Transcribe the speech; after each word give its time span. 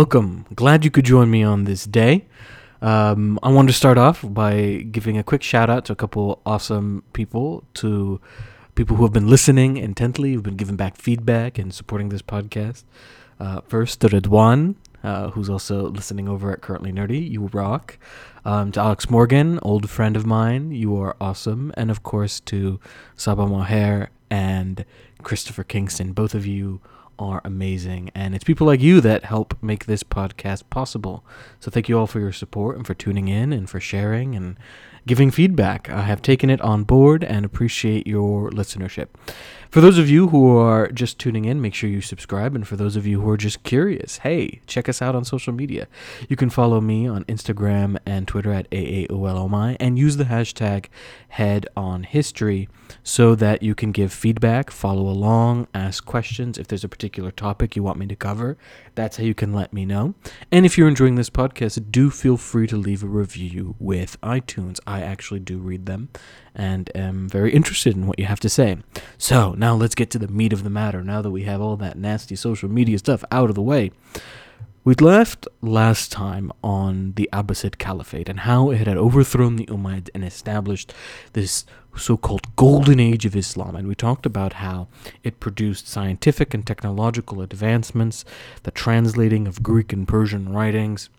Welcome. 0.00 0.46
Glad 0.54 0.82
you 0.82 0.90
could 0.90 1.04
join 1.04 1.30
me 1.30 1.42
on 1.42 1.64
this 1.64 1.84
day. 1.84 2.24
Um, 2.80 3.38
I 3.42 3.50
want 3.52 3.68
to 3.68 3.74
start 3.74 3.98
off 3.98 4.24
by 4.26 4.86
giving 4.90 5.18
a 5.18 5.22
quick 5.22 5.42
shout 5.42 5.68
out 5.68 5.84
to 5.84 5.92
a 5.92 5.94
couple 5.94 6.40
awesome 6.46 7.02
people, 7.12 7.64
to 7.74 8.18
people 8.74 8.96
who 8.96 9.02
have 9.02 9.12
been 9.12 9.28
listening 9.28 9.76
intently, 9.76 10.32
who've 10.32 10.42
been 10.42 10.56
giving 10.56 10.76
back 10.76 10.96
feedback 10.96 11.58
and 11.58 11.74
supporting 11.74 12.08
this 12.08 12.22
podcast. 12.22 12.84
Uh, 13.38 13.60
first, 13.68 14.00
to 14.00 14.08
Redwan, 14.08 14.76
uh, 15.04 15.32
who's 15.32 15.50
also 15.50 15.90
listening 15.90 16.30
over 16.30 16.50
at 16.50 16.62
Currently 16.62 16.92
Nerdy. 16.92 17.30
You 17.30 17.50
rock. 17.52 17.98
Um, 18.42 18.72
to 18.72 18.80
Alex 18.80 19.10
Morgan, 19.10 19.58
old 19.60 19.90
friend 19.90 20.16
of 20.16 20.24
mine. 20.24 20.70
You 20.70 20.96
are 20.96 21.14
awesome. 21.20 21.74
And 21.76 21.90
of 21.90 22.02
course, 22.02 22.40
to 22.40 22.80
Saba 23.16 23.46
Moher 23.46 24.08
and 24.30 24.86
Christopher 25.22 25.62
Kingston. 25.62 26.14
Both 26.14 26.34
of 26.34 26.46
you 26.46 26.80
are 27.20 27.40
amazing. 27.44 28.10
And 28.14 28.34
it's 28.34 28.42
people 28.42 28.66
like 28.66 28.80
you 28.80 29.00
that 29.02 29.24
help 29.24 29.54
make 29.62 29.86
this 29.86 30.02
podcast 30.02 30.64
possible. 30.70 31.24
So 31.60 31.70
thank 31.70 31.88
you 31.88 31.98
all 31.98 32.06
for 32.08 32.18
your 32.18 32.32
support 32.32 32.76
and 32.76 32.86
for 32.86 32.94
tuning 32.94 33.28
in 33.28 33.52
and 33.52 33.70
for 33.70 33.78
sharing 33.78 34.34
and 34.34 34.56
giving 35.10 35.32
feedback. 35.32 35.90
I 35.90 36.02
have 36.02 36.22
taken 36.22 36.50
it 36.50 36.60
on 36.60 36.84
board 36.84 37.24
and 37.24 37.44
appreciate 37.44 38.06
your 38.06 38.48
listenership. 38.50 39.08
For 39.68 39.80
those 39.80 39.98
of 39.98 40.08
you 40.10 40.28
who 40.28 40.56
are 40.56 40.88
just 40.88 41.18
tuning 41.18 41.44
in, 41.44 41.60
make 41.60 41.74
sure 41.74 41.88
you 41.88 42.00
subscribe. 42.00 42.56
And 42.56 42.66
for 42.66 42.76
those 42.76 42.96
of 42.96 43.06
you 43.06 43.20
who 43.20 43.30
are 43.30 43.36
just 43.36 43.62
curious, 43.62 44.18
hey, 44.18 44.60
check 44.66 44.88
us 44.88 45.00
out 45.00 45.14
on 45.14 45.24
social 45.24 45.52
media. 45.52 45.86
You 46.28 46.34
can 46.34 46.50
follow 46.50 46.80
me 46.80 47.08
on 47.08 47.24
Instagram 47.24 47.98
and 48.04 48.26
Twitter 48.26 48.52
at 48.52 48.68
AAOLOMI 48.70 49.76
and 49.78 49.98
use 49.98 50.16
the 50.16 50.24
hashtag 50.24 50.86
Head 51.28 51.66
on 51.76 52.02
History 52.02 52.68
so 53.04 53.36
that 53.36 53.62
you 53.62 53.76
can 53.76 53.92
give 53.92 54.12
feedback, 54.12 54.72
follow 54.72 55.08
along, 55.08 55.68
ask 55.72 56.04
questions. 56.04 56.58
If 56.58 56.66
there's 56.66 56.82
a 56.82 56.88
particular 56.88 57.30
topic 57.30 57.76
you 57.76 57.84
want 57.84 57.98
me 57.98 58.06
to 58.06 58.16
cover, 58.16 58.58
that's 58.96 59.18
how 59.18 59.22
you 59.22 59.34
can 59.34 59.52
let 59.52 59.72
me 59.72 59.84
know. 59.84 60.14
And 60.50 60.66
if 60.66 60.76
you're 60.76 60.88
enjoying 60.88 61.14
this 61.14 61.30
podcast, 61.30 61.92
do 61.92 62.10
feel 62.10 62.36
free 62.36 62.66
to 62.66 62.76
leave 62.76 63.04
a 63.04 63.08
review 63.08 63.76
with 63.78 64.20
iTunes. 64.20 64.80
I 64.84 64.99
actually 65.02 65.40
do 65.40 65.58
read 65.58 65.86
them 65.86 66.08
and 66.54 66.90
am 66.94 67.28
very 67.28 67.52
interested 67.52 67.96
in 67.96 68.06
what 68.06 68.18
you 68.18 68.26
have 68.26 68.40
to 68.40 68.48
say. 68.48 68.78
So 69.18 69.52
now 69.52 69.74
let's 69.74 69.94
get 69.94 70.10
to 70.10 70.18
the 70.18 70.28
meat 70.28 70.52
of 70.52 70.64
the 70.64 70.70
matter. 70.70 71.02
Now 71.02 71.22
that 71.22 71.30
we 71.30 71.44
have 71.44 71.60
all 71.60 71.76
that 71.76 71.98
nasty 71.98 72.36
social 72.36 72.68
media 72.68 72.98
stuff 72.98 73.24
out 73.30 73.48
of 73.48 73.54
the 73.54 73.62
way. 73.62 73.92
We'd 74.82 75.02
left 75.02 75.46
last 75.60 76.10
time 76.10 76.50
on 76.64 77.12
the 77.16 77.28
Abbasid 77.34 77.76
Caliphate 77.76 78.30
and 78.30 78.40
how 78.40 78.70
it 78.70 78.86
had 78.86 78.96
overthrown 78.96 79.56
the 79.56 79.66
Umayyads 79.66 80.08
and 80.14 80.24
established 80.24 80.94
this 81.34 81.66
so 81.94 82.16
called 82.16 82.56
golden 82.56 82.98
age 82.98 83.26
of 83.26 83.36
Islam. 83.36 83.76
And 83.76 83.86
we 83.86 83.94
talked 83.94 84.24
about 84.24 84.54
how 84.54 84.88
it 85.22 85.38
produced 85.38 85.86
scientific 85.86 86.54
and 86.54 86.66
technological 86.66 87.42
advancements, 87.42 88.24
the 88.62 88.70
translating 88.70 89.46
of 89.46 89.62
Greek 89.62 89.92
and 89.92 90.08
Persian 90.08 90.50
writings, 90.50 91.10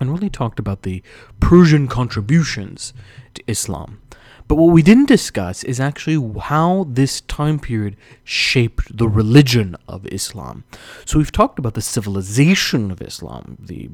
and 0.00 0.10
really 0.10 0.30
talked 0.30 0.58
about 0.58 0.82
the 0.82 1.02
Persian 1.40 1.88
contributions 1.88 2.92
to 3.34 3.42
Islam. 3.46 4.00
But 4.46 4.56
what 4.56 4.72
we 4.72 4.82
didn't 4.82 5.06
discuss 5.06 5.64
is 5.64 5.80
actually 5.80 6.40
how 6.40 6.86
this 6.88 7.22
time 7.22 7.58
period 7.58 7.96
shaped 8.24 8.96
the 8.96 9.08
religion 9.08 9.74
of 9.88 10.06
Islam. 10.08 10.64
So 11.06 11.18
we've 11.18 11.32
talked 11.32 11.58
about 11.58 11.74
the 11.74 11.80
civilization 11.80 12.90
of 12.90 13.00
Islam, 13.00 13.56
the 13.58 13.88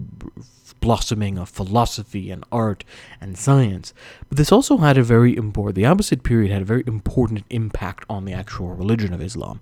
blossoming 0.80 1.38
of 1.38 1.48
philosophy 1.48 2.30
and 2.30 2.42
art 2.50 2.84
and 3.20 3.38
science. 3.38 3.94
But 4.28 4.38
this 4.38 4.50
also 4.50 4.78
had 4.78 4.98
a 4.98 5.02
very 5.02 5.36
important, 5.36 5.76
the 5.76 5.82
Abbasid 5.84 6.24
period 6.24 6.50
had 6.50 6.62
a 6.62 6.64
very 6.64 6.82
important 6.86 7.44
impact 7.50 8.04
on 8.08 8.24
the 8.24 8.32
actual 8.32 8.68
religion 8.68 9.12
of 9.12 9.22
Islam. 9.22 9.60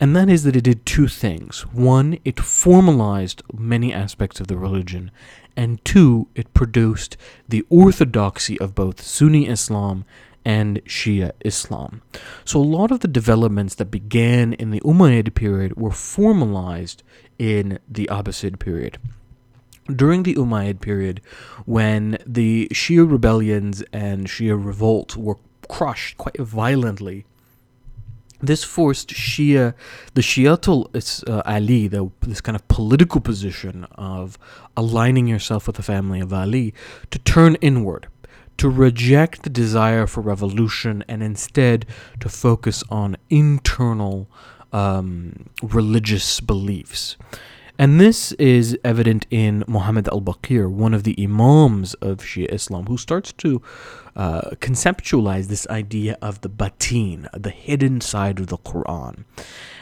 And 0.00 0.16
that 0.16 0.28
is 0.28 0.44
that 0.44 0.56
it 0.56 0.64
did 0.64 0.84
two 0.84 1.08
things. 1.08 1.62
One, 1.72 2.18
it 2.24 2.40
formalized 2.40 3.42
many 3.52 3.92
aspects 3.92 4.40
of 4.40 4.48
the 4.48 4.56
religion 4.56 5.10
and 5.56 5.84
two, 5.84 6.28
it 6.34 6.52
produced 6.54 7.16
the 7.48 7.64
orthodoxy 7.68 8.58
of 8.60 8.74
both 8.74 9.00
Sunni 9.02 9.46
Islam 9.46 10.04
and 10.44 10.84
Shia 10.84 11.32
Islam. 11.44 12.02
So 12.44 12.60
a 12.60 12.62
lot 12.62 12.90
of 12.90 13.00
the 13.00 13.08
developments 13.08 13.74
that 13.76 13.90
began 13.90 14.54
in 14.54 14.70
the 14.70 14.80
Umayyad 14.80 15.34
period 15.34 15.76
were 15.76 15.92
formalized 15.92 17.02
in 17.38 17.78
the 17.88 18.08
Abbasid 18.10 18.58
period. 18.58 18.98
During 19.94 20.22
the 20.22 20.34
Umayyad 20.34 20.80
period, 20.80 21.20
when 21.64 22.18
the 22.26 22.68
Shia 22.72 23.08
rebellions 23.10 23.82
and 23.92 24.26
Shia 24.26 24.62
revolt 24.62 25.16
were 25.16 25.38
crushed 25.68 26.18
quite 26.18 26.38
violently 26.38 27.24
this 28.42 28.64
forced 28.64 29.10
Shia, 29.10 29.74
the 30.14 30.20
Shiatul 30.20 31.28
uh, 31.28 31.42
Ali, 31.46 31.86
the, 31.88 32.10
this 32.22 32.40
kind 32.40 32.56
of 32.56 32.66
political 32.68 33.20
position 33.20 33.84
of 33.94 34.38
aligning 34.76 35.26
yourself 35.28 35.66
with 35.66 35.76
the 35.76 35.82
family 35.82 36.20
of 36.20 36.32
Ali, 36.32 36.74
to 37.10 37.18
turn 37.20 37.54
inward, 37.56 38.08
to 38.58 38.68
reject 38.68 39.44
the 39.44 39.50
desire 39.50 40.06
for 40.06 40.20
revolution, 40.20 41.04
and 41.08 41.22
instead 41.22 41.86
to 42.20 42.28
focus 42.28 42.82
on 42.90 43.16
internal 43.30 44.28
um, 44.72 45.48
religious 45.62 46.40
beliefs. 46.40 47.16
And 47.82 48.00
this 48.00 48.30
is 48.34 48.78
evident 48.84 49.26
in 49.28 49.64
Muhammad 49.66 50.06
al 50.06 50.20
Baqir, 50.20 50.70
one 50.70 50.94
of 50.94 51.02
the 51.02 51.16
Imams 51.18 51.94
of 51.94 52.18
Shia 52.18 52.48
Islam, 52.52 52.86
who 52.86 52.96
starts 52.96 53.32
to 53.32 53.60
uh, 54.14 54.50
conceptualize 54.60 55.48
this 55.48 55.66
idea 55.66 56.16
of 56.22 56.42
the 56.42 56.48
batin, 56.48 57.28
the 57.34 57.50
hidden 57.50 58.00
side 58.00 58.38
of 58.38 58.46
the 58.46 58.58
Quran. 58.58 59.24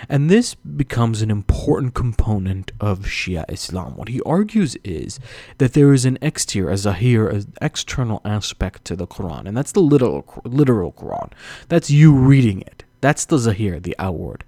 And 0.08 0.30
this 0.30 0.54
becomes 0.54 1.20
an 1.20 1.30
important 1.30 1.92
component 1.92 2.72
of 2.80 3.00
Shia 3.00 3.44
Islam. 3.50 3.96
What 3.96 4.08
he 4.08 4.22
argues 4.22 4.76
is 4.82 5.20
that 5.58 5.74
there 5.74 5.92
is 5.92 6.06
an 6.06 6.16
exterior, 6.22 6.70
a 6.70 6.78
zahir, 6.78 7.28
an 7.28 7.52
external 7.60 8.22
aspect 8.24 8.86
to 8.86 8.96
the 8.96 9.06
Quran, 9.06 9.44
and 9.44 9.54
that's 9.54 9.72
the 9.72 9.82
literal, 9.82 10.24
literal 10.46 10.92
Quran. 10.92 11.32
That's 11.68 11.90
you 11.90 12.14
reading 12.14 12.62
it. 12.62 12.84
That's 13.00 13.24
the 13.24 13.38
zahir, 13.38 13.80
the 13.80 13.96
outward. 13.98 14.44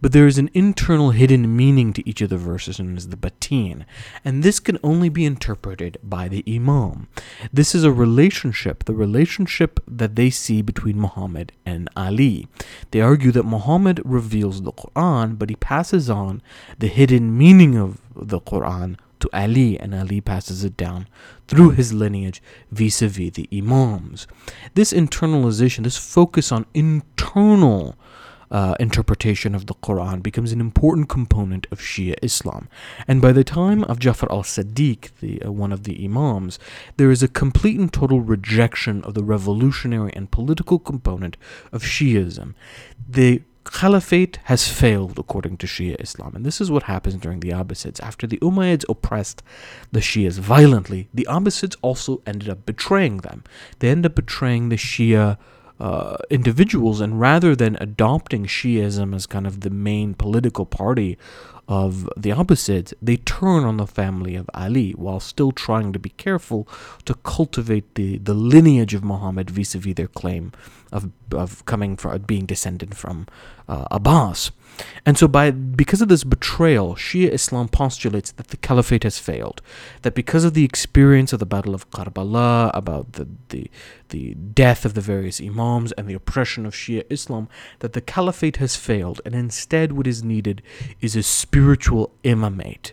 But 0.00 0.12
there 0.12 0.26
is 0.26 0.38
an 0.38 0.50
internal 0.54 1.10
hidden 1.10 1.56
meaning 1.56 1.92
to 1.94 2.08
each 2.08 2.20
of 2.20 2.30
the 2.30 2.36
verses 2.36 2.78
known 2.78 2.96
as 2.96 3.08
the 3.08 3.16
batin, 3.16 3.84
and 4.24 4.42
this 4.42 4.60
can 4.60 4.78
only 4.82 5.08
be 5.08 5.24
interpreted 5.24 5.98
by 6.02 6.28
the 6.28 6.44
imam. 6.48 7.08
This 7.52 7.74
is 7.74 7.84
a 7.84 7.92
relationship, 7.92 8.84
the 8.84 8.94
relationship 8.94 9.80
that 9.88 10.14
they 10.14 10.30
see 10.30 10.62
between 10.62 11.00
Muhammad 11.00 11.52
and 11.64 11.88
Ali. 11.96 12.48
They 12.92 13.00
argue 13.00 13.32
that 13.32 13.44
Muhammad 13.44 14.00
reveals 14.04 14.62
the 14.62 14.72
Quran, 14.72 15.38
but 15.38 15.50
he 15.50 15.56
passes 15.56 16.08
on 16.08 16.42
the 16.78 16.88
hidden 16.88 17.36
meaning 17.36 17.76
of 17.76 18.00
the 18.14 18.40
Quran 18.40 18.96
to 19.20 19.30
Ali, 19.32 19.78
and 19.78 19.94
Ali 19.94 20.20
passes 20.20 20.64
it 20.64 20.76
down 20.76 21.08
through 21.48 21.70
his 21.70 21.92
lineage 21.92 22.42
vis 22.70 23.02
a 23.02 23.08
vis 23.08 23.32
the 23.32 23.48
Imams. 23.52 24.26
This 24.74 24.92
internalization, 24.92 25.84
this 25.84 25.96
focus 25.96 26.52
on 26.52 26.66
internal 26.74 27.96
uh, 28.50 28.74
interpretation 28.78 29.54
of 29.54 29.66
the 29.66 29.74
Quran 29.74 30.22
becomes 30.22 30.52
an 30.52 30.60
important 30.60 31.08
component 31.08 31.66
of 31.70 31.80
Shia 31.80 32.14
Islam. 32.22 32.68
And 33.08 33.20
by 33.20 33.32
the 33.32 33.44
time 33.44 33.84
of 33.84 33.98
Jafar 33.98 34.30
al 34.30 34.42
Sadiq, 34.42 35.10
the, 35.20 35.42
uh, 35.42 35.52
one 35.52 35.72
of 35.72 35.84
the 35.84 36.04
Imams, 36.04 36.58
there 36.96 37.10
is 37.10 37.22
a 37.22 37.28
complete 37.28 37.78
and 37.78 37.92
total 37.92 38.20
rejection 38.20 39.02
of 39.02 39.14
the 39.14 39.24
revolutionary 39.24 40.12
and 40.14 40.30
political 40.30 40.78
component 40.78 41.36
of 41.72 41.82
Shiism. 41.82 42.54
The 43.08 43.42
caliphate 43.72 44.38
has 44.44 44.68
failed 44.68 45.18
according 45.18 45.56
to 45.58 45.66
Shia 45.66 46.00
Islam. 46.00 46.34
And 46.34 46.44
this 46.44 46.60
is 46.60 46.70
what 46.70 46.84
happens 46.84 47.16
during 47.16 47.40
the 47.40 47.50
Abbasids. 47.50 48.00
After 48.00 48.26
the 48.26 48.38
Umayyads 48.38 48.84
oppressed 48.88 49.42
the 49.92 50.00
Shias 50.00 50.38
violently, 50.38 51.08
the 51.12 51.26
Abbasids 51.28 51.76
also 51.82 52.22
ended 52.26 52.48
up 52.48 52.66
betraying 52.66 53.18
them. 53.18 53.44
They 53.78 53.90
ended 53.90 54.12
up 54.12 54.16
betraying 54.16 54.68
the 54.68 54.76
Shia 54.76 55.38
uh, 55.78 56.16
individuals, 56.30 57.00
and 57.00 57.20
rather 57.20 57.54
than 57.54 57.76
adopting 57.80 58.46
Shiism 58.46 59.14
as 59.14 59.26
kind 59.26 59.46
of 59.46 59.60
the 59.60 59.70
main 59.70 60.14
political 60.14 60.66
party 60.66 61.18
of 61.68 62.08
the 62.16 62.30
Abbasids, 62.30 62.94
they 63.02 63.16
turn 63.16 63.64
on 63.64 63.76
the 63.76 63.86
family 63.86 64.36
of 64.36 64.48
Ali 64.54 64.92
while 64.92 65.20
still 65.20 65.52
trying 65.52 65.92
to 65.92 65.98
be 65.98 66.10
careful 66.10 66.68
to 67.04 67.14
cultivate 67.14 67.94
the, 67.96 68.18
the 68.18 68.34
lineage 68.34 68.94
of 68.94 69.02
Muhammad 69.02 69.50
vis 69.50 69.74
a 69.74 69.78
vis 69.78 69.94
their 69.94 70.06
claim 70.06 70.52
of, 70.92 71.10
of 71.32 71.64
coming 71.66 71.96
from 71.96 72.22
being 72.22 72.46
descended 72.46 72.96
from 72.96 73.26
uh, 73.68 73.86
Abbas. 73.90 74.52
And 75.04 75.16
so, 75.16 75.28
by 75.28 75.50
because 75.50 76.02
of 76.02 76.08
this 76.08 76.24
betrayal, 76.24 76.94
Shia 76.94 77.30
Islam 77.30 77.68
postulates 77.68 78.32
that 78.32 78.48
the 78.48 78.56
caliphate 78.56 79.04
has 79.04 79.18
failed. 79.18 79.62
That 80.02 80.14
because 80.14 80.44
of 80.44 80.54
the 80.54 80.64
experience 80.64 81.32
of 81.32 81.38
the 81.38 81.46
Battle 81.46 81.74
of 81.74 81.90
Karbala, 81.90 82.70
about 82.74 83.12
the, 83.12 83.28
the, 83.50 83.70
the 84.08 84.34
death 84.34 84.84
of 84.84 84.94
the 84.94 85.00
various 85.00 85.40
imams 85.40 85.92
and 85.92 86.08
the 86.08 86.14
oppression 86.14 86.66
of 86.66 86.74
Shia 86.74 87.04
Islam, 87.10 87.48
that 87.78 87.92
the 87.92 88.00
caliphate 88.00 88.56
has 88.56 88.76
failed, 88.76 89.20
and 89.24 89.34
instead, 89.34 89.92
what 89.92 90.06
is 90.06 90.22
needed 90.22 90.62
is 91.00 91.16
a 91.16 91.22
spiritual 91.22 92.12
imamate. 92.24 92.92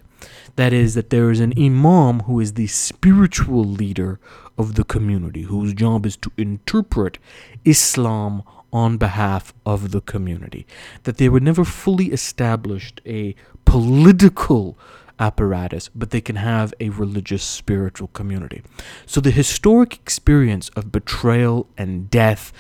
That 0.56 0.72
is, 0.72 0.94
that 0.94 1.10
there 1.10 1.32
is 1.32 1.40
an 1.40 1.54
imam 1.58 2.22
who 2.22 2.40
is 2.40 2.54
the 2.54 2.68
spiritual 2.68 3.64
leader 3.64 4.20
of 4.58 4.76
the 4.76 4.84
community, 4.84 5.44
whose 5.44 5.74
job 5.74 6.06
is 6.06 6.16
to 6.18 6.32
interpret 6.38 7.18
Islam 7.66 8.44
on 8.74 8.98
behalf 8.98 9.54
of 9.66 9.92
the 9.92 10.02
community. 10.02 10.66
That 11.04 11.18
they 11.18 11.30
were 11.30 11.40
never 11.40 11.64
fully 11.64 12.08
established 12.08 13.00
a 13.06 13.36
political 13.64 14.78
apparatus, 15.20 15.90
but 15.94 16.10
they 16.10 16.20
can 16.20 16.36
have 16.38 16.74
a 16.80 16.90
religious 16.90 17.44
spiritual 17.44 18.08
community. 18.10 18.64
So 19.06 19.22
the 19.22 19.32
historic 19.32 19.94
experience 19.94 20.70
of 20.70 20.92
betrayal 20.92 21.70
and 21.78 22.10
death 22.10 22.52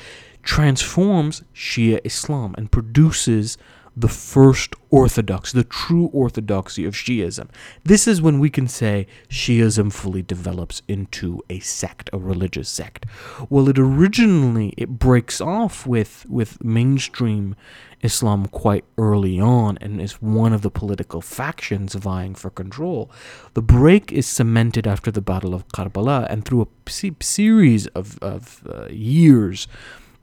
transforms 0.43 1.43
Shia 1.55 1.99
Islam 2.03 2.53
and 2.57 2.71
produces 2.71 3.57
the 3.95 4.07
first 4.07 4.75
orthodox, 4.89 5.51
the 5.51 5.63
true 5.63 6.09
orthodoxy 6.13 6.85
of 6.85 6.93
Shiism. 6.93 7.49
This 7.83 8.07
is 8.07 8.21
when 8.21 8.39
we 8.39 8.49
can 8.49 8.67
say 8.67 9.07
Shiism 9.29 9.91
fully 9.91 10.21
develops 10.21 10.81
into 10.87 11.41
a 11.49 11.59
sect, 11.59 12.09
a 12.13 12.17
religious 12.17 12.69
sect. 12.69 13.05
Well, 13.49 13.69
it 13.69 13.77
originally 13.77 14.73
it 14.77 14.99
breaks 14.99 15.39
off 15.39 15.85
with 15.85 16.25
with 16.27 16.63
mainstream 16.63 17.55
Islam 18.03 18.47
quite 18.47 18.83
early 18.97 19.39
on 19.39 19.77
and 19.79 20.01
is 20.01 20.21
one 20.21 20.53
of 20.53 20.61
the 20.61 20.69
political 20.69 21.21
factions 21.21 21.95
vying 21.95 22.35
for 22.35 22.49
control. 22.49 23.09
The 23.53 23.61
break 23.61 24.11
is 24.11 24.27
cemented 24.27 24.85
after 24.85 25.09
the 25.09 25.21
Battle 25.21 25.53
of 25.53 25.67
Karbala 25.69 26.27
and 26.29 26.43
through 26.43 26.63
a 26.63 27.23
series 27.23 27.87
of, 27.87 28.19
of 28.21 28.61
uh, 28.69 28.87
years 28.87 29.67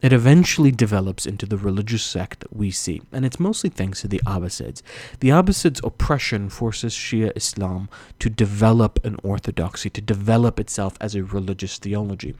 it 0.03 0.13
eventually 0.13 0.71
develops 0.71 1.27
into 1.27 1.47
the 1.47 1.57
religious 1.57 2.03
sect 2.03 2.41
that 2.41 2.57
we 2.57 2.71
see, 2.71 3.03
and 3.13 3.25
it's 3.25 3.41
mostly 3.41 3.71
thanks 3.71 4.01
to 4.01 4.09
the 4.09 4.21
Abbasids. 4.27 4.83
The 5.21 5.29
Abbasids' 5.31 5.81
oppression 5.85 6.49
forces 6.49 6.95
Shia 6.95 7.37
Islam 7.37 7.89
to 8.19 8.31
develop 8.31 9.05
an 9.05 9.17
orthodoxy, 9.23 9.91
to 9.91 10.01
develop 10.01 10.59
itself 10.59 10.97
as 11.01 11.15
a 11.15 11.25
religious 11.25 11.79
theology. 11.79 12.35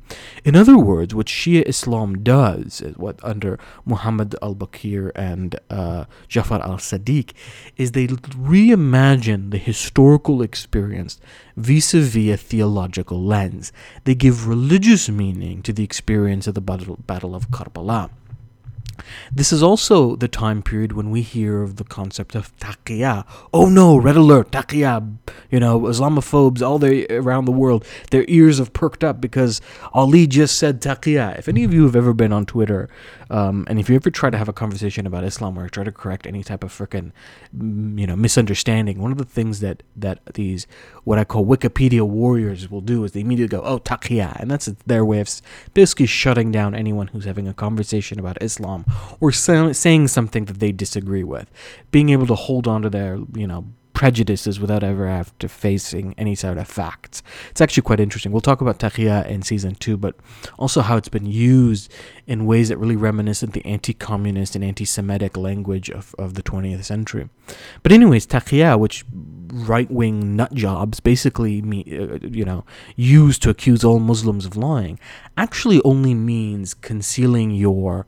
In 0.45 0.57
other 0.57 0.79
words, 0.79 1.15
what 1.15 1.27
Shia 1.27 1.63
Islam 1.67 2.23
does, 2.23 2.83
what 2.97 3.23
under 3.23 3.59
Muhammad 3.85 4.35
al 4.43 4.55
Baqir 4.55 5.13
and 5.15 5.57
uh, 5.69 6.05
Jafar 6.29 6.63
al 6.63 6.79
Sadiq, 6.79 7.33
is 7.77 7.93
they 7.93 8.07
reimagine 8.07 9.51
the 9.51 9.59
historical 9.59 10.43
experience 10.43 11.21
vis 11.61 11.95
a 11.95 12.01
vis 12.01 12.33
a 12.33 12.37
theological 12.37 13.23
lens. 13.23 13.73
They 14.05 14.15
give 14.15 14.49
religious 14.49 15.09
meaning 15.09 15.63
to 15.63 15.73
the 15.73 15.85
experience 15.85 16.47
of 16.47 16.55
the 16.55 16.61
battle, 16.61 16.99
battle 17.07 17.35
of 17.35 17.51
Karbala. 17.51 18.11
This 19.33 19.53
is 19.53 19.63
also 19.63 20.17
the 20.17 20.29
time 20.29 20.63
period 20.63 20.93
when 20.93 21.11
we 21.11 21.23
hear 21.23 21.63
of 21.63 21.77
the 21.77 21.85
concept 21.85 22.35
of 22.35 22.57
taqiyya. 22.59 23.25
Oh 23.53 23.69
no, 23.69 23.97
red 23.97 24.17
alert, 24.17 24.51
taqiyya. 24.51 25.17
You 25.51 25.61
know, 25.61 25.81
Islamophobes 25.81 26.63
all 26.63 26.79
the 26.79 27.07
around 27.11 27.45
the 27.45 27.53
world, 27.53 27.85
their 28.11 28.25
ears 28.29 28.59
have 28.59 28.73
perked 28.73 29.03
up 29.05 29.21
because 29.21 29.61
Ali 29.93 30.27
just 30.27 30.59
said 30.59 30.81
taqiyya. 30.81 31.39
If 31.39 31.49
any 31.49 31.65
of 31.65 31.73
you 31.73 31.85
have 31.85 31.97
ever 31.97 32.13
been 32.13 32.33
on 32.33 32.47
Twitter, 32.47 32.89
um, 33.31 33.65
and 33.69 33.79
if 33.79 33.89
you 33.89 33.97
ever 33.97 34.11
try 34.11 34.31
to 34.31 34.39
have 34.39 34.49
a 34.49 34.53
conversation 34.53 35.07
about 35.07 35.25
Islam 35.25 35.59
or 35.59 35.69
try 35.69 35.85
to 35.85 35.93
correct 35.93 36.27
any 36.27 36.43
type 36.43 36.65
of 36.65 36.77
freaking, 36.77 37.13
mm, 37.57 37.99
you 37.99 38.07
know, 38.07 38.17
misunderstanding, 38.17 39.01
one 39.01 39.13
of 39.13 39.19
the 39.19 39.25
things 39.25 39.61
that 39.61 39.83
that 39.97 40.19
these 40.35 40.67
what 41.05 41.19
I 41.19 41.25
call 41.25 41.45
Wikipedia 41.45 42.03
warriors 42.03 42.71
will 42.71 42.81
do 42.81 43.05
is 43.05 43.13
they 43.13 43.21
immediately 43.21 43.57
go, 43.57 43.63
"Oh, 43.65 43.79
taqiyya," 43.79 44.41
and 44.41 44.51
that's 44.51 44.67
their 44.87 45.05
way 45.05 45.21
of 45.21 45.31
basically 45.75 46.07
shutting 46.07 46.51
down 46.51 46.75
anyone 46.75 47.09
who's 47.09 47.25
having 47.25 47.47
a 47.47 47.55
conversation 47.55 48.19
about 48.19 48.43
Islam 48.43 48.85
or 49.21 49.33
saying 49.33 50.09
something 50.09 50.45
that 50.47 50.61
they 50.61 50.73
disagree 50.73 51.25
with, 51.25 51.51
being 51.91 52.11
able 52.11 52.27
to 52.27 52.35
hold 52.35 52.67
on 52.67 52.83
to 52.83 52.91
their, 52.91 53.19
you 53.35 53.47
know, 53.47 53.67
prejudices 54.01 54.59
without 54.59 54.83
ever 54.83 55.23
to 55.39 55.47
facing 55.47 56.15
any 56.17 56.35
sort 56.35 56.57
of 56.57 56.67
facts. 56.67 57.23
It's 57.51 57.61
actually 57.61 57.83
quite 57.83 58.01
interesting. 58.01 58.33
We'll 58.33 58.41
talk 58.41 58.63
about 58.63 58.79
taqiyya 58.79 59.27
in 59.27 59.43
season 59.43 59.75
two, 59.75 59.99
but 59.99 60.17
also 60.59 60.81
how 60.81 60.97
it's 60.97 61.11
been 61.11 61.27
used 61.27 61.93
in 62.27 62.47
ways 62.47 62.71
that 62.71 62.79
really 62.79 62.97
reminiscent 62.97 63.53
the 63.53 63.63
anti-communist 63.67 64.55
and 64.55 64.65
anti-Semitic 64.65 65.37
language 65.37 65.91
of, 65.91 66.15
of 66.19 66.33
the 66.33 66.43
20th 66.43 66.83
century. 66.85 67.29
But 67.83 67.93
anyways, 67.93 68.27
taqiyya, 68.27 68.79
which 68.79 69.05
right-wing 69.13 70.35
nut 70.35 70.55
jobs 70.55 71.01
basically 71.01 71.61
uh, 71.61 72.27
you 72.27 72.47
know, 72.47 72.65
use 72.97 73.39
to 73.41 73.51
accuse 73.51 73.85
all 73.85 73.99
Muslims 73.99 74.47
of 74.47 74.57
lying, 74.57 74.99
actually 75.37 75.83
only 75.85 76.15
means 76.15 76.73
concealing 76.73 77.51
your 77.51 78.07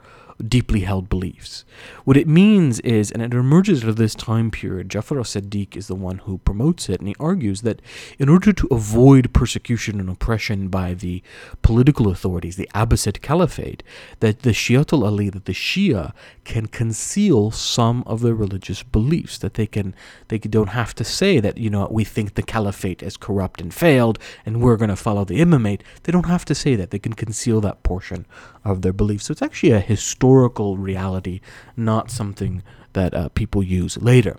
deeply 0.49 0.81
held 0.81 1.09
beliefs. 1.09 1.65
What 2.05 2.17
it 2.17 2.27
means 2.27 2.81
is, 2.81 3.11
and 3.11 3.23
it 3.23 3.33
emerges 3.33 3.83
out 3.83 3.91
of 3.91 3.97
this 3.97 4.15
time 4.15 4.51
period, 4.51 4.89
Jafar 4.89 5.19
al-Sadiq 5.19 5.77
is 5.77 5.87
the 5.87 5.95
one 5.95 6.19
who 6.19 6.39
promotes 6.39 6.89
it, 6.89 7.01
and 7.01 7.09
he 7.09 7.15
argues 7.21 7.63
that 7.63 7.81
in 8.19 8.29
order 8.29 8.53
to 8.53 8.69
avoid 8.71 9.33
persecution 9.33 10.01
and 10.01 10.09
oppression 10.09 10.69
by 10.69 10.95
the 10.95 11.23
political 11.63 12.09
authorities, 12.09 12.57
the 12.57 12.69
Abbasid 12.75 13.21
Caliphate, 13.21 13.83
that 14.21 14.41
the 14.43 14.51
Shiatul 14.51 15.05
Ali, 15.05 15.29
that 15.31 15.45
the 15.45 15.53
Shia 15.53 16.13
can 16.45 16.67
conceal 16.67 17.51
some 17.51 18.03
of 18.07 18.21
their 18.21 18.35
religious 18.35 18.83
beliefs, 18.83 19.39
that 19.39 19.55
they 19.55 19.67
can, 19.67 19.95
they 20.29 20.39
don't 20.39 20.71
have 20.71 20.95
to 20.97 21.05
say 21.05 21.41
that, 21.41 21.59
you 21.59 21.71
know, 21.71 21.89
we 21.91 22.05
think 22.05 22.35
the 22.35 22.43
Caliphate 22.43 23.03
is 23.03 23.17
corrupt 23.17 23.61
and 23.61 23.73
failed, 23.73 24.19
and 24.45 24.61
we're 24.61 24.77
going 24.77 24.91
to 24.91 24.97
follow 24.97 25.25
the 25.25 25.41
Imamate. 25.41 25.83
They 26.03 26.13
don't 26.13 26.27
have 26.27 26.45
to 26.47 26.55
say 26.55 26.75
that. 26.77 26.91
They 26.91 26.99
can 26.99 27.13
conceal 27.13 27.61
that 27.61 27.83
portion 27.83 28.27
of 28.65 28.83
their 28.83 28.93
beliefs. 28.93 29.27
So 29.27 29.33
it's 29.33 29.43
actually 29.43 29.73
a 29.73 29.81
historical 29.81 30.32
reality, 30.77 31.41
not 31.77 32.11
something 32.11 32.63
that 32.93 33.15
uh, 33.15 33.29
people 33.31 33.63
use 33.63 33.97
later. 33.99 34.37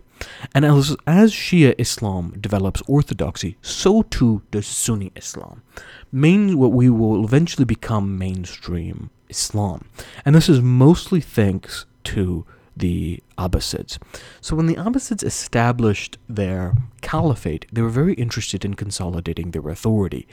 And 0.53 0.63
as, 0.65 0.95
as 1.07 1.33
Shia 1.33 1.75
Islam 1.77 2.35
develops 2.39 2.81
orthodoxy, 2.87 3.57
so 3.61 4.03
too 4.03 4.41
does 4.51 4.67
Sunni 4.67 5.11
Islam. 5.15 5.63
Main, 6.11 6.57
what 6.57 6.71
we 6.71 6.89
will 6.89 7.25
eventually 7.25 7.65
become 7.65 8.17
mainstream 8.17 9.09
Islam. 9.29 9.89
And 10.23 10.35
this 10.35 10.49
is 10.49 10.61
mostly 10.61 11.21
thanks 11.21 11.85
to 12.05 12.45
the 12.75 13.21
Abbasids. 13.37 13.97
So 14.41 14.55
when 14.55 14.65
the 14.65 14.75
Abbasids 14.75 15.23
established 15.23 16.17
their 16.27 16.73
caliphate, 17.01 17.65
they 17.71 17.81
were 17.81 17.89
very 17.89 18.13
interested 18.15 18.65
in 18.65 18.73
consolidating 18.75 19.51
their 19.51 19.69
authority. 19.69 20.27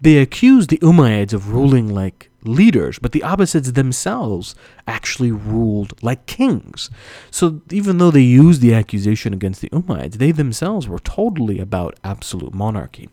They 0.00 0.18
accused 0.18 0.70
the 0.70 0.78
Umayyads 0.78 1.32
of 1.32 1.52
ruling 1.52 1.88
like 1.92 2.30
leaders, 2.44 2.98
but 2.98 3.12
the 3.12 3.20
Abbasids 3.20 3.72
themselves 3.74 4.54
actually 4.86 5.30
ruled 5.30 5.94
like 6.02 6.26
kings. 6.26 6.90
So 7.30 7.62
even 7.70 7.98
though 7.98 8.10
they 8.10 8.20
used 8.20 8.60
the 8.60 8.74
accusation 8.74 9.32
against 9.32 9.60
the 9.60 9.70
Umayyads, 9.70 10.14
they 10.14 10.32
themselves 10.32 10.88
were 10.88 10.98
totally 10.98 11.58
about 11.60 11.98
absolute 12.02 12.52
monarchy. 12.52 13.08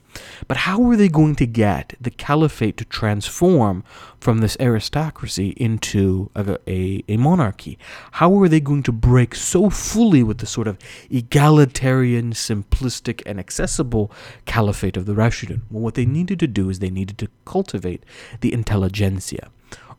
But 0.47 0.57
how 0.57 0.79
were 0.79 0.97
they 0.97 1.07
going 1.07 1.35
to 1.35 1.45
get 1.45 1.93
the 2.01 2.09
caliphate 2.09 2.77
to 2.77 2.85
transform 2.85 3.83
from 4.19 4.39
this 4.39 4.57
aristocracy 4.59 5.49
into 5.57 6.31
a, 6.35 6.57
a, 6.67 7.03
a 7.07 7.17
monarchy? 7.17 7.77
How 8.13 8.29
were 8.29 8.49
they 8.49 8.59
going 8.59 8.83
to 8.83 8.91
break 8.91 9.35
so 9.35 9.69
fully 9.69 10.23
with 10.23 10.39
the 10.39 10.47
sort 10.47 10.67
of 10.67 10.79
egalitarian, 11.11 12.33
simplistic, 12.33 13.21
and 13.27 13.39
accessible 13.39 14.11
caliphate 14.45 14.97
of 14.97 15.05
the 15.05 15.13
Rashidun? 15.13 15.61
Well, 15.69 15.83
what 15.83 15.93
they 15.93 16.05
needed 16.05 16.39
to 16.39 16.47
do 16.47 16.69
is 16.69 16.79
they 16.79 16.89
needed 16.89 17.19
to 17.19 17.27
cultivate 17.45 18.03
the 18.41 18.51
intelligentsia 18.51 19.18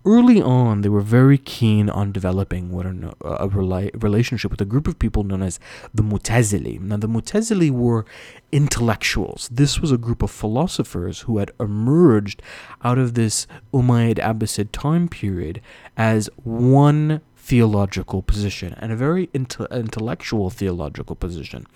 early 0.05 0.41
on, 0.41 0.81
they 0.81 0.89
were 0.89 1.01
very 1.01 1.39
keen 1.39 1.91
on 1.91 2.13
developing 2.13 2.73
what 2.73 2.87
are, 2.87 3.15
a 3.23 3.49
relationship 3.49 4.51
with 4.51 4.61
a 4.61 4.65
group 4.65 4.89
of 4.89 4.99
people 4.99 5.25
known 5.25 5.43
as 5.43 5.61
the 5.93 6.03
Mutazili. 6.03 6.81
Now, 6.81 6.97
the 6.97 7.09
Mutazili 7.09 7.71
were 7.71 8.07
intellectuals. 8.51 9.49
This 9.53 9.81
was 9.81 9.93
a 9.93 9.99
group 9.99 10.23
of 10.23 10.31
philosophers 10.31 11.21
who 11.21 11.39
had 11.39 11.51
emerged 11.61 12.43
out 12.83 12.99
of 12.99 13.15
this 13.15 13.47
Umayyad 13.73 14.19
Abbasid 14.19 14.73
time 14.73 15.09
period 15.09 15.61
as 15.97 16.31
one 16.45 17.21
theological 17.51 18.23
position 18.23 18.77
and 18.79 18.93
a 18.93 18.97
very 18.97 19.27
inte- 19.39 19.69
intellectual 19.73 20.51
theological 20.51 21.17
position. 21.17 21.67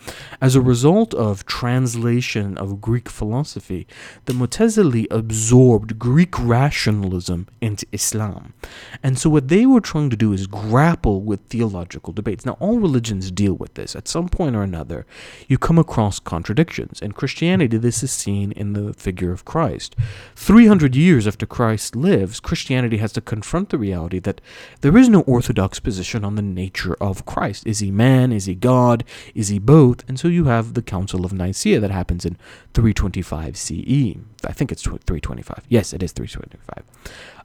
As 0.40 0.54
a 0.54 0.60
result 0.60 1.12
of 1.14 1.44
translation 1.46 2.56
of 2.58 2.80
Greek 2.80 3.08
philosophy, 3.08 3.84
the 4.26 4.34
Mu'tazili 4.34 5.08
absorbed 5.10 5.98
Greek 5.98 6.38
rationalism 6.38 7.48
into 7.60 7.84
Islam. 7.90 8.54
And 9.02 9.18
so 9.18 9.28
what 9.28 9.48
they 9.48 9.66
were 9.66 9.80
trying 9.80 10.10
to 10.10 10.16
do 10.16 10.32
is 10.32 10.46
grapple 10.46 11.22
with 11.22 11.40
theological 11.48 12.12
debates. 12.12 12.46
Now, 12.46 12.56
all 12.60 12.78
religions 12.78 13.32
deal 13.32 13.54
with 13.54 13.74
this. 13.74 13.96
At 13.96 14.06
some 14.06 14.28
point 14.28 14.54
or 14.54 14.62
another, 14.62 15.04
you 15.48 15.58
come 15.58 15.80
across 15.80 16.20
contradictions. 16.20 17.02
In 17.02 17.10
Christianity, 17.10 17.78
this 17.78 18.04
is 18.04 18.12
seen 18.12 18.52
in 18.52 18.74
the 18.74 18.94
figure 18.94 19.32
of 19.32 19.44
Christ. 19.44 19.96
300 20.36 20.94
years 20.94 21.26
after 21.26 21.46
Christ 21.46 21.96
lives, 21.96 22.38
Christianity 22.38 22.98
has 22.98 23.12
to 23.14 23.20
confront 23.20 23.70
the 23.70 23.78
reality 23.78 24.20
that 24.20 24.40
there 24.82 24.96
is 24.96 25.08
no 25.08 25.22
orthodox 25.22 25.63
position 25.68 26.24
on 26.24 26.34
the 26.34 26.42
nature 26.42 26.96
of 27.00 27.24
Christ. 27.26 27.66
Is 27.66 27.78
he 27.78 27.90
man? 27.90 28.32
Is 28.32 28.46
he 28.46 28.54
God? 28.54 29.04
Is 29.34 29.48
he 29.48 29.58
both? 29.58 30.06
And 30.08 30.18
so 30.18 30.28
you 30.28 30.44
have 30.44 30.74
the 30.74 30.82
Council 30.82 31.24
of 31.24 31.32
Nicaea 31.32 31.80
that 31.80 31.90
happens 31.90 32.24
in 32.24 32.36
325 32.74 33.56
CE. 33.56 34.16
I 34.44 34.52
think 34.52 34.70
it's 34.72 34.82
325. 34.82 35.64
Yes, 35.68 35.92
it 35.92 36.02
is 36.02 36.12
325. 36.12 36.84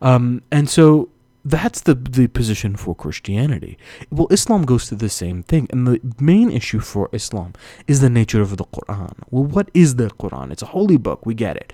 Um, 0.02 0.42
and 0.52 0.70
so 0.70 1.10
that's 1.46 1.82
the 1.82 1.96
the 1.96 2.28
position 2.28 2.76
for 2.76 2.94
Christianity. 2.96 3.78
Well, 4.12 4.28
Islam 4.30 4.66
goes 4.66 4.90
through 4.90 4.98
the 4.98 5.10
same 5.10 5.44
thing, 5.44 5.68
and 5.72 5.88
the 5.88 6.00
main 6.20 6.52
issue 6.52 6.80
for 6.80 7.10
Islam 7.14 7.54
is 7.88 8.02
the 8.02 8.10
nature 8.10 8.42
of 8.42 8.58
the 8.58 8.66
Quran. 8.66 9.14
Well, 9.30 9.46
what 9.46 9.70
is 9.74 9.96
the 9.96 10.10
Quran? 10.10 10.52
It's 10.52 10.62
a 10.62 10.68
holy 10.68 10.98
book, 10.98 11.26
we 11.26 11.34
get 11.34 11.56
it. 11.56 11.72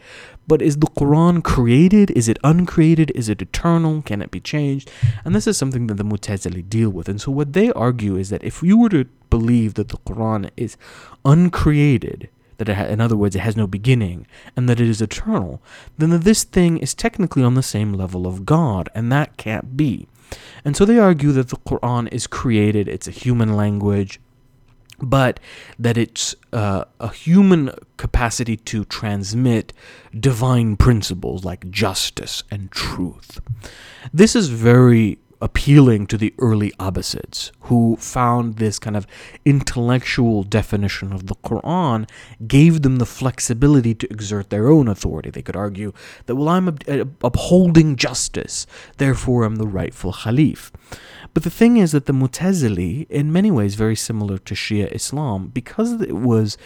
But 0.48 0.62
is 0.62 0.78
the 0.78 0.88
Quran 0.88 1.44
created? 1.44 2.12
Is 2.12 2.30
it 2.30 2.38
uncreated? 2.44 3.12
Is 3.16 3.30
it 3.30 3.42
eternal? 3.42 4.04
Can 4.04 4.22
it 4.22 4.30
be 4.30 4.40
changed? 4.40 4.92
And 5.24 5.34
this 5.34 5.48
is 5.48 5.58
something 5.58 5.88
that 5.88 5.96
the 5.96 6.04
Mutazili 6.04 6.68
deal 6.68 6.92
with. 6.92 7.10
And 7.10 7.20
so 7.20 7.32
what 7.32 7.54
they 7.54 7.72
argue 7.72 8.16
is 8.16 8.30
that 8.30 8.44
if 8.44 8.62
you 8.62 8.78
were 8.78 8.90
to 8.90 9.06
believe 9.32 9.74
that 9.74 9.90
the 9.90 9.98
Quran 9.98 10.52
is 10.56 10.78
uncreated, 11.24 12.30
that 12.58 12.68
ha- 12.68 12.86
in 12.86 13.02
other 13.02 13.16
words, 13.16 13.36
it 13.36 13.40
has 13.40 13.56
no 13.56 13.68
beginning, 13.68 14.28
and 14.56 14.68
that 14.70 14.80
it 14.80 14.88
is 14.88 15.02
eternal, 15.02 15.62
then 15.98 16.10
that 16.12 16.24
this 16.24 16.44
thing 16.44 16.78
is 16.78 16.94
technically 16.94 17.44
on 17.44 17.56
the 17.56 17.64
same 17.64 17.94
level 17.94 18.26
of 18.28 18.46
God, 18.46 18.90
and 18.96 19.12
that 19.12 19.38
can't 19.38 19.76
be. 19.76 20.08
And 20.64 20.76
so 20.76 20.86
they 20.86 20.98
argue 20.98 21.32
that 21.34 21.50
the 21.50 21.58
Quran 21.58 22.12
is 22.12 22.28
created, 22.28 22.88
it's 22.88 23.08
a 23.08 23.12
human 23.12 23.56
language, 23.56 24.20
but 25.00 25.40
that 25.78 25.98
it's 25.98 26.36
uh, 26.54 26.86
a 27.00 27.10
human 27.10 27.72
capacity 27.98 28.56
to 28.58 28.86
transmit 28.86 29.74
divine 30.18 30.78
principles 30.78 31.44
like 31.44 31.70
justice 31.70 32.44
and 32.50 32.72
truth. 32.72 33.40
This 34.14 34.36
is 34.36 34.48
very 34.48 35.20
appealing 35.42 36.08
to 36.08 36.18
the 36.18 36.34
early 36.40 36.72
Abbasids, 36.80 37.52
who 37.62 37.98
found 37.98 38.56
this 38.58 38.80
kind 38.80 38.96
of 38.96 39.08
intellectual 39.46 40.44
definition 40.44 41.12
of 41.12 41.28
the 41.28 41.36
Quran 41.36 42.08
gave 42.48 42.82
them 42.82 42.98
the 42.98 43.06
flexibility 43.06 43.94
to 43.96 44.12
exert 44.12 44.50
their 44.50 44.68
own 44.68 44.88
authority. 44.88 45.30
They 45.30 45.42
could 45.42 45.56
argue 45.56 45.94
that, 46.26 46.36
well, 46.36 46.50
I'm 46.50 46.68
uh, 46.68 47.06
upholding 47.24 47.96
justice, 47.96 48.68
therefore 48.98 49.44
I'm 49.44 49.56
the 49.56 49.68
rightful 49.68 50.14
Khalif. 50.14 50.72
But 51.34 51.44
the 51.44 51.50
thing 51.50 51.78
is 51.78 51.92
that 51.92 52.06
the 52.06 52.14
Mutazili, 52.14 53.08
in 53.10 53.34
many 53.34 53.52
ways 53.52 53.76
very 53.76 53.96
similar 53.96 54.38
to 54.38 54.54
Shia 54.54 54.92
Islam, 54.92 55.48
because 55.48 56.02
it 56.02 56.16
was 56.16 56.58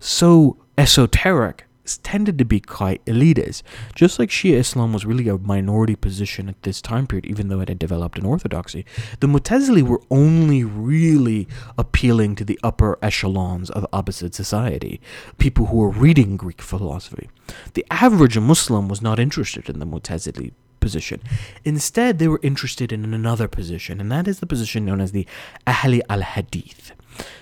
so 0.00 0.58
esoteric 0.76 1.67
tended 1.96 2.38
to 2.38 2.44
be 2.44 2.60
quite 2.60 3.04
elitist. 3.06 3.62
Just 3.94 4.18
like 4.18 4.28
Shia 4.28 4.54
Islam 4.58 4.92
was 4.92 5.06
really 5.06 5.28
a 5.28 5.38
minority 5.38 5.96
position 5.96 6.48
at 6.48 6.62
this 6.62 6.82
time 6.82 7.06
period, 7.06 7.26
even 7.26 7.48
though 7.48 7.60
it 7.60 7.68
had 7.68 7.78
developed 7.78 8.18
an 8.18 8.26
orthodoxy, 8.26 8.84
the 9.20 9.26
Mutazili 9.26 9.82
were 9.82 10.02
only 10.10 10.62
really 10.64 11.48
appealing 11.78 12.34
to 12.36 12.44
the 12.44 12.60
upper 12.62 12.98
echelons 13.02 13.70
of 13.70 13.86
Abbasid 13.92 14.34
society, 14.34 15.00
people 15.38 15.66
who 15.66 15.78
were 15.78 15.88
reading 15.88 16.36
Greek 16.36 16.60
philosophy. 16.60 17.28
The 17.74 17.86
average 17.90 18.38
Muslim 18.38 18.88
was 18.88 19.00
not 19.00 19.18
interested 19.18 19.68
in 19.68 19.78
the 19.78 19.86
Mutazili 19.86 20.52
position. 20.80 21.20
Instead, 21.64 22.18
they 22.18 22.28
were 22.28 22.40
interested 22.42 22.92
in 22.92 23.12
another 23.12 23.48
position, 23.48 24.00
and 24.00 24.10
that 24.12 24.28
is 24.28 24.40
the 24.40 24.46
position 24.46 24.84
known 24.84 25.00
as 25.00 25.12
the 25.12 25.26
Ahli 25.66 26.00
al 26.08 26.22
Hadith. 26.22 26.92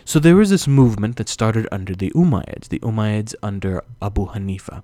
So 0.05 0.19
there 0.19 0.37
was 0.37 0.51
this 0.51 0.69
movement 0.69 1.17
that 1.17 1.29
started 1.29 1.67
under 1.73 1.95
the 1.95 2.11
Umayyads, 2.11 2.69
the 2.69 2.79
Umayyads 2.81 3.35
under 3.43 3.83
Abu 4.01 4.27
Hanifa. 4.27 4.83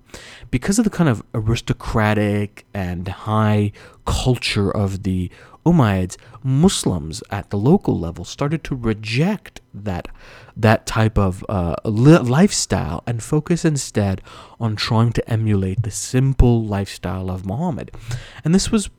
Because 0.51 0.77
of 0.79 0.83
the 0.83 0.91
kind 0.91 1.09
of 1.09 1.23
aristocratic 1.33 2.65
and 2.73 3.07
high 3.07 3.71
culture 4.05 4.69
of 4.69 5.03
the 5.03 5.31
Umayyads, 5.65 6.17
Muslims 6.43 7.23
at 7.31 7.49
the 7.49 7.57
local 7.57 7.97
level 7.97 8.25
started 8.25 8.63
to 8.65 8.75
reject 8.75 9.61
that 9.73 10.09
that 10.55 10.85
type 10.85 11.17
of 11.17 11.43
uh, 11.47 11.75
li- 11.85 12.17
lifestyle 12.17 13.01
and 13.07 13.23
focus 13.23 13.63
instead 13.63 14.21
on 14.59 14.75
trying 14.75 15.11
to 15.13 15.29
emulate 15.29 15.83
the 15.83 15.91
simple 15.91 16.63
lifestyle 16.63 17.31
of 17.31 17.45
Muhammad. 17.45 17.91
And 18.43 18.53
this 18.53 18.71
was 18.71 18.89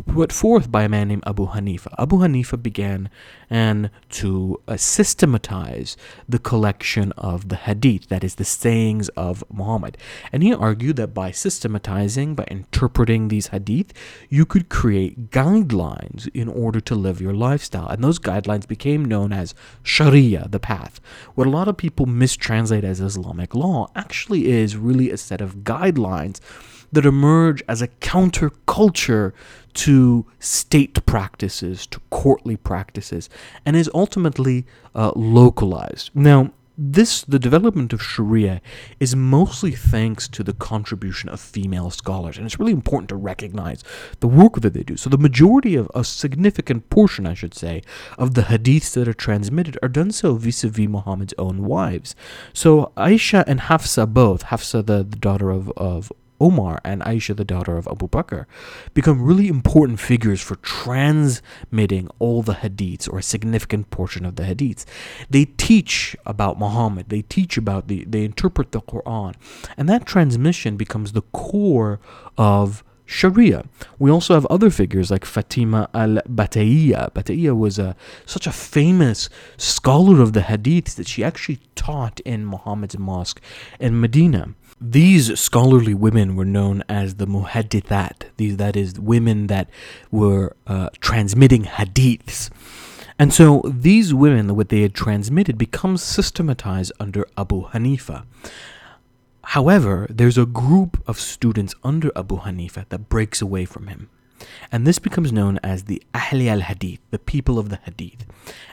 put 0.00 0.32
forth 0.32 0.70
by 0.70 0.84
a 0.84 0.88
man 0.88 1.08
named 1.08 1.24
Abu 1.26 1.46
Hanifa. 1.48 1.94
Abu 1.98 2.16
Hanifa 2.18 2.62
began 2.62 3.10
and 3.48 3.90
to 4.10 4.60
uh, 4.68 4.76
systematize 4.76 5.96
the 6.28 6.38
collection 6.38 7.12
of 7.18 7.48
the 7.48 7.56
hadith, 7.56 8.08
that 8.08 8.22
is, 8.22 8.36
the 8.36 8.44
sayings 8.44 9.08
of 9.10 9.42
Muhammad. 9.52 9.98
And 10.32 10.42
he 10.42 10.54
argued 10.54 10.96
that 10.96 11.12
by 11.14 11.32
systematizing, 11.32 12.34
by 12.34 12.44
interpreting 12.44 13.28
these 13.28 13.48
hadith, 13.48 13.92
you 14.28 14.46
could 14.46 14.68
create 14.68 15.30
guidelines 15.30 16.28
in 16.32 16.48
order 16.48 16.80
to 16.80 16.94
live 16.94 17.20
your 17.20 17.34
lifestyle. 17.34 17.88
And 17.88 18.04
those 18.04 18.20
guidelines 18.20 18.68
became 18.68 19.04
known 19.04 19.32
as 19.32 19.54
Sharia, 19.82 20.46
the 20.48 20.60
path. 20.60 21.00
What 21.34 21.46
a 21.46 21.50
lot 21.50 21.68
of 21.68 21.76
people 21.76 22.06
mistranslate 22.06 22.84
as 22.84 23.00
Islamic 23.00 23.54
law 23.54 23.90
actually 23.96 24.48
is 24.48 24.76
really 24.76 25.10
a 25.10 25.16
set 25.16 25.40
of 25.40 25.58
guidelines 25.58 26.40
that 26.92 27.06
emerge 27.06 27.62
as 27.68 27.80
a 27.82 27.88
counterculture 27.88 29.32
to 29.74 30.26
state 30.38 31.04
practices, 31.06 31.86
to 31.86 32.00
courtly 32.10 32.56
practices, 32.56 33.28
and 33.64 33.76
is 33.76 33.90
ultimately 33.94 34.66
uh, 34.94 35.12
localized. 35.14 36.10
Now, 36.14 36.52
this 36.82 37.22
the 37.22 37.38
development 37.38 37.92
of 37.92 38.02
Sharia 38.02 38.62
is 38.98 39.14
mostly 39.14 39.72
thanks 39.72 40.26
to 40.28 40.42
the 40.42 40.54
contribution 40.54 41.28
of 41.28 41.38
female 41.38 41.90
scholars, 41.90 42.38
and 42.38 42.46
it's 42.46 42.58
really 42.58 42.72
important 42.72 43.10
to 43.10 43.16
recognize 43.16 43.84
the 44.20 44.28
work 44.28 44.54
that 44.62 44.72
they 44.72 44.82
do. 44.82 44.96
So 44.96 45.10
the 45.10 45.18
majority 45.18 45.74
of 45.76 45.90
a 45.94 46.04
significant 46.04 46.88
portion, 46.88 47.26
I 47.26 47.34
should 47.34 47.54
say, 47.54 47.82
of 48.16 48.32
the 48.32 48.42
hadiths 48.42 48.94
that 48.94 49.08
are 49.08 49.12
transmitted 49.12 49.78
are 49.82 49.90
done 49.90 50.10
so 50.10 50.36
vis-a-vis 50.36 50.88
Muhammad's 50.88 51.34
own 51.36 51.64
wives. 51.64 52.16
So 52.54 52.92
Aisha 52.96 53.44
and 53.46 53.60
Hafsa 53.60 54.06
both, 54.06 54.44
Hafsa 54.44 54.82
the, 54.82 55.04
the 55.04 55.16
daughter 55.16 55.50
of, 55.50 55.70
of 55.76 56.10
Omar 56.40 56.80
and 56.84 57.02
Aisha, 57.02 57.36
the 57.36 57.44
daughter 57.44 57.76
of 57.76 57.86
Abu 57.86 58.08
Bakr, 58.08 58.46
become 58.94 59.22
really 59.22 59.48
important 59.48 60.00
figures 60.00 60.40
for 60.40 60.56
transmitting 60.56 62.08
all 62.18 62.42
the 62.42 62.54
hadiths 62.54 63.12
or 63.12 63.18
a 63.18 63.22
significant 63.22 63.90
portion 63.90 64.24
of 64.24 64.36
the 64.36 64.44
hadiths. 64.44 64.84
They 65.28 65.44
teach 65.44 66.16
about 66.24 66.58
Muhammad, 66.58 67.08
they 67.08 67.22
teach 67.22 67.56
about 67.56 67.88
the, 67.88 68.04
they 68.04 68.24
interpret 68.24 68.72
the 68.72 68.80
Quran, 68.80 69.34
and 69.76 69.88
that 69.88 70.06
transmission 70.06 70.76
becomes 70.76 71.12
the 71.12 71.22
core 71.22 72.00
of 72.38 72.82
Sharia. 73.10 73.64
We 73.98 74.08
also 74.08 74.34
have 74.34 74.46
other 74.46 74.70
figures 74.70 75.10
like 75.10 75.24
Fatima 75.24 75.90
al-Bataiya. 75.92 77.10
Bataiya 77.10 77.58
was 77.58 77.76
a, 77.76 77.96
such 78.24 78.46
a 78.46 78.52
famous 78.52 79.28
scholar 79.56 80.22
of 80.22 80.32
the 80.32 80.42
hadiths 80.42 80.94
that 80.94 81.08
she 81.08 81.24
actually 81.24 81.58
taught 81.74 82.20
in 82.20 82.46
Muhammad's 82.46 82.96
mosque 82.96 83.40
in 83.80 84.00
Medina. 84.00 84.54
These 84.80 85.40
scholarly 85.40 85.92
women 85.92 86.36
were 86.36 86.44
known 86.44 86.84
as 86.88 87.16
the 87.16 87.26
muhaddithat. 87.26 88.30
These, 88.36 88.58
that 88.58 88.76
is, 88.76 88.98
women 89.00 89.48
that 89.48 89.68
were 90.12 90.54
uh, 90.68 90.90
transmitting 91.00 91.64
hadiths. 91.64 92.48
And 93.18 93.34
so 93.34 93.60
these 93.66 94.14
women, 94.14 94.54
what 94.54 94.68
they 94.68 94.82
had 94.82 94.94
transmitted, 94.94 95.58
becomes 95.58 96.00
systematized 96.00 96.92
under 97.00 97.26
Abu 97.36 97.68
Hanifa. 97.70 98.24
However, 99.50 100.06
there's 100.08 100.38
a 100.38 100.46
group 100.46 101.02
of 101.08 101.18
students 101.18 101.74
under 101.82 102.12
Abu 102.14 102.38
Hanifa 102.38 102.88
that 102.88 103.08
breaks 103.08 103.42
away 103.42 103.64
from 103.64 103.88
him. 103.88 104.08
And 104.70 104.86
this 104.86 105.00
becomes 105.00 105.32
known 105.32 105.58
as 105.64 105.84
the 105.84 106.00
Ahli 106.14 106.46
al 106.46 106.60
Hadith, 106.60 107.00
the 107.10 107.18
people 107.18 107.58
of 107.58 107.68
the 107.68 107.80
Hadith. 107.82 108.24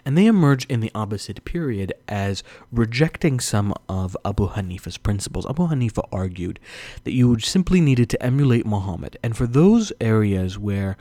And 0.05 0.15
they 0.15 0.27
emerge 0.27 0.65
in 0.65 0.79
the 0.79 0.91
Abbasid 0.93 1.43
period 1.45 1.93
as 2.07 2.43
rejecting 2.71 3.39
some 3.39 3.73
of 3.89 4.15
Abu 4.23 4.49
Hanifa's 4.49 4.99
principles. 4.99 5.47
Abu 5.47 5.67
Hanifa 5.67 6.07
argued 6.11 6.59
that 7.05 7.13
you 7.13 7.39
simply 7.39 7.81
needed 7.81 8.07
to 8.11 8.21
emulate 8.21 8.67
Muhammad. 8.67 9.17
And 9.23 9.35
for 9.35 9.47
those 9.47 9.91
areas 9.99 10.59
where 10.59 10.95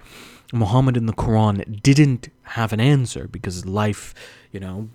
Muhammad 0.53 0.97
in 0.97 1.07
the 1.07 1.13
Quran 1.13 1.83
didn't 1.83 2.29
have 2.43 2.73
an 2.73 2.81
answer 2.81 3.27
because 3.27 3.67
life, 3.67 4.15
you 4.53 4.61
know, 4.61 4.89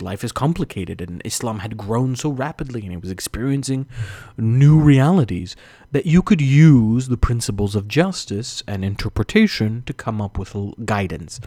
life 0.00 0.22
is 0.22 0.30
complicated 0.30 1.00
and 1.00 1.20
Islam 1.24 1.60
had 1.60 1.76
grown 1.76 2.14
so 2.14 2.30
rapidly 2.30 2.82
and 2.84 2.92
it 2.92 3.00
was 3.00 3.10
experiencing 3.10 3.86
new 4.36 4.78
realities 4.78 5.56
that 5.90 6.06
you 6.06 6.22
could 6.22 6.40
use 6.40 7.08
the 7.08 7.16
principles 7.16 7.74
of 7.74 7.88
justice 7.88 8.62
and 8.68 8.84
interpretation 8.84 9.82
to 9.86 9.92
come 9.92 10.20
up 10.20 10.38
with 10.38 10.54
guidance. 10.84 11.40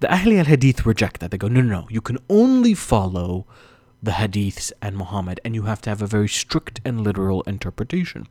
The 0.00 0.08
Ahli 0.08 0.38
al 0.38 0.44
Hadith 0.44 0.84
reject 0.84 1.20
that. 1.20 1.30
They 1.30 1.38
go, 1.38 1.48
no, 1.48 1.62
no, 1.62 1.80
no, 1.80 1.86
you 1.90 2.00
can 2.00 2.18
only 2.28 2.74
follow 2.74 3.46
the 4.02 4.12
hadiths 4.12 4.72
and 4.80 4.96
Muhammad, 4.96 5.40
and 5.44 5.54
you 5.54 5.62
have 5.62 5.80
to 5.82 5.90
have 5.90 6.02
a 6.02 6.06
very 6.06 6.28
strict 6.28 6.80
and 6.84 7.02
literal 7.02 7.42
interpretation. 7.42 8.26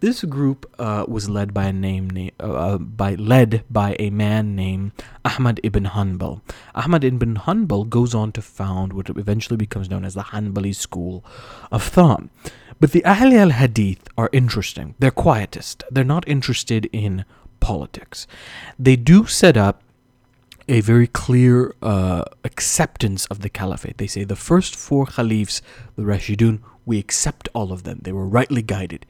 This 0.00 0.24
group 0.24 0.72
uh, 0.78 1.04
was 1.08 1.28
led 1.28 1.54
by 1.54 1.64
a 1.64 1.72
name 1.72 2.30
uh, 2.40 2.52
uh, 2.52 2.78
by 2.78 3.14
led 3.14 3.64
by 3.70 3.96
a 3.98 4.10
man 4.10 4.56
named 4.56 4.92
Ahmad 5.24 5.60
ibn 5.62 5.84
Hanbal. 5.84 6.40
Ahmad 6.74 7.04
ibn 7.04 7.36
Hanbal 7.36 7.88
goes 7.88 8.14
on 8.14 8.32
to 8.32 8.42
found 8.42 8.92
what 8.92 9.08
eventually 9.10 9.56
becomes 9.56 9.88
known 9.88 10.04
as 10.04 10.14
the 10.14 10.22
Hanbali 10.22 10.74
school 10.74 11.24
of 11.70 11.82
thought. 11.82 12.24
But 12.80 12.90
the 12.90 13.02
Ahli 13.02 13.34
al 13.34 13.50
Hadith 13.50 14.08
are 14.18 14.28
interesting. 14.32 14.96
They're 14.98 15.12
quietist. 15.12 15.84
They're 15.90 16.02
not 16.02 16.26
interested 16.26 16.90
in 16.92 17.24
politics. 17.60 18.26
They 18.76 18.96
do 18.96 19.26
set 19.26 19.56
up 19.56 19.82
a 20.68 20.80
very 20.80 21.06
clear 21.06 21.74
uh, 21.82 22.24
acceptance 22.44 23.26
of 23.26 23.40
the 23.40 23.48
caliphate. 23.48 23.98
They 23.98 24.06
say 24.06 24.24
the 24.24 24.36
first 24.36 24.76
four 24.76 25.06
caliphs, 25.06 25.62
the 25.96 26.02
Rashidun, 26.02 26.60
we 26.84 26.98
accept 26.98 27.48
all 27.54 27.72
of 27.72 27.84
them. 27.84 28.00
They 28.02 28.12
were 28.12 28.26
rightly 28.26 28.62
guided. 28.62 29.06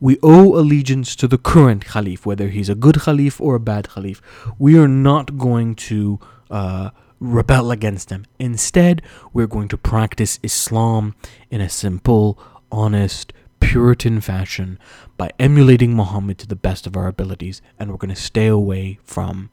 We 0.00 0.18
owe 0.22 0.58
allegiance 0.58 1.16
to 1.16 1.28
the 1.28 1.38
current 1.38 1.84
caliph, 1.84 2.26
whether 2.26 2.48
he's 2.48 2.68
a 2.68 2.74
good 2.74 3.00
caliph 3.00 3.40
or 3.40 3.54
a 3.54 3.60
bad 3.60 3.88
caliph. 3.88 4.20
We 4.58 4.78
are 4.78 4.88
not 4.88 5.38
going 5.38 5.76
to 5.76 6.20
uh, 6.50 6.90
rebel 7.20 7.70
against 7.70 8.08
them. 8.08 8.26
Instead, 8.38 9.02
we're 9.32 9.46
going 9.46 9.68
to 9.68 9.78
practice 9.78 10.38
Islam 10.42 11.14
in 11.50 11.60
a 11.60 11.68
simple, 11.68 12.38
honest, 12.70 13.32
Puritan 13.60 14.20
fashion 14.20 14.78
by 15.16 15.30
emulating 15.40 15.94
Muhammad 15.94 16.36
to 16.38 16.46
the 16.46 16.56
best 16.56 16.86
of 16.86 16.96
our 16.96 17.06
abilities, 17.06 17.62
and 17.78 17.90
we're 17.90 17.96
going 17.96 18.14
to 18.14 18.20
stay 18.20 18.46
away 18.46 18.98
from 19.02 19.48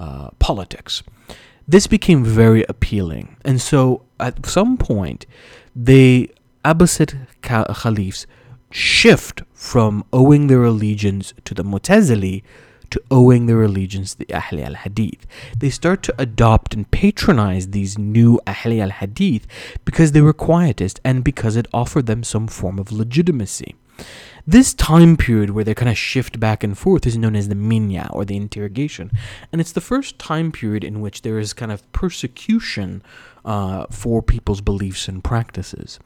uh, 0.00 0.30
politics. 0.38 1.02
This 1.68 1.86
became 1.86 2.24
very 2.24 2.64
appealing. 2.68 3.36
And 3.44 3.60
so 3.60 4.02
at 4.18 4.44
some 4.46 4.76
point, 4.76 5.26
the 5.76 6.30
Abbasid 6.64 7.26
caliphs 7.42 8.26
shift 8.72 9.42
from 9.52 10.04
owing 10.12 10.46
their 10.46 10.64
allegiance 10.64 11.32
to 11.44 11.54
the 11.54 11.62
Mu'tazili 11.62 12.42
to 12.90 13.00
owing 13.10 13.46
their 13.46 13.62
allegiance 13.62 14.12
to 14.12 14.18
the 14.18 14.26
Ahli 14.26 14.64
al 14.64 14.74
Hadith. 14.74 15.26
They 15.56 15.70
start 15.70 16.02
to 16.04 16.14
adopt 16.18 16.74
and 16.74 16.90
patronize 16.90 17.68
these 17.68 17.96
new 17.98 18.40
Ahli 18.46 18.80
al 18.80 18.90
Hadith 18.90 19.46
because 19.84 20.12
they 20.12 20.20
were 20.20 20.32
quietist 20.32 20.98
and 21.04 21.22
because 21.22 21.56
it 21.56 21.68
offered 21.72 22.06
them 22.06 22.24
some 22.24 22.48
form 22.48 22.78
of 22.78 22.90
legitimacy. 22.90 23.76
This 24.46 24.74
time 24.74 25.16
period 25.16 25.50
where 25.50 25.64
they 25.64 25.74
kind 25.74 25.90
of 25.90 25.98
shift 25.98 26.40
back 26.40 26.64
and 26.64 26.76
forth 26.76 27.06
is 27.06 27.16
known 27.16 27.36
as 27.36 27.48
the 27.48 27.54
mihna 27.54 28.08
or 28.14 28.24
the 28.24 28.36
interrogation. 28.36 29.10
And 29.52 29.60
it's 29.60 29.72
the 29.72 29.80
first 29.80 30.18
time 30.18 30.52
period 30.52 30.84
in 30.84 31.00
which 31.00 31.22
there 31.22 31.38
is 31.38 31.52
kind 31.52 31.72
of 31.72 31.90
persecution 31.92 33.02
uh, 33.44 33.86
for 33.90 34.22
people's 34.22 34.60
beliefs 34.60 35.08
and 35.08 35.22
practices. 35.24 35.98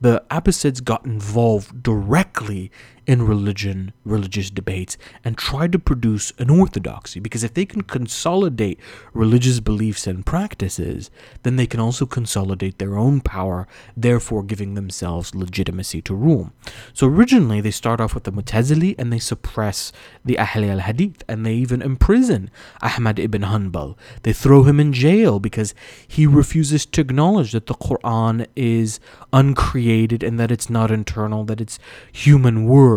The 0.00 0.22
Abbasids 0.30 0.82
got 0.84 1.04
involved 1.06 1.82
directly 1.82 2.70
in 3.06 3.26
religion, 3.26 3.92
religious 4.04 4.50
debates, 4.50 4.96
and 5.24 5.36
try 5.36 5.66
to 5.66 5.78
produce 5.78 6.32
an 6.38 6.50
orthodoxy. 6.50 7.18
Because 7.20 7.42
if 7.42 7.54
they 7.54 7.64
can 7.64 7.82
consolidate 7.82 8.78
religious 9.12 9.60
beliefs 9.60 10.06
and 10.06 10.24
practices, 10.24 11.10
then 11.42 11.56
they 11.56 11.66
can 11.66 11.80
also 11.80 12.06
consolidate 12.06 12.78
their 12.78 12.96
own 12.96 13.20
power, 13.20 13.66
therefore 13.96 14.42
giving 14.42 14.74
themselves 14.74 15.34
legitimacy 15.34 16.00
to 16.02 16.14
rule. 16.14 16.52
So 16.92 17.06
originally 17.06 17.60
they 17.60 17.70
start 17.70 18.00
off 18.00 18.14
with 18.14 18.24
the 18.24 18.32
Mutazili 18.32 18.94
and 18.98 19.12
they 19.12 19.18
suppress 19.18 19.92
the 20.24 20.36
Ahli 20.36 20.70
al 20.70 20.80
Hadith 20.80 21.24
and 21.28 21.44
they 21.44 21.54
even 21.54 21.82
imprison 21.82 22.50
Ahmad 22.82 23.18
ibn 23.18 23.42
Hanbal. 23.42 23.96
They 24.22 24.32
throw 24.32 24.62
him 24.62 24.78
in 24.78 24.92
jail 24.92 25.40
because 25.40 25.74
he 26.06 26.26
refuses 26.26 26.86
to 26.86 27.00
acknowledge 27.00 27.52
that 27.52 27.66
the 27.66 27.74
Quran 27.74 28.46
is 28.54 29.00
uncreated 29.32 30.22
and 30.22 30.38
that 30.38 30.52
it's 30.52 30.70
not 30.70 30.90
internal, 30.90 31.44
that 31.44 31.60
it's 31.60 31.78
human 32.12 32.64
words. 32.66 32.91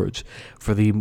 For 0.59 0.73
the 0.73 0.93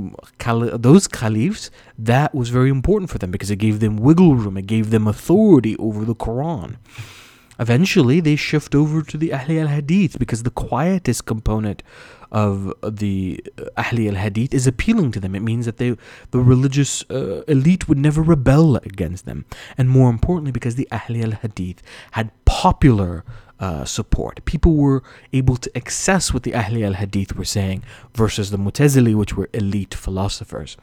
those 0.88 1.06
caliphs, 1.08 1.70
that 1.98 2.34
was 2.34 2.48
very 2.48 2.70
important 2.70 3.10
for 3.10 3.18
them 3.18 3.30
because 3.30 3.50
it 3.50 3.56
gave 3.56 3.80
them 3.80 3.96
wiggle 3.96 4.36
room, 4.36 4.56
it 4.56 4.66
gave 4.66 4.90
them 4.90 5.06
authority 5.06 5.76
over 5.78 6.04
the 6.04 6.14
Quran. 6.14 6.76
Eventually, 7.58 8.18
they 8.20 8.36
shift 8.36 8.74
over 8.74 9.02
to 9.02 9.16
the 9.16 9.30
Ahli 9.30 9.60
al 9.60 9.68
Hadith 9.68 10.18
because 10.18 10.42
the 10.42 10.50
quietist 10.50 11.24
component 11.24 11.82
of 12.32 12.74
the 12.82 13.44
Ahli 13.76 14.08
al 14.08 14.16
Hadith 14.16 14.52
is 14.52 14.66
appealing 14.66 15.12
to 15.12 15.20
them. 15.20 15.36
It 15.36 15.40
means 15.40 15.66
that 15.66 15.76
they, 15.76 15.96
the 16.32 16.40
religious 16.40 17.08
uh, 17.10 17.42
elite 17.46 17.88
would 17.88 17.98
never 17.98 18.22
rebel 18.22 18.76
against 18.76 19.24
them. 19.24 19.44
And 19.78 19.88
more 19.88 20.10
importantly, 20.10 20.50
because 20.50 20.74
the 20.74 20.88
Ahli 20.90 21.22
al 21.22 21.30
Hadith 21.30 21.80
had 22.12 22.32
popular 22.44 23.24
uh, 23.60 23.84
support. 23.84 24.44
People 24.44 24.74
were 24.76 25.02
able 25.32 25.56
to 25.56 25.76
access 25.76 26.32
what 26.32 26.42
the 26.42 26.52
Ahli 26.52 26.84
al 26.84 26.94
Hadith 26.94 27.36
were 27.36 27.44
saying 27.44 27.82
versus 28.14 28.50
the 28.50 28.58
Mutazili, 28.58 29.14
which 29.14 29.36
were 29.36 29.48
elite 29.52 29.94
philosophers. 29.94 30.76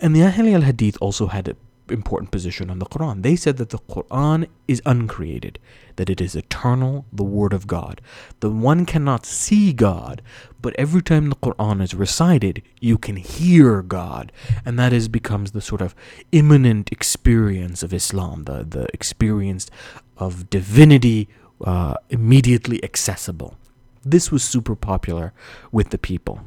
And 0.00 0.14
the 0.14 0.20
Ahli 0.20 0.54
al 0.54 0.62
Hadith 0.62 0.96
also 1.00 1.26
had 1.26 1.48
an 1.48 1.56
important 1.88 2.30
position 2.30 2.70
on 2.70 2.78
the 2.78 2.86
Quran. 2.86 3.22
They 3.22 3.36
said 3.36 3.58
that 3.58 3.70
the 3.70 3.78
Quran 3.78 4.48
is 4.66 4.80
uncreated, 4.86 5.58
that 5.96 6.08
it 6.08 6.20
is 6.20 6.34
eternal, 6.34 7.04
the 7.12 7.24
Word 7.24 7.52
of 7.52 7.66
God. 7.66 8.00
The 8.40 8.50
one 8.50 8.86
cannot 8.86 9.26
see 9.26 9.72
God, 9.72 10.22
but 10.62 10.74
every 10.78 11.02
time 11.02 11.28
the 11.28 11.36
Quran 11.36 11.82
is 11.82 11.94
recited, 11.94 12.62
you 12.80 12.96
can 12.96 13.16
hear 13.16 13.82
God. 13.82 14.32
And 14.64 14.78
that 14.78 14.92
is 14.92 15.08
becomes 15.08 15.50
the 15.50 15.60
sort 15.60 15.82
of 15.82 15.94
immanent 16.32 16.90
experience 16.90 17.82
of 17.82 17.92
Islam, 17.92 18.44
the, 18.44 18.64
the 18.64 18.86
experience 18.94 19.70
of 20.16 20.48
divinity 20.48 21.28
uh, 21.62 21.94
immediately 22.10 22.82
accessible. 22.82 23.56
This 24.04 24.30
was 24.30 24.42
super 24.44 24.74
popular 24.74 25.32
with 25.72 25.90
the 25.90 25.98
people. 25.98 26.40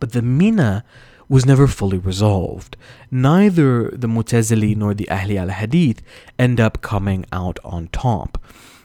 But 0.00 0.12
the 0.12 0.20
Mihna 0.20 0.82
was 1.28 1.44
never 1.44 1.66
fully 1.66 1.98
resolved. 1.98 2.76
Neither 3.10 3.90
the 3.90 4.06
Mutazili 4.06 4.76
nor 4.76 4.94
the 4.94 5.08
Ahli 5.10 5.36
al 5.36 5.48
Hadith 5.48 6.02
end 6.38 6.60
up 6.60 6.80
coming 6.80 7.26
out 7.32 7.58
on 7.64 7.88
top. 7.88 8.42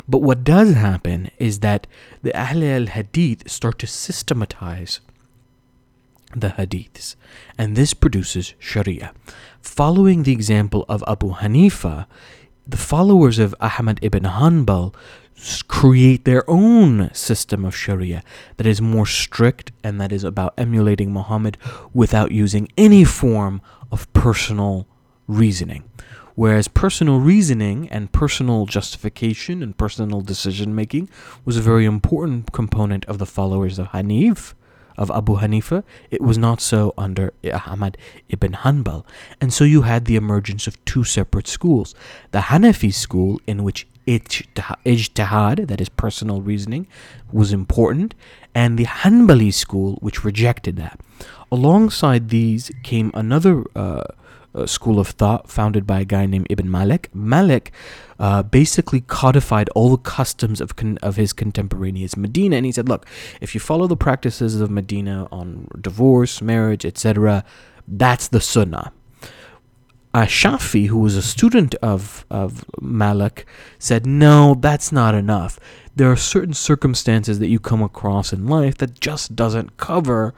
But 0.08 0.22
what 0.22 0.44
does 0.44 0.74
happen 0.74 1.32
is 1.38 1.60
that 1.60 1.88
the 2.22 2.32
Ahli 2.32 2.76
al 2.76 2.88
Hadith 2.88 3.50
start 3.50 3.80
to 3.80 3.88
systematize 3.88 5.00
the 6.36 6.50
Hadiths, 6.50 7.16
and 7.58 7.76
this 7.76 7.94
produces 7.94 8.54
Sharia. 8.60 9.14
Following 9.62 10.24
the 10.24 10.32
example 10.34 10.84
of 10.90 11.04
Abu 11.08 11.34
Hanifa, 11.36 12.08
the 12.68 12.78
followers 12.78 13.40
of 13.40 13.56
Ahmad 13.62 14.00
ibn 14.02 14.24
Hanbal 14.24 14.94
create 15.68 16.26
their 16.26 16.50
own 16.50 17.14
system 17.14 17.66
of 17.66 17.76
Sharia 17.76 18.24
that 18.58 18.68
is 18.68 18.82
more 18.82 19.06
strict 19.06 19.72
and 19.84 20.00
that 20.00 20.12
is 20.12 20.24
about 20.24 20.54
emulating 20.58 21.12
Muhammad 21.12 21.58
without 21.94 22.32
using 22.32 22.68
any 22.78 23.04
form 23.04 23.62
of 23.92 24.12
personal 24.14 24.88
reasoning. 25.28 25.84
Whereas 26.36 26.68
personal 26.68 27.20
reasoning 27.20 27.88
and 27.90 28.12
personal 28.12 28.66
justification 28.66 29.62
and 29.62 29.78
personal 29.78 30.22
decision 30.22 30.74
making 30.74 31.10
was 31.46 31.58
a 31.58 31.62
very 31.62 31.86
important 31.86 32.52
component 32.52 33.06
of 33.06 33.20
the 33.20 33.28
followers 33.28 33.78
of 33.78 33.90
Hanif, 33.90 34.54
of 34.98 35.12
Abu 35.12 35.38
Hanifa, 35.38 35.84
it 36.12 36.22
was 36.22 36.38
not 36.38 36.62
so 36.62 36.94
under 36.98 37.34
eh, 37.44 37.52
Ahmad 37.52 37.98
ibn 38.30 38.54
Hanbal. 38.54 39.06
And 39.42 39.54
so 39.54 39.64
you 39.64 39.84
had 39.84 40.06
the 40.06 40.16
emergence 40.16 40.68
of 40.68 40.84
two 40.86 41.04
separate 41.04 41.48
schools. 41.48 41.96
The 42.32 42.40
Hanafi 42.40 42.94
school, 42.94 43.42
in 43.48 43.64
which 43.64 43.88
ijtihad, 44.08 45.68
that 45.68 45.82
is 45.82 45.90
personal 45.90 46.42
reasoning, 46.42 46.88
was 47.32 47.52
important, 47.52 48.16
and 48.54 48.78
the 48.78 48.86
Hanbali 48.86 49.54
school, 49.54 49.98
which 50.02 50.24
rejected 50.24 50.76
that. 50.78 51.00
Alongside 51.52 52.30
these 52.30 52.72
came 52.84 53.12
another 53.14 53.64
uh, 53.76 54.04
uh, 54.56 54.66
school 54.66 55.00
of 55.00 55.10
thought 55.10 55.50
founded 55.50 55.88
by 55.88 56.02
a 56.02 56.06
guy 56.06 56.26
named 56.26 56.48
Ibn 56.50 56.70
Malik. 56.70 57.10
Malik 57.14 57.72
uh, 58.20 58.44
basically 58.44 59.02
codified 59.02 59.70
all 59.70 59.90
the 59.90 59.98
customs 59.98 60.62
of, 60.62 60.76
con- 60.76 61.00
of 61.02 61.16
his 61.16 61.34
contemporaneous 61.34 62.16
Medina, 62.16 62.58
and 62.58 62.66
he 62.66 62.72
said, 62.72 62.88
look, 62.88 63.06
if 63.42 63.54
you 63.54 63.60
follow 63.60 63.88
the 63.88 63.98
practices 63.98 64.62
of 64.62 64.70
Medina 64.70 65.28
on 65.32 65.68
divorce, 65.80 66.42
marriage, 66.42 66.86
etc., 66.86 67.44
that's 67.88 68.28
the 68.28 68.40
sunnah 68.40 68.92
Shafi, 70.22 70.88
who 70.88 71.00
was 71.00 71.16
a 71.16 71.22
student 71.22 71.74
of, 71.76 72.26
of 72.30 72.64
Malik, 72.80 73.46
said, 73.80 74.06
No, 74.06 74.56
that's 74.60 74.92
not 74.92 75.16
enough. 75.16 75.60
There 75.96 76.12
are 76.12 76.16
certain 76.16 76.54
circumstances 76.54 77.40
that 77.40 77.48
you 77.48 77.60
come 77.60 77.82
across 77.82 78.34
in 78.34 78.48
life 78.48 78.78
that 78.78 79.00
just 79.00 79.36
doesn't 79.36 79.78
cover, 79.78 80.34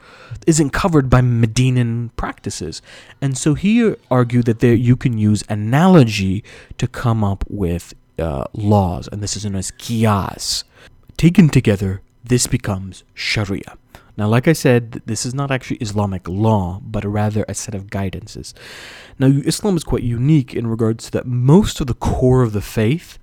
isn't 0.46 0.70
covered 0.70 1.08
by 1.08 1.20
Medinan 1.20 2.10
practices. 2.16 2.82
And 3.20 3.36
so 3.36 3.54
he 3.54 3.94
argued 4.10 4.46
that 4.46 4.60
there 4.60 4.74
you 4.74 4.96
can 4.96 5.16
use 5.18 5.44
analogy 5.48 6.44
to 6.78 6.86
come 6.86 7.22
up 7.24 7.44
with 7.48 7.94
uh, 8.18 8.44
laws, 8.52 9.08
and 9.08 9.22
this 9.22 9.36
is 9.36 9.44
known 9.44 9.56
as 9.56 9.70
qiyas. 9.72 10.64
Taken 11.16 11.48
together, 11.48 12.02
this 12.24 12.46
becomes 12.46 13.04
Sharia. 13.14 13.76
Now, 14.16 14.28
like 14.28 14.48
I 14.48 14.54
said, 14.54 15.02
this 15.04 15.26
is 15.26 15.34
not 15.34 15.50
actually 15.50 15.76
Islamic 15.76 16.26
law, 16.26 16.80
but 16.82 17.04
rather 17.04 17.44
a 17.48 17.54
set 17.54 17.74
of 17.74 17.88
guidances. 17.88 18.54
Now, 19.18 19.26
Islam 19.26 19.76
is 19.76 19.84
quite 19.84 20.02
unique 20.02 20.54
in 20.54 20.66
regards 20.66 21.06
to 21.06 21.10
that 21.12 21.26
most 21.26 21.80
of 21.80 21.86
the 21.86 21.94
core 21.94 22.42
of 22.42 22.52
the 22.52 22.62
faith 22.62 23.18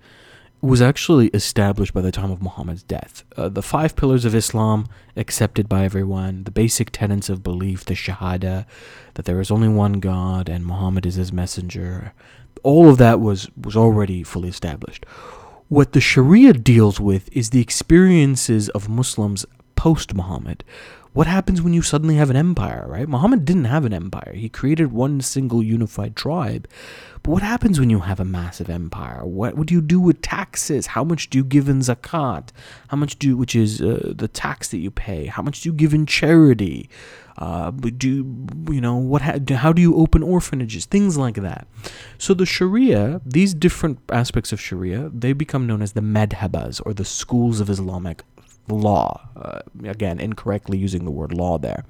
was 0.61 0.81
actually 0.81 1.27
established 1.27 1.93
by 1.93 1.99
the 1.99 2.11
time 2.11 2.31
of 2.31 2.41
Muhammad's 2.41 2.83
death. 2.83 3.25
Uh, 3.35 3.49
the 3.49 3.61
five 3.61 3.97
pillars 3.97 4.23
of 4.23 4.33
Islam, 4.33 4.87
accepted 5.17 5.67
by 5.67 5.83
everyone, 5.83 6.45
the 6.45 6.51
basic 6.51 6.89
tenets 6.89 7.27
of 7.27 7.43
belief, 7.43 7.83
the 7.83 7.95
Shahada, 7.95 8.65
that 9.15 9.25
there 9.25 9.41
is 9.41 9.51
only 9.51 9.67
one 9.67 9.93
God 9.93 10.47
and 10.47 10.65
Muhammad 10.65 11.05
is 11.05 11.15
his 11.15 11.33
messenger, 11.33 12.13
all 12.63 12.87
of 12.89 12.97
that 12.97 13.19
was, 13.19 13.49
was 13.61 13.75
already 13.75 14.23
fully 14.23 14.47
established. 14.47 15.05
What 15.67 15.91
the 15.91 15.99
Sharia 15.99 16.53
deals 16.53 16.97
with 16.97 17.29
is 17.35 17.49
the 17.49 17.59
experiences 17.61 18.69
of 18.69 18.87
Muslims 18.87 19.45
post 19.83 20.13
Muhammad. 20.13 20.63
What 21.11 21.27
happens 21.27 21.61
when 21.61 21.73
you 21.73 21.81
suddenly 21.81 22.15
have 22.15 22.29
an 22.29 22.37
empire, 22.37 22.85
right? 22.87 23.07
Muhammad 23.15 23.43
didn't 23.43 23.65
have 23.65 23.83
an 23.83 23.93
empire. 23.93 24.31
He 24.33 24.47
created 24.47 24.93
one 24.93 25.19
single 25.19 25.61
unified 25.61 26.15
tribe. 26.15 26.69
But 27.21 27.31
what 27.31 27.43
happens 27.43 27.81
when 27.81 27.89
you 27.89 27.99
have 27.99 28.21
a 28.21 28.25
massive 28.39 28.69
empire? 28.69 29.25
What, 29.25 29.57
what 29.57 29.67
do 29.67 29.73
you 29.73 29.81
do 29.81 29.99
with 29.99 30.21
taxes? 30.21 30.87
How 30.95 31.03
much 31.03 31.29
do 31.29 31.37
you 31.37 31.43
give 31.43 31.67
in 31.67 31.79
zakat? 31.79 32.51
How 32.87 32.95
much 32.95 33.19
do, 33.19 33.35
which 33.35 33.55
is 33.57 33.81
uh, 33.81 34.13
the 34.15 34.29
tax 34.29 34.69
that 34.69 34.77
you 34.77 34.89
pay? 34.89 35.25
How 35.25 35.41
much 35.41 35.59
do 35.61 35.69
you 35.69 35.73
give 35.73 35.93
in 35.93 36.05
charity? 36.05 36.89
Uh, 37.37 37.71
do 37.71 38.07
you, 38.69 38.81
know 38.81 38.95
what? 38.95 39.21
How 39.21 39.73
do 39.73 39.81
you 39.81 39.97
open 39.97 40.23
orphanages? 40.23 40.85
Things 40.85 41.17
like 41.17 41.35
that. 41.35 41.67
So 42.17 42.33
the 42.33 42.45
Sharia, 42.45 43.19
these 43.25 43.53
different 43.53 43.99
aspects 44.09 44.53
of 44.53 44.61
Sharia, 44.61 45.11
they 45.13 45.33
become 45.33 45.67
known 45.67 45.81
as 45.81 45.91
the 45.91 46.01
madhabas 46.01 46.81
or 46.85 46.93
the 46.93 47.05
schools 47.05 47.59
of 47.59 47.69
Islamic 47.69 48.23
law. 48.67 49.29
Uh, 49.35 49.59
again, 49.83 50.19
incorrectly 50.19 50.77
using 50.77 51.05
the 51.05 51.11
word 51.11 51.33
law 51.33 51.57
there. 51.57 51.85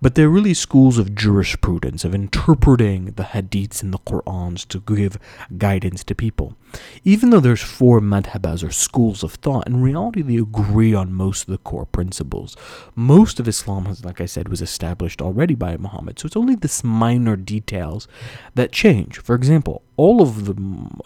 But 0.00 0.14
they're 0.14 0.28
really 0.28 0.54
schools 0.54 0.98
of 0.98 1.14
jurisprudence, 1.14 2.04
of 2.04 2.14
interpreting 2.14 3.06
the 3.16 3.24
hadiths 3.24 3.82
and 3.82 3.92
the 3.92 3.98
Qur'ans 3.98 4.66
to 4.68 4.80
give 4.80 5.18
guidance 5.58 6.04
to 6.04 6.14
people. 6.14 6.56
Even 7.04 7.30
though 7.30 7.40
there's 7.40 7.62
four 7.62 8.00
madhabas 8.00 8.66
or 8.66 8.70
schools 8.70 9.22
of 9.22 9.34
thought, 9.34 9.66
in 9.66 9.82
reality 9.82 10.22
they 10.22 10.36
agree 10.36 10.94
on 10.94 11.12
most 11.12 11.42
of 11.42 11.48
the 11.48 11.58
core 11.58 11.86
principles. 11.86 12.56
Most 12.94 13.38
of 13.40 13.48
Islam, 13.48 13.86
has, 13.86 14.04
like 14.04 14.20
I 14.20 14.26
said, 14.26 14.48
was 14.48 14.62
established 14.62 15.20
already 15.20 15.54
by 15.54 15.76
Muhammad, 15.76 16.18
so 16.18 16.26
it's 16.26 16.36
only 16.36 16.54
this 16.54 16.82
minor 16.82 17.36
details 17.36 18.08
that 18.54 18.72
change. 18.72 19.18
For 19.18 19.34
example, 19.34 19.82
all 19.96 20.22
of 20.22 20.46
the 20.46 20.52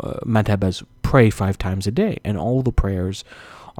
uh, 0.01 0.21
madhabas 0.25 0.85
pray 1.03 1.31
five 1.31 1.59
times 1.59 1.87
a 1.87 1.91
day, 1.91 2.19
and 2.25 2.39
all 2.39 2.63
the 2.63 2.73
prayers 2.73 3.25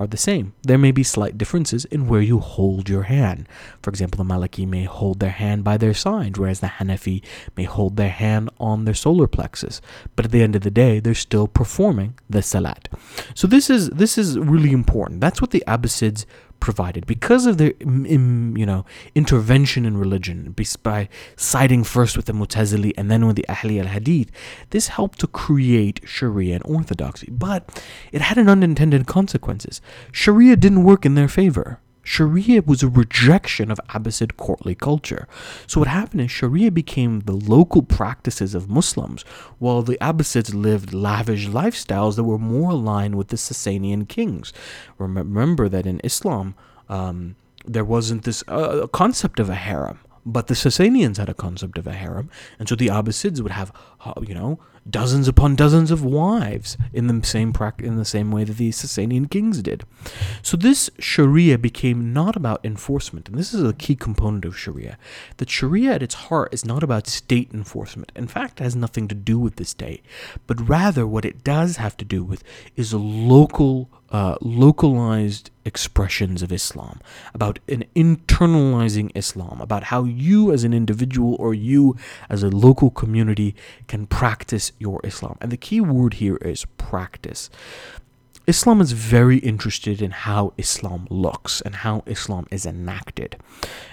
are 0.01 0.07
the 0.07 0.17
same. 0.17 0.55
There 0.63 0.79
may 0.79 0.93
be 0.93 1.03
slight 1.03 1.37
differences 1.37 1.85
in 1.85 2.09
where 2.09 2.23
you 2.23 2.39
hold 2.39 2.89
your 2.89 3.03
hand. 3.03 3.47
For 3.83 3.91
example, 3.91 4.17
the 4.17 4.35
Maliki 4.35 4.67
may 4.67 4.85
hold 4.85 5.21
their 5.21 5.31
hand 5.31 5.63
by 5.63 5.77
their 5.77 5.93
side, 5.93 6.39
whereas 6.39 6.61
the 6.61 6.69
Hanafi 6.69 7.23
may 7.55 7.65
hold 7.65 7.97
their 7.97 8.09
hand 8.09 8.49
on 8.59 8.87
their 8.87 8.95
solar 8.95 9.27
plexus. 9.27 9.83
But 10.17 10.25
at 10.25 10.33
the 10.33 10.43
end 10.43 10.57
of 10.57 10.63
the 10.63 10.71
day, 10.71 11.01
they're 11.01 11.15
still 11.15 11.47
performing 11.47 12.15
the 12.31 12.41
salat. 12.41 12.89
So 13.35 13.47
this 13.47 13.69
is 13.69 13.91
this 13.91 14.17
is 14.17 14.39
really 14.39 14.73
important. 14.73 15.21
That's 15.21 15.43
what 15.43 15.51
the 15.51 15.63
Abbasids 15.67 16.25
provided 16.61 17.07
because 17.07 17.47
of 17.47 17.59
their 17.59 17.73
you 17.81 18.67
know 18.67 18.85
intervention 19.15 19.85
in 19.85 19.97
religion 19.97 20.55
by 20.83 21.09
siding 21.37 21.83
first 21.83 22.17
with 22.17 22.27
the 22.27 22.33
Mutazili 22.33 22.93
and 22.97 23.11
then 23.11 23.27
with 23.27 23.37
the 23.37 23.47
Ahli 23.49 23.81
al-Hadith 23.81 24.31
this 24.71 24.89
helped 24.89 25.19
to 25.21 25.27
create 25.27 26.01
Sharia 26.05 26.55
and 26.57 26.65
orthodoxy. 26.65 27.29
But 27.31 27.83
it 28.13 28.21
had 28.21 28.39
an 28.39 28.49
unintended 28.49 29.07
consequences. 29.07 29.81
Sharia 30.13 30.57
didn't 30.57 30.85
work 30.85 31.05
in 31.05 31.15
their 31.15 31.29
favor 31.29 31.81
Sharia 32.11 32.63
was 32.63 32.83
a 32.83 32.89
rejection 32.89 33.71
of 33.71 33.79
Abbasid 33.91 34.37
courtly 34.37 34.75
culture. 34.75 35.29
So 35.69 35.79
what 35.79 35.87
happened 35.87 36.23
is 36.23 36.31
Sharia 36.33 36.73
became 36.73 37.21
the 37.21 37.37
local 37.37 37.83
practices 37.83 38.53
of 38.53 38.69
Muslims, 38.69 39.23
while 39.61 39.83
the 39.83 39.97
Abbasids 40.01 40.53
lived 40.53 40.93
lavish 40.93 41.47
lifestyles 41.47 42.17
that 42.17 42.25
were 42.25 42.37
more 42.37 42.73
aligned 42.73 43.15
with 43.15 43.29
the 43.29 43.37
Sasanian 43.37 44.09
kings. 44.09 44.53
Remember 44.99 45.69
that 45.69 45.87
in 45.87 46.01
Islam, 46.03 46.57
um, 46.89 47.37
there 47.65 47.85
wasn't 47.85 48.25
this 48.25 48.43
uh, 48.49 48.89
concept 48.89 49.39
of 49.39 49.49
a 49.49 49.55
harem. 49.55 50.01
But 50.25 50.49
the 50.49 50.55
Sasanians 50.55 51.17
had 51.17 51.29
a 51.29 51.35
concept 51.35 51.79
of 51.79 51.87
a 51.87 51.93
harem, 51.93 52.31
and 52.59 52.69
so 52.69 52.77
the 52.77 52.89
Abbasids 52.89 53.41
would 53.41 53.53
have, 53.53 53.73
uh, 54.05 54.15
you 54.27 54.35
know, 54.35 54.59
dozens 54.89 55.29
upon 55.29 55.57
dozens 55.57 55.91
of 55.91 56.05
wives 56.05 56.77
in 56.93 57.07
the 57.07 57.27
same 57.27 57.53
in 57.79 57.97
the 57.97 58.05
same 58.05 58.31
way 58.31 58.45
that 58.45 58.57
the 58.57 58.71
Sasanian 58.71 59.31
kings 59.31 59.63
did. 59.63 59.85
So 60.43 60.57
this 60.57 60.91
Sharia 60.99 61.59
became 61.59 62.13
not 62.13 62.37
about 62.37 62.65
enforcement, 62.65 63.29
and 63.29 63.39
this 63.39 63.53
is 63.53 63.63
a 63.63 63.75
key 63.75 63.97
component 63.97 64.45
of 64.45 64.59
Sharia. 64.59 64.99
That 65.37 65.51
Sharia 65.51 65.93
at 65.93 66.03
its 66.03 66.15
heart 66.15 66.53
is 66.53 66.65
not 66.65 66.83
about 66.83 67.07
state 67.07 67.51
enforcement. 67.53 68.13
In 68.15 68.27
fact, 68.27 68.61
it 68.61 68.65
has 68.65 68.77
nothing 68.77 69.09
to 69.09 69.15
do 69.15 69.39
with 69.39 69.57
the 69.57 69.65
state, 69.65 70.05
but 70.47 70.69
rather 70.69 71.07
what 71.07 71.25
it 71.25 71.45
does 71.45 71.77
have 71.77 71.97
to 71.99 72.05
do 72.05 72.25
with 72.25 72.43
is 72.77 72.93
a 72.93 72.99
local 72.99 73.91
uh, 74.11 74.37
localized 74.41 75.51
expressions 75.65 76.43
of 76.43 76.53
Islam, 76.53 77.01
about 77.33 77.59
an 77.69 77.85
internalizing 77.95 79.13
Islam, 79.15 79.61
about 79.61 79.85
how 79.85 80.05
you 80.05 80.53
as 80.53 80.65
an 80.65 80.73
individual 80.73 81.37
or 81.39 81.55
you 81.55 81.97
as 82.29 82.43
a 82.43 82.49
local 82.49 82.91
community 82.91 83.55
can 83.87 84.07
practice 84.07 84.73
your 84.79 85.01
Islam. 85.05 85.37
And 85.41 85.53
the 85.53 85.57
key 85.57 85.81
word 85.81 86.15
here 86.15 86.37
is 86.37 86.65
practice. 86.77 87.51
Islam 88.47 88.81
is 88.81 88.91
very 88.93 89.39
interested 89.39 90.03
in 90.03 90.11
how 90.11 90.55
Islam 90.59 91.07
looks 91.09 91.61
and 91.61 91.77
how 91.77 92.03
Islam 92.07 92.49
is 92.51 92.67
enacted. 92.67 93.37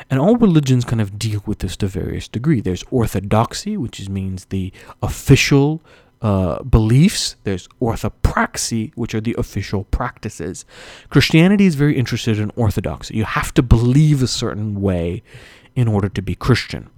And 0.09 0.19
all 0.19 0.35
religions 0.35 0.83
kind 0.83 1.01
of 1.01 1.19
deal 1.19 1.43
with 1.45 1.59
this 1.59 1.77
to 1.77 1.87
various 1.87 2.27
degree. 2.27 2.59
There's 2.59 2.83
orthodoxy, 2.89 3.77
which 3.77 4.09
means 4.09 4.45
the 4.45 4.73
official 5.03 5.83
uh, 6.21 6.63
beliefs, 6.63 7.35
there's 7.43 7.67
orthopraxy, 7.81 8.91
which 8.95 9.13
are 9.13 9.21
the 9.21 9.35
official 9.37 9.83
practices. 9.85 10.65
Christianity 11.09 11.65
is 11.65 11.75
very 11.75 11.97
interested 11.97 12.39
in 12.39 12.51
orthodoxy. 12.55 13.15
You 13.15 13.25
have 13.25 13.53
to 13.55 13.63
believe 13.63 14.23
a 14.23 14.27
certain 14.27 14.81
way 14.81 15.21
in 15.75 15.87
order 15.87 16.09
to 16.09 16.21
be 16.21 16.33
Christian. 16.33 16.89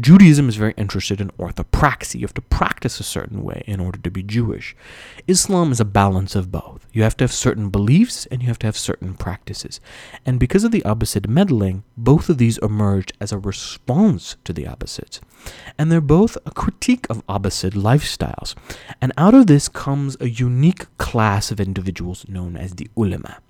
Judaism 0.00 0.48
is 0.48 0.56
very 0.56 0.72
interested 0.78 1.20
in 1.20 1.28
orthopraxy. 1.32 2.14
You 2.14 2.22
have 2.22 2.32
to 2.34 2.40
practice 2.40 2.98
a 2.98 3.04
certain 3.04 3.42
way 3.42 3.62
in 3.66 3.78
order 3.78 3.98
to 3.98 4.10
be 4.10 4.22
Jewish. 4.22 4.74
Islam 5.28 5.70
is 5.70 5.80
a 5.80 5.84
balance 5.84 6.34
of 6.34 6.50
both. 6.50 6.86
You 6.94 7.02
have 7.02 7.14
to 7.18 7.24
have 7.24 7.32
certain 7.32 7.68
beliefs 7.68 8.24
and 8.26 8.40
you 8.40 8.48
have 8.48 8.58
to 8.60 8.66
have 8.66 8.76
certain 8.76 9.12
practices. 9.12 9.80
And 10.24 10.40
because 10.40 10.64
of 10.64 10.70
the 10.72 10.80
Abbasid 10.80 11.28
meddling, 11.28 11.84
both 11.94 12.30
of 12.30 12.38
these 12.38 12.56
emerged 12.58 13.12
as 13.20 13.32
a 13.32 13.38
response 13.38 14.36
to 14.44 14.54
the 14.54 14.64
Abbasids. 14.64 15.20
And 15.76 15.92
they're 15.92 16.00
both 16.00 16.38
a 16.46 16.52
critique 16.52 17.06
of 17.10 17.26
Abbasid 17.26 17.72
lifestyles. 17.72 18.54
And 19.02 19.12
out 19.18 19.34
of 19.34 19.46
this 19.46 19.68
comes 19.68 20.16
a 20.20 20.30
unique 20.30 20.86
class 20.96 21.50
of 21.50 21.60
individuals 21.60 22.26
known 22.28 22.56
as 22.56 22.76
the 22.76 22.88
ulama. 22.96 23.40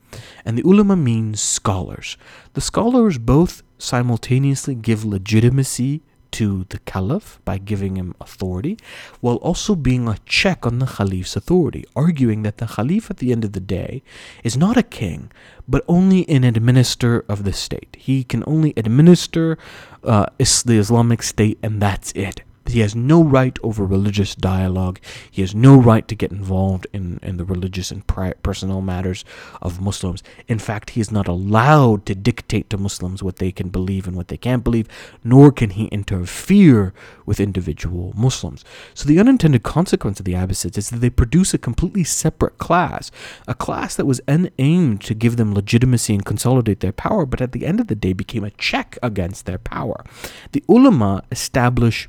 And 0.45 0.59
the 0.59 0.69
ulama 0.69 0.97
means 0.97 1.41
scholars. 1.41 2.17
The 2.55 2.61
scholars 2.61 3.17
both 3.17 3.63
simultaneously 3.79 4.75
give 4.75 5.05
legitimacy 5.05 6.03
to 6.33 6.64
the 6.71 6.79
caliph 6.81 7.38
by 7.45 7.59
giving 7.59 7.97
him 7.97 8.14
authority, 8.21 8.79
while 9.21 9.37
also 9.37 9.75
being 9.75 10.09
a 10.09 10.18
check 10.27 10.66
on 10.66 10.79
the 10.79 10.87
caliph's 10.87 11.37
authority, 11.37 11.85
arguing 11.95 12.42
that 12.42 12.59
the 12.59 12.66
caliph 12.66 13.11
at 13.11 13.18
the 13.18 13.33
end 13.33 13.45
of 13.45 13.53
the 13.53 13.61
day 13.61 14.03
is 14.42 14.57
not 14.57 14.77
a 14.77 14.83
king, 14.83 15.31
but 15.68 15.85
only 15.88 16.29
an 16.29 16.45
administrator 16.45 17.25
of 17.29 17.45
the 17.45 17.53
state. 17.53 17.97
He 17.99 18.25
can 18.25 18.42
only 18.47 18.73
administer 18.77 19.59
uh, 20.03 20.27
the 20.38 20.79
Islamic 20.79 21.23
state, 21.23 21.59
and 21.62 21.81
that's 21.81 22.12
it. 22.12 22.42
He 22.73 22.81
has 22.81 22.95
no 22.95 23.23
right 23.23 23.59
over 23.63 23.85
religious 23.85 24.35
dialogue. 24.35 24.99
He 25.31 25.43
has 25.43 25.55
no 25.55 25.77
right 25.77 26.07
to 26.09 26.15
get 26.15 26.33
involved 26.33 26.87
in, 26.93 27.19
in 27.23 27.37
the 27.37 27.45
religious 27.45 27.91
and 27.91 28.07
pri- 28.07 28.35
personal 28.43 28.81
matters 28.81 29.25
of 29.61 29.81
Muslims. 29.81 30.23
In 30.49 30.59
fact, 30.59 30.91
he 30.91 31.01
is 31.01 31.11
not 31.11 31.29
allowed 31.29 32.07
to 32.07 32.15
dictate 32.15 32.71
to 32.71 32.79
Muslims 32.79 33.23
what 33.23 33.37
they 33.37 33.53
can 33.53 33.69
believe 33.69 34.07
and 34.07 34.17
what 34.17 34.29
they 34.29 34.37
can't 34.37 34.65
believe, 34.65 34.89
nor 35.23 35.53
can 35.53 35.71
he 35.71 35.87
interfere 35.87 36.93
with 37.27 37.41
individual 37.41 38.13
Muslims. 38.17 38.65
So, 38.95 39.07
the 39.07 39.21
unintended 39.21 39.63
consequence 39.63 40.19
of 40.19 40.25
the 40.25 40.35
Abbasids 40.35 40.79
is 40.79 40.91
that 40.91 40.99
they 40.99 41.11
produce 41.11 41.55
a 41.55 41.59
completely 41.59 42.05
separate 42.05 42.59
class, 42.59 43.11
a 43.47 43.55
class 43.55 43.97
that 43.97 44.07
was 44.07 44.21
aimed 44.29 45.01
to 45.03 45.15
give 45.15 45.37
them 45.37 45.55
legitimacy 45.55 46.15
and 46.15 46.25
consolidate 46.25 46.81
their 46.81 46.93
power, 46.93 47.27
but 47.27 47.41
at 47.41 47.53
the 47.53 47.67
end 47.67 47.81
of 47.81 47.89
the 47.89 47.95
day 47.95 48.13
became 48.13 48.45
a 48.45 48.51
check 48.51 48.99
against 49.03 49.47
their 49.47 49.59
power. 49.59 50.05
The 50.53 50.65
ulama 50.69 51.23
establish 51.31 52.09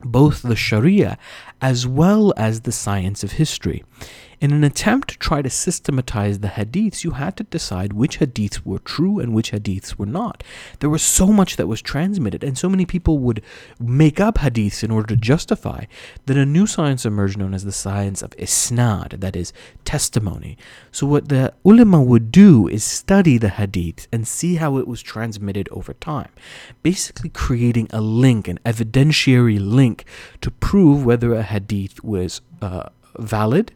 both 0.00 0.42
the 0.42 0.56
Sharia 0.56 1.18
as 1.60 1.86
well 1.86 2.32
as 2.36 2.62
the 2.62 2.72
science 2.72 3.24
of 3.24 3.32
history. 3.32 3.84
In 4.46 4.52
an 4.52 4.62
attempt 4.62 5.08
to 5.08 5.18
try 5.18 5.42
to 5.42 5.50
systematize 5.50 6.38
the 6.38 6.46
hadiths, 6.46 7.02
you 7.02 7.10
had 7.10 7.36
to 7.36 7.42
decide 7.42 7.92
which 7.92 8.20
hadiths 8.20 8.64
were 8.64 8.78
true 8.78 9.18
and 9.18 9.34
which 9.34 9.50
hadiths 9.50 9.98
were 9.98 10.06
not. 10.06 10.44
There 10.78 10.88
was 10.88 11.02
so 11.02 11.32
much 11.32 11.56
that 11.56 11.66
was 11.66 11.82
transmitted, 11.82 12.44
and 12.44 12.56
so 12.56 12.68
many 12.68 12.86
people 12.86 13.18
would 13.18 13.42
make 13.80 14.20
up 14.20 14.38
hadiths 14.38 14.84
in 14.84 14.92
order 14.92 15.08
to 15.08 15.16
justify 15.16 15.86
that 16.26 16.36
a 16.36 16.46
new 16.46 16.64
science 16.64 17.04
emerged 17.04 17.36
known 17.36 17.54
as 17.54 17.64
the 17.64 17.72
science 17.72 18.22
of 18.22 18.36
isnad, 18.36 19.18
that 19.18 19.34
is, 19.34 19.52
testimony. 19.84 20.56
So, 20.92 21.08
what 21.08 21.28
the 21.28 21.52
ulama 21.64 22.00
would 22.00 22.30
do 22.30 22.68
is 22.68 22.84
study 22.84 23.38
the 23.38 23.48
hadiths 23.48 24.06
and 24.12 24.28
see 24.28 24.54
how 24.54 24.76
it 24.76 24.86
was 24.86 25.02
transmitted 25.02 25.68
over 25.72 25.94
time, 25.94 26.30
basically 26.84 27.30
creating 27.30 27.88
a 27.90 28.00
link, 28.00 28.46
an 28.46 28.60
evidentiary 28.64 29.58
link, 29.58 30.04
to 30.40 30.52
prove 30.52 31.04
whether 31.04 31.34
a 31.34 31.42
hadith 31.42 32.04
was 32.04 32.42
uh, 32.62 32.90
valid 33.18 33.72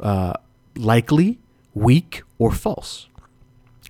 uh, 0.00 0.34
likely, 0.76 1.38
weak, 1.74 2.22
or 2.38 2.50
false. 2.50 3.08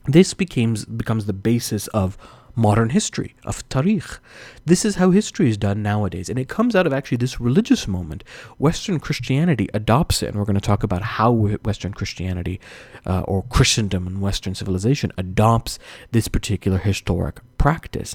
This 0.06 0.34
becomes 0.34 0.84
becomes 0.84 1.26
the 1.26 1.32
basis 1.32 1.86
of 1.88 2.18
modern 2.56 2.90
history, 2.90 3.34
of 3.44 3.68
tarikh. 3.68 4.18
This 4.64 4.84
is 4.84 4.96
how 4.96 5.10
history 5.10 5.48
is 5.50 5.56
done 5.56 5.82
nowadays. 5.82 6.28
And 6.28 6.38
it 6.38 6.48
comes 6.48 6.74
out 6.74 6.86
of 6.86 6.92
actually 6.92 7.18
this 7.18 7.40
religious 7.40 7.86
moment. 7.86 8.24
Western 8.58 9.00
Christianity 9.00 9.68
adopts 9.74 10.22
it. 10.22 10.28
And 10.28 10.36
we're 10.36 10.44
going 10.44 10.54
to 10.54 10.60
talk 10.60 10.82
about 10.82 11.02
how 11.02 11.32
Western 11.32 11.92
Christianity 11.92 12.60
uh, 13.06 13.20
or 13.22 13.42
Christendom 13.42 14.06
and 14.06 14.20
Western 14.20 14.54
civilization 14.54 15.12
adopts 15.18 15.78
this 16.12 16.28
particular 16.28 16.78
historic 16.78 17.40
practice. 17.58 18.14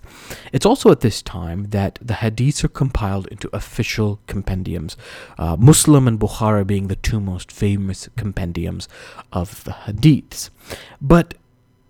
It's 0.53 0.65
also 0.65 0.91
at 0.91 1.01
this 1.01 1.21
time 1.21 1.69
that 1.69 1.97
the 2.01 2.15
hadiths 2.15 2.63
are 2.63 2.67
compiled 2.69 3.27
into 3.27 3.49
official 3.51 4.19
compendiums, 4.27 4.95
uh, 5.37 5.55
Muslim 5.57 6.07
and 6.07 6.19
Bukhari 6.19 6.65
being 6.65 6.87
the 6.87 6.95
two 6.95 7.19
most 7.19 7.51
famous 7.51 8.09
compendiums 8.15 8.87
of 9.33 9.63
the 9.63 9.71
hadiths. 9.71 10.49
But 11.01 11.33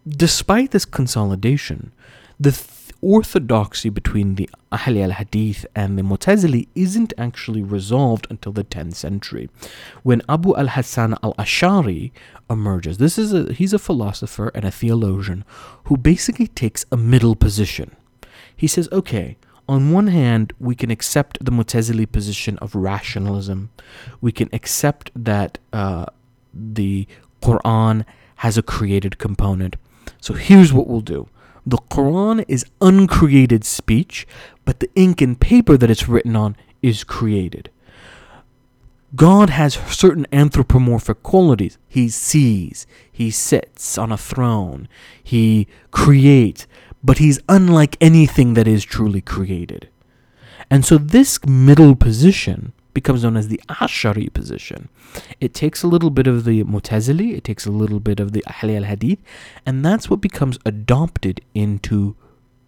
despite 0.08 0.72
this 0.72 0.86
consolidation, 0.86 1.92
the 2.40 2.52
th- 2.52 2.68
orthodoxy 3.02 3.90
between 3.90 4.36
the 4.36 4.50
Ahli 4.72 5.04
al 5.04 5.12
Hadith 5.12 5.66
and 5.76 5.98
the 5.98 6.02
Mu'tazili 6.02 6.68
isn't 6.76 7.14
actually 7.18 7.62
resolved 7.62 8.28
until 8.30 8.52
the 8.52 8.64
10th 8.64 8.96
century, 8.96 9.50
when 10.04 10.22
Abu 10.30 10.56
al 10.56 10.68
Hasan 10.68 11.16
al 11.24 11.34
Ashari 11.36 12.12
emerges. 12.50 12.98
This 12.98 13.18
is 13.18 13.34
a, 13.34 13.54
he's 13.54 13.74
a 13.74 13.80
philosopher 13.80 14.50
and 14.56 14.66
a 14.66 14.72
theologian 14.72 15.44
who 15.86 15.98
basically 15.98 16.48
takes 16.48 16.86
a 16.92 16.98
middle 16.98 17.36
position. 17.36 17.96
He 18.56 18.68
says, 18.68 18.90
okay, 18.92 19.38
on 19.68 19.92
one 19.92 20.08
hand, 20.08 20.54
we 20.60 20.76
can 20.76 20.90
accept 20.90 21.44
the 21.44 21.52
Mu'tazili 21.52 22.12
position 22.12 22.58
of 22.58 22.74
rationalism. 22.74 23.70
We 24.20 24.32
can 24.32 24.50
accept 24.52 25.12
that 25.16 25.60
uh, 25.72 26.08
the 26.54 27.08
Quran 27.42 28.04
has 28.38 28.58
a 28.58 28.64
created 28.64 29.18
component. 29.18 29.76
So 30.20 30.34
here's 30.34 30.74
what 30.74 30.88
we'll 30.88 31.02
do. 31.02 31.28
The 31.70 31.78
Quran 31.78 32.44
is 32.48 32.66
uncreated 32.82 33.64
speech, 33.64 34.26
but 34.66 34.80
the 34.80 34.90
ink 34.96 35.22
and 35.22 35.40
paper 35.40 35.78
that 35.78 35.92
it's 35.92 36.10
written 36.10 36.36
on 36.36 36.58
is 36.82 37.04
created. 37.04 37.70
God 39.16 39.52
has 39.52 39.76
certain 39.76 40.26
anthropomorphic 40.34 41.22
qualities. 41.22 41.78
He 41.88 42.10
sees, 42.10 42.88
he 43.12 43.30
sits 43.30 44.00
on 44.00 44.12
a 44.12 44.18
throne, 44.18 44.88
he 45.24 45.68
creates, 45.92 46.66
but 47.04 47.20
he's 47.20 47.40
unlike 47.48 47.98
anything 48.02 48.56
that 48.56 48.68
is 48.68 48.84
truly 48.84 49.22
created. 49.22 49.90
And 50.72 50.84
so 50.84 50.98
this 50.98 51.46
middle 51.46 51.96
position 51.96 52.74
becomes 52.94 53.24
known 53.24 53.38
as 53.38 53.48
the 53.48 53.62
Ashari 53.70 54.32
position. 54.34 54.90
It 55.40 55.54
takes 55.54 55.84
a 55.84 55.88
little 55.88 56.10
bit 56.10 56.28
of 56.28 56.44
the 56.46 56.64
Mutazili, 56.64 57.36
it 57.36 57.44
takes 57.44 57.66
a 57.66 57.72
little 57.72 58.00
bit 58.00 58.20
of 58.20 58.32
the 58.32 58.44
Ahli 58.48 58.76
al 58.78 58.84
Hadith, 58.84 59.20
and 59.66 59.86
that's 59.86 60.10
what 60.10 60.22
becomes 60.22 60.58
adopted 60.66 61.42
into 61.54 62.16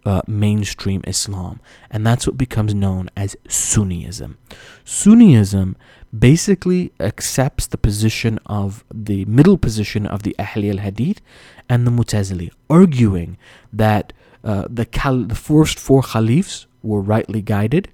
uh, 0.04 0.22
mainstream 0.26 1.02
Islam. 1.06 1.60
And 1.90 2.06
that's 2.06 2.26
what 2.26 2.36
becomes 2.36 2.74
known 2.74 3.08
as 3.16 3.36
Sunniism. 3.48 4.36
Sunniism 4.84 5.74
basically 6.16 6.92
accepts 7.00 7.66
the 7.66 7.78
position 7.78 8.38
of 8.46 8.84
the 8.92 9.24
middle 9.24 9.56
position 9.56 10.06
of 10.06 10.22
the 10.22 10.34
Ahli 10.38 10.70
al 10.70 10.78
Hadith 10.78 11.20
and 11.68 11.86
the 11.86 11.90
Mutazili, 11.90 12.50
arguing 12.68 13.38
that 13.72 14.12
uh, 14.44 14.66
the, 14.68 14.84
cal- 14.84 15.24
the 15.24 15.34
first 15.34 15.78
four 15.78 16.02
caliphs 16.02 16.66
were 16.82 17.00
rightly 17.00 17.40
guided, 17.40 17.88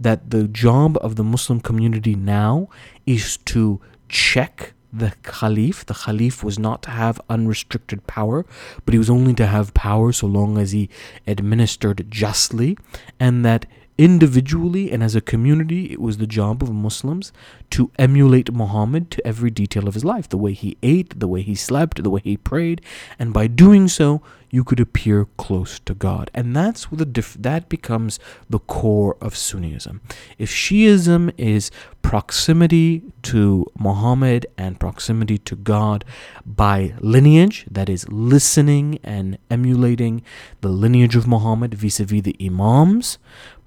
that 0.00 0.30
the 0.30 0.48
job 0.48 0.98
of 1.00 1.16
the 1.16 1.24
Muslim 1.24 1.60
community 1.60 2.14
now 2.14 2.68
is 3.06 3.36
to 3.38 3.80
check 4.08 4.74
the 4.92 5.12
caliph. 5.22 5.84
The 5.84 5.94
caliph 5.94 6.42
was 6.42 6.58
not 6.58 6.82
to 6.84 6.90
have 6.90 7.20
unrestricted 7.28 8.06
power, 8.06 8.46
but 8.84 8.94
he 8.94 8.98
was 8.98 9.10
only 9.10 9.34
to 9.34 9.46
have 9.46 9.74
power 9.74 10.12
so 10.12 10.26
long 10.26 10.58
as 10.58 10.72
he 10.72 10.88
administered 11.26 12.06
justly, 12.10 12.76
and 13.20 13.44
that 13.44 13.66
individually 13.98 14.90
and 14.92 15.02
as 15.02 15.16
a 15.16 15.20
community, 15.20 15.92
it 15.92 16.00
was 16.00 16.18
the 16.18 16.26
job 16.26 16.62
of 16.62 16.72
Muslims 16.72 17.32
to 17.70 17.90
emulate 17.98 18.52
Muhammad 18.52 19.10
to 19.10 19.26
every 19.26 19.50
detail 19.50 19.88
of 19.88 19.94
his 19.94 20.04
life 20.04 20.28
the 20.28 20.38
way 20.38 20.52
he 20.52 20.78
ate, 20.82 21.18
the 21.18 21.28
way 21.28 21.42
he 21.42 21.56
slept, 21.56 22.02
the 22.02 22.10
way 22.10 22.20
he 22.22 22.36
prayed, 22.36 22.80
and 23.18 23.32
by 23.32 23.48
doing 23.48 23.88
so, 23.88 24.22
you 24.50 24.64
could 24.64 24.80
appear 24.80 25.26
close 25.36 25.78
to 25.80 25.94
God. 25.94 26.30
And 26.32 26.56
that's 26.56 26.86
the 26.86 27.04
that 27.38 27.68
becomes 27.68 28.18
the 28.48 28.58
core 28.58 29.16
of 29.20 29.34
Sunnism. 29.34 30.00
If 30.38 30.50
Shiism 30.50 31.32
is 31.36 31.70
proximity 32.02 33.02
to 33.22 33.66
Muhammad 33.78 34.46
and 34.56 34.80
proximity 34.80 35.36
to 35.38 35.56
God 35.56 36.04
by 36.46 36.94
lineage, 37.00 37.66
that 37.70 37.88
is 37.88 38.08
listening 38.08 38.98
and 39.04 39.36
emulating 39.50 40.22
the 40.62 40.68
lineage 40.68 41.16
of 41.16 41.26
Muhammad 41.26 41.74
vis-a-vis 41.74 42.22
the 42.22 42.36
Imams, 42.40 43.18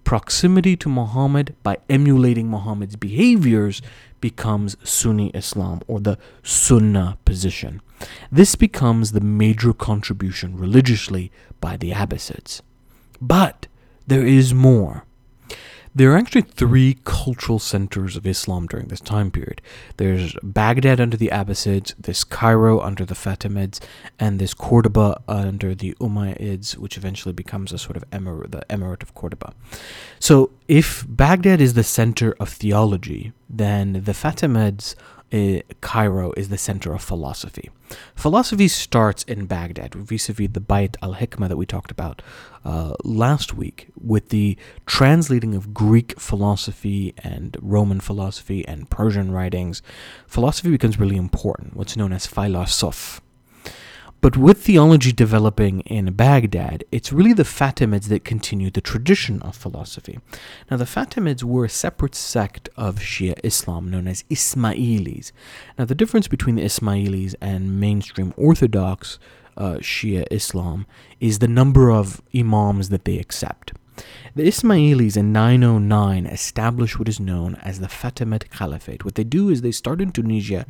proximity 0.04 0.76
to 0.78 0.90
Muhammad 0.90 1.56
by 1.64 1.78
emulating 1.90 2.50
Muhammad's 2.50 2.96
behaviors 2.96 3.82
becomes 4.20 4.78
Sunni 4.84 5.30
Islam 5.34 5.82
or 5.88 6.00
the 6.00 6.18
Sunnah 6.44 7.18
position. 7.26 7.82
This 8.32 8.56
becomes 8.56 9.12
the 9.12 9.22
major 9.22 9.74
contribution 9.74 10.58
religiously 10.58 11.32
by 11.60 11.78
the 11.78 11.92
Abbasids. 11.92 12.62
But 13.20 13.68
there 14.08 14.26
is 14.26 14.54
more. 14.54 15.06
There 15.94 16.14
are 16.14 16.18
actually 16.18 16.44
three 16.44 17.00
cultural 17.04 17.60
centers 17.60 18.16
of 18.16 18.26
Islam 18.26 18.66
during 18.66 18.88
this 18.88 19.02
time 19.02 19.30
period. 19.30 19.62
There's 19.98 20.36
Baghdad 20.42 21.02
under 21.02 21.18
the 21.18 21.28
Abbasids, 21.28 21.94
there's 22.00 22.24
Cairo 22.24 22.80
under 22.80 23.06
the 23.06 23.14
Fatimids, 23.14 23.82
and 24.18 24.40
there's 24.40 24.54
Cordoba 24.54 25.22
under 25.28 25.76
the 25.76 25.94
Umayyads, 26.00 26.78
which 26.78 26.96
eventually 26.96 27.34
becomes 27.34 27.74
a 27.74 27.78
sort 27.78 27.98
of 27.98 28.06
emir- 28.14 28.48
the 28.48 28.64
Emirate 28.70 29.04
of 29.04 29.14
Cordoba. 29.14 29.54
So, 30.18 30.52
if 30.70 31.06
Baghdad 31.10 31.60
is 31.60 31.74
the 31.74 31.84
center 31.84 32.36
of 32.40 32.48
theology, 32.48 33.34
then 33.50 33.94
the 33.94 34.14
Fatimids 34.14 34.96
uh, 35.32 35.60
Cairo 35.82 36.32
is 36.38 36.50
the 36.50 36.58
center 36.58 36.94
of 36.94 37.02
philosophy. 37.02 37.70
Philosophy 38.16 38.68
starts 38.68 39.24
in 39.24 39.46
Baghdad, 39.46 39.94
vis 39.96 40.30
a 40.30 40.34
vis 40.34 40.50
the 40.52 40.62
Bayt 40.62 40.96
al 41.02 41.16
Hikmah 41.16 41.50
that 41.50 41.58
we 41.58 41.66
talked 41.66 41.92
about 41.92 42.22
uh, 42.64 42.94
last 43.04 43.54
week, 43.54 43.88
with 44.00 44.30
the 44.30 44.58
translating 44.86 45.56
of 45.56 45.74
Greek 45.74 46.20
philosophy 46.20 47.14
and 47.24 47.58
Roman 47.62 48.00
philosophy 48.00 48.66
and 48.68 48.90
Persian 48.90 49.32
writings. 49.32 49.82
Philosophy 50.28 50.70
becomes 50.70 51.00
really 51.00 51.18
important, 51.18 51.76
what's 51.76 51.98
known 51.98 52.14
as 52.14 52.28
falsafa. 52.28 53.22
But 54.22 54.38
with 54.38 54.64
theology 54.64 55.12
developing 55.12 55.80
in 55.82 56.14
Baghdad, 56.14 56.84
it's 56.92 57.12
really 57.12 57.34
the 57.34 57.42
Fatimids 57.42 58.06
that 58.10 58.24
continue 58.24 58.70
the 58.70 58.80
tradition 58.80 59.42
of 59.42 59.56
philosophy. 59.56 60.20
Now, 60.70 60.78
the 60.78 60.86
Fatimids 60.86 61.44
were 61.44 61.66
a 61.66 61.70
separate 61.70 62.14
sect 62.14 62.70
of 62.78 63.00
Shia 63.00 63.40
Islam 63.44 63.90
known 63.90 64.08
as 64.08 64.24
Ismailis. 64.30 65.32
Now, 65.76 65.86
the 65.86 65.96
difference 65.96 66.28
between 66.28 66.56
the 66.56 66.64
Ismailis 66.64 67.34
and 67.42 67.80
mainstream 67.80 68.32
Orthodox 68.38 69.18
uh, 69.58 69.78
Shia 69.78 70.28
Islam 70.30 70.86
is 71.20 71.40
the 71.40 71.48
number 71.48 71.92
of 71.92 72.22
Imams 72.36 72.90
that 72.90 73.06
they 73.06 73.18
accept. 73.18 73.74
The 74.36 74.48
Ismailis 74.48 75.18
in 75.18 75.34
909 75.34 76.26
establish 76.26 76.98
what 76.98 77.10
is 77.10 77.20
known 77.20 77.56
as 77.56 77.80
the 77.80 77.88
Fatimid 77.88 78.50
Caliphate. 78.50 79.04
What 79.04 79.16
they 79.16 79.24
do 79.24 79.50
is 79.50 79.62
they 79.62 79.72
start 79.72 80.02
in 80.02 80.12
Tunisia, 80.12 80.66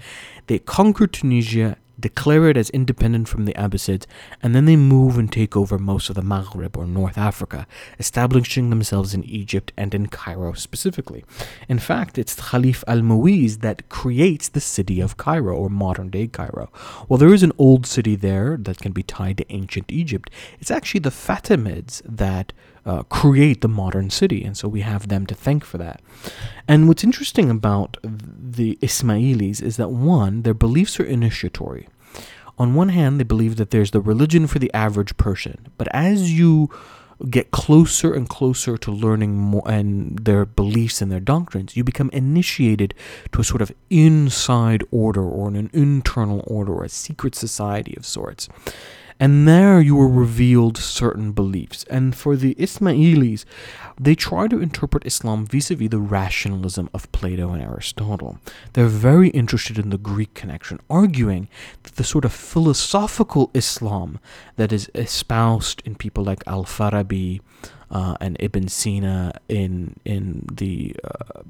they 0.48 0.60
conquer 0.60 1.08
Tunisia 1.08 1.78
declare 2.02 2.50
it 2.50 2.58
as 2.58 2.70
independent 2.72 3.28
from 3.28 3.46
the 3.46 3.54
Abbasids, 3.54 4.06
and 4.42 4.54
then 4.54 4.66
they 4.66 4.76
move 4.76 5.18
and 5.18 5.32
take 5.32 5.56
over 5.56 5.78
most 5.78 6.10
of 6.10 6.16
the 6.16 6.22
Maghreb 6.22 6.76
or 6.76 6.86
North 6.86 7.18
Africa, 7.18 7.68
establishing 8.00 8.70
themselves 8.70 9.14
in 9.14 9.24
Egypt 9.24 9.72
and 9.78 9.94
in 9.94 10.08
Cairo 10.08 10.54
specifically. 10.54 11.24
In 11.70 11.80
fact, 11.80 12.18
it's 12.18 12.36
Khalif 12.36 12.84
al 12.88 13.02
Muiz 13.02 13.60
that 13.60 13.88
creates 13.90 14.50
the 14.50 14.60
city 14.60 15.00
of 15.00 15.18
Cairo 15.18 15.56
or 15.56 15.70
modern 15.70 16.10
day 16.10 16.28
Cairo. 16.28 16.70
While 17.08 17.20
there 17.20 17.34
is 17.34 17.44
an 17.44 17.54
old 17.58 17.86
city 17.86 18.16
there 18.16 18.58
that 18.58 18.80
can 18.80 18.92
be 18.92 19.04
tied 19.04 19.38
to 19.38 19.54
ancient 19.54 19.92
Egypt, 19.92 20.30
it's 20.60 20.72
actually 20.72 21.02
the 21.02 21.10
Fatimids 21.10 22.02
that 22.06 22.52
uh, 22.86 23.04
create 23.04 23.62
the 23.62 23.68
modern 23.68 24.10
city, 24.10 24.44
and 24.44 24.58
so 24.58 24.68
we 24.68 24.82
have 24.82 25.08
them 25.08 25.26
to 25.28 25.36
thank 25.36 25.64
for 25.64 25.78
that. 25.78 26.02
And 26.68 26.88
what's 26.88 27.04
interesting 27.04 27.50
about 27.50 27.98
the 28.04 28.78
Ismailis 28.82 29.62
is 29.62 29.78
that 29.78 29.92
one, 29.92 30.42
their 30.42 30.54
beliefs 30.54 31.00
are 31.00 31.06
initiatory. 31.06 31.88
On 32.58 32.76
one 32.76 32.90
hand, 32.90 33.20
they 33.20 33.24
believe 33.24 33.56
that 33.56 33.72
there's 33.72 33.92
the 33.92 34.02
religion 34.02 34.48
for 34.48 34.60
the 34.60 34.74
average 34.74 35.18
person, 35.18 35.68
but 35.78 35.88
as 35.92 36.32
you 36.32 36.70
get 37.30 37.52
closer 37.52 38.14
and 38.14 38.28
closer 38.28 38.78
to 38.78 38.92
learning 38.92 39.36
more 39.36 39.64
and 39.68 40.18
their 40.20 40.46
beliefs 40.46 41.02
and 41.02 41.12
their 41.12 41.20
doctrines, 41.20 41.78
you 41.78 41.84
become 41.84 42.10
initiated 42.12 42.94
to 43.32 43.42
a 43.42 43.44
sort 43.44 43.62
of 43.62 43.72
inside 43.90 44.84
order 44.92 45.24
or 45.24 45.48
an 45.50 45.70
internal 45.74 46.44
order 46.48 46.74
or 46.74 46.84
a 46.84 46.90
secret 46.90 47.36
society 47.36 47.96
of 47.96 48.06
sorts. 48.06 48.50
And 49.22 49.48
there 49.48 49.80
you 49.80 49.96
were 49.96 50.08
revealed 50.08 50.80
certain 50.80 51.32
beliefs. 51.32 51.86
And 51.92 52.16
for 52.16 52.36
the 52.36 52.56
Ismailis, 52.56 53.46
they 54.00 54.16
try 54.16 54.48
to 54.48 54.60
interpret 54.60 55.06
Islam 55.06 55.46
vis 55.46 55.70
a 55.70 55.76
vis 55.76 55.90
the 55.90 56.00
rationalism 56.00 56.90
of 56.92 57.12
Plato 57.12 57.52
and 57.52 57.62
Aristotle. 57.62 58.40
They're 58.74 58.88
very 58.88 59.30
interested 59.30 59.78
in 59.78 59.92
the 59.92 60.00
Greek 60.00 60.34
connection, 60.34 60.80
arguing 60.90 61.50
that 61.84 61.98
the 61.98 62.04
sort 62.04 62.26
of 62.26 62.34
philosophical 62.34 63.52
Islam 63.54 64.20
that 64.56 64.74
is 64.74 64.90
espoused 64.96 65.84
in 65.86 65.94
people 65.94 66.24
like 66.24 66.42
Al 66.48 66.64
Farabi, 66.64 67.42
uh, 67.92 68.16
and 68.22 68.38
Ibn 68.40 68.68
Sina 68.70 69.34
in 69.50 70.00
in 70.06 70.48
the 70.52 70.96
uh, 71.04 71.42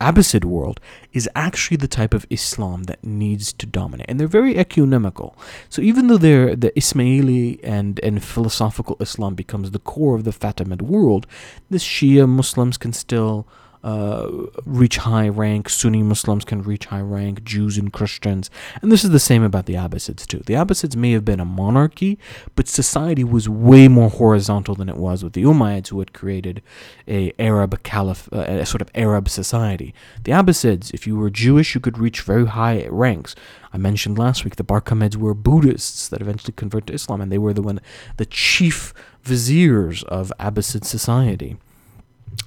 Abbasid 0.00 0.44
world 0.44 0.80
is 1.12 1.28
actually 1.34 1.76
the 1.76 1.88
type 1.88 2.14
of 2.14 2.24
Islam 2.30 2.84
that 2.84 3.02
needs 3.02 3.52
to 3.54 3.66
dominate, 3.66 4.06
and 4.08 4.18
they're 4.18 4.28
very 4.28 4.56
ecumenical. 4.56 5.36
So 5.68 5.82
even 5.82 6.06
though 6.06 6.18
they're 6.18 6.54
the 6.54 6.70
Ismaili 6.70 7.58
and 7.62 7.98
and 8.02 8.22
philosophical 8.22 8.96
Islam 9.00 9.34
becomes 9.34 9.72
the 9.72 9.80
core 9.80 10.14
of 10.14 10.24
the 10.24 10.30
Fatimid 10.30 10.82
world, 10.82 11.26
the 11.68 11.78
Shia 11.78 12.28
Muslims 12.28 12.78
can 12.78 12.92
still 12.92 13.46
uh, 13.84 14.28
reach 14.64 14.98
high 14.98 15.28
rank. 15.28 15.68
Sunni 15.68 16.02
Muslims 16.02 16.44
can 16.44 16.62
reach 16.62 16.86
high 16.86 17.00
rank. 17.00 17.44
Jews 17.44 17.78
and 17.78 17.92
Christians, 17.92 18.50
and 18.82 18.90
this 18.90 19.04
is 19.04 19.10
the 19.10 19.20
same 19.20 19.42
about 19.42 19.66
the 19.66 19.74
Abbasids 19.74 20.26
too. 20.26 20.42
The 20.46 20.54
Abbasids 20.54 20.96
may 20.96 21.12
have 21.12 21.24
been 21.24 21.40
a 21.40 21.44
monarchy, 21.44 22.18
but 22.54 22.68
society 22.68 23.24
was 23.24 23.48
way 23.48 23.88
more 23.88 24.10
horizontal 24.10 24.74
than 24.74 24.88
it 24.88 24.96
was 24.96 25.22
with 25.22 25.32
the 25.32 25.42
Umayyads, 25.42 25.88
who 25.88 25.98
had 25.98 26.12
created 26.12 26.62
a 27.06 27.32
Arab 27.38 27.82
caliph, 27.82 28.28
uh, 28.32 28.38
a 28.38 28.66
sort 28.66 28.82
of 28.82 28.90
Arab 28.94 29.28
society. 29.28 29.94
The 30.24 30.32
Abbasids, 30.32 30.92
if 30.92 31.06
you 31.06 31.16
were 31.16 31.30
Jewish, 31.30 31.74
you 31.74 31.80
could 31.80 31.98
reach 31.98 32.22
very 32.22 32.46
high 32.46 32.86
ranks. 32.88 33.34
I 33.72 33.78
mentioned 33.78 34.18
last 34.18 34.44
week 34.44 34.56
the 34.56 34.64
Barmakids 34.64 35.16
were 35.16 35.34
Buddhists 35.34 36.08
that 36.08 36.20
eventually 36.20 36.54
converted 36.56 36.88
to 36.88 36.94
Islam, 36.94 37.20
and 37.20 37.30
they 37.30 37.38
were 37.38 37.52
the 37.52 37.62
one, 37.62 37.80
the 38.16 38.26
chief 38.26 38.94
viziers 39.22 40.02
of 40.04 40.32
Abbasid 40.40 40.84
society 40.84 41.58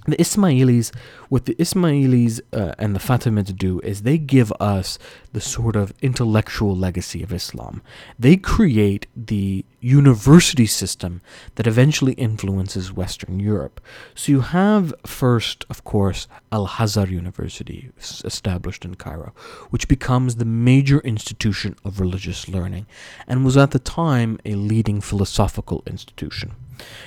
the 0.08 0.16
Ismailis, 0.18 0.94
what 1.30 1.46
the 1.46 1.56
Ismailis 1.56 2.42
uh, 2.54 2.74
and 2.80 2.96
the 2.96 3.00
Fatimids 3.00 3.56
do 3.56 3.80
is 3.82 4.02
they 4.02 4.18
give 4.18 4.52
us 4.60 4.98
the 5.34 5.42
sort 5.42 5.76
of 5.76 5.94
intellectual 6.02 6.76
legacy 6.76 7.24
of 7.24 7.32
Islam. 7.32 7.82
They 8.20 8.36
create 8.38 9.08
the 9.16 9.66
university 9.80 10.66
system 10.66 11.22
that 11.56 11.68
eventually 11.68 12.14
influences 12.14 12.94
Western 12.94 13.40
Europe. 13.40 13.82
So 14.14 14.32
you 14.32 14.42
have 14.42 14.94
first, 15.06 15.66
of 15.70 15.84
course, 15.84 16.28
Al 16.52 16.68
Azhar 16.80 17.08
University, 17.08 17.92
established 18.24 18.86
in 18.86 18.96
Cairo, 18.96 19.34
which 19.70 19.88
becomes 19.88 20.36
the 20.36 20.46
major 20.46 21.00
institution 21.00 21.76
of 21.84 22.00
religious 22.00 22.48
learning 22.48 22.86
and 23.28 23.46
was 23.46 23.58
at 23.58 23.72
the 23.72 23.80
time 23.80 24.38
a 24.46 24.56
leading 24.56 25.02
philosophical 25.02 25.82
institution. 25.88 26.54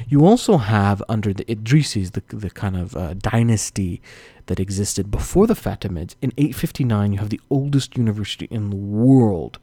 You 0.09 0.25
also 0.25 0.59
have 0.59 1.03
under 1.09 1.33
the 1.33 1.45
Idrisis, 1.45 2.13
the, 2.13 2.23
the 2.37 2.51
kind 2.51 2.77
of 2.77 2.97
uh, 2.97 3.15
dynasty 3.15 4.01
that 4.47 4.61
existed 4.61 5.11
before 5.11 5.47
the 5.47 5.55
Fatimids. 5.55 6.15
In 6.21 6.33
859, 6.37 7.13
you 7.13 7.19
have 7.19 7.31
the 7.31 7.41
oldest 7.51 7.97
university 7.97 8.47
in 8.51 8.71
the 8.71 8.77
world 8.77 9.59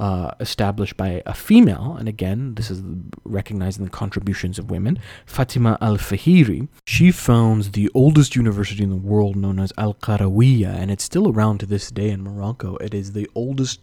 uh, 0.00 0.32
established 0.40 0.96
by 0.96 1.22
a 1.26 1.34
female, 1.34 1.94
and 1.98 2.08
again, 2.08 2.54
this 2.54 2.70
is 2.70 2.82
recognizing 3.22 3.84
the 3.84 3.90
contributions 3.90 4.58
of 4.58 4.70
women, 4.70 4.98
Fatima 5.26 5.76
al 5.82 5.98
Fihri. 5.98 6.68
She 6.86 7.10
founds 7.12 7.72
the 7.72 7.90
oldest 7.94 8.34
university 8.34 8.82
in 8.82 8.88
the 8.88 8.96
world 8.96 9.36
known 9.36 9.58
as 9.58 9.74
Al 9.76 9.92
Qarawiyya, 9.92 10.74
and 10.74 10.90
it's 10.90 11.04
still 11.04 11.30
around 11.30 11.58
to 11.58 11.66
this 11.66 11.90
day 11.90 12.08
in 12.08 12.22
Morocco. 12.22 12.76
It 12.76 12.94
is 12.94 13.12
the 13.12 13.28
oldest 13.34 13.80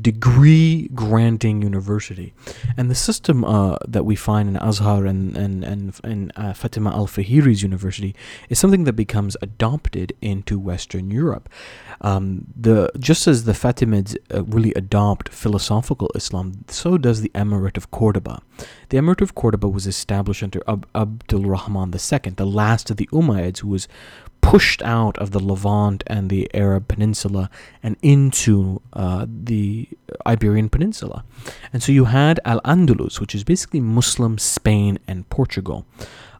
degree 0.00 0.88
granting 0.94 1.60
university. 1.60 2.32
And 2.78 2.90
the 2.90 2.94
system 2.94 3.44
uh, 3.44 3.76
that 3.86 4.04
we 4.04 4.16
find 4.16 4.48
in 4.48 4.56
Azhar 4.56 5.04
and, 5.04 5.36
and, 5.36 5.62
and, 5.62 6.00
and 6.02 6.32
uh, 6.36 6.54
Fatima 6.54 6.90
al 6.90 7.06
Fihri's 7.06 7.62
university 7.62 8.14
is 8.48 8.58
something 8.58 8.84
that 8.84 8.94
becomes 8.94 9.36
adopted 9.42 9.79
into 10.20 10.58
Western 10.58 11.10
Europe. 11.10 11.48
Um, 12.00 12.46
the 12.56 12.90
just 12.98 13.26
as 13.26 13.44
the 13.44 13.52
Fatimids 13.52 14.16
uh, 14.34 14.44
really 14.44 14.72
adopt 14.74 15.28
philosophical 15.30 16.10
Islam, 16.14 16.64
so 16.68 16.96
does 16.98 17.20
the 17.20 17.30
Emirate 17.34 17.76
of 17.76 17.90
Cordoba. 17.90 18.42
The 18.88 18.98
Emirate 18.98 19.20
of 19.20 19.34
Cordoba 19.34 19.68
was 19.68 19.86
established 19.86 20.42
under 20.42 20.62
Ab- 20.66 20.88
Abdul 20.94 21.44
Rahman 21.44 21.92
II, 21.92 22.32
the 22.36 22.46
last 22.46 22.90
of 22.90 22.96
the 22.96 23.08
Umayyads, 23.12 23.58
who 23.58 23.68
was 23.68 23.88
pushed 24.40 24.82
out 24.82 25.16
of 25.18 25.30
the 25.30 25.38
Levant 25.38 26.02
and 26.06 26.30
the 26.30 26.50
Arab 26.54 26.88
Peninsula 26.88 27.50
and 27.82 27.96
into 28.02 28.80
uh, 28.92 29.26
the 29.28 29.88
Iberian 30.26 30.68
Peninsula. 30.68 31.24
And 31.72 31.82
so 31.82 31.92
you 31.92 32.06
had 32.06 32.40
Al 32.44 32.60
Andalus, 32.62 33.20
which 33.20 33.34
is 33.34 33.44
basically 33.44 33.80
Muslim 33.80 34.38
Spain 34.38 34.98
and 35.06 35.28
Portugal. 35.28 35.86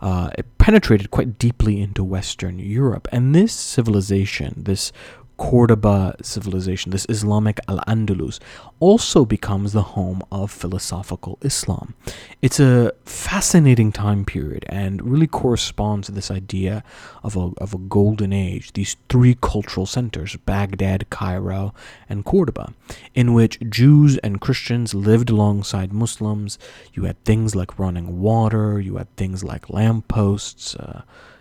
Uh, 0.00 0.30
it 0.38 0.46
penetrated 0.58 1.10
quite 1.10 1.38
deeply 1.38 1.80
into 1.80 2.02
Western 2.02 2.58
Europe. 2.58 3.06
And 3.12 3.34
this 3.34 3.52
civilization, 3.52 4.54
this 4.56 4.92
Cordoba 5.40 6.14
civilization, 6.20 6.92
this 6.92 7.06
Islamic 7.08 7.60
Al 7.66 7.78
Andalus, 7.88 8.38
also 8.78 9.24
becomes 9.24 9.72
the 9.72 9.96
home 9.96 10.22
of 10.30 10.50
philosophical 10.50 11.38
Islam. 11.40 11.94
It's 12.42 12.60
a 12.60 12.92
fascinating 13.06 13.90
time 13.90 14.26
period 14.26 14.66
and 14.68 15.00
really 15.02 15.26
corresponds 15.26 16.06
to 16.06 16.12
this 16.12 16.30
idea 16.30 16.84
of 17.22 17.36
a, 17.36 17.52
of 17.56 17.72
a 17.72 17.78
golden 17.78 18.34
age, 18.34 18.74
these 18.74 18.96
three 19.08 19.34
cultural 19.40 19.86
centers, 19.86 20.36
Baghdad, 20.36 21.08
Cairo, 21.08 21.72
and 22.06 22.22
Cordoba, 22.26 22.74
in 23.14 23.32
which 23.32 23.58
Jews 23.60 24.18
and 24.18 24.42
Christians 24.42 24.92
lived 24.92 25.30
alongside 25.30 25.90
Muslims. 25.90 26.58
You 26.92 27.04
had 27.04 27.24
things 27.24 27.56
like 27.56 27.78
running 27.78 28.20
water, 28.20 28.78
you 28.78 28.98
had 28.98 29.16
things 29.16 29.42
like 29.42 29.70
lampposts. 29.70 30.74
Uh, 30.74 31.00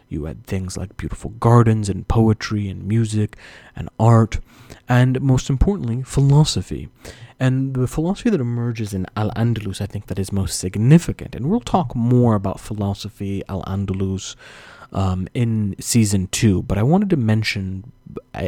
you 0.10 0.26
had 0.26 0.46
things 0.46 0.76
like 0.76 0.98
beautiful 0.98 1.32
gardens 1.32 1.88
and 1.88 2.08
poetry 2.08 2.68
and 2.68 2.84
music 2.86 3.38
and 3.76 3.90
art, 4.00 4.40
and 4.88 5.22
most 5.22 5.50
importantly, 5.50 6.04
philosophy. 6.04 6.90
And 7.40 7.74
the 7.74 7.88
philosophy 7.88 8.30
that 8.32 8.42
emerges 8.42 8.94
in 8.94 9.06
Al 9.16 9.32
Andalus, 9.32 9.80
I 9.80 9.86
think, 9.86 10.08
that 10.08 10.20
is 10.20 10.32
most 10.32 10.60
significant. 10.60 11.36
And 11.36 11.50
we'll 11.50 11.62
talk 11.62 11.96
more 11.96 12.36
about 12.36 12.60
philosophy, 12.60 13.44
Al 13.48 13.64
Andalus, 13.64 14.36
um, 14.92 15.28
in 15.34 15.76
season 15.80 16.28
two, 16.28 16.64
but 16.64 16.78
I 16.78 16.84
wanted 16.84 17.10
to 17.12 17.18
mention 17.18 17.92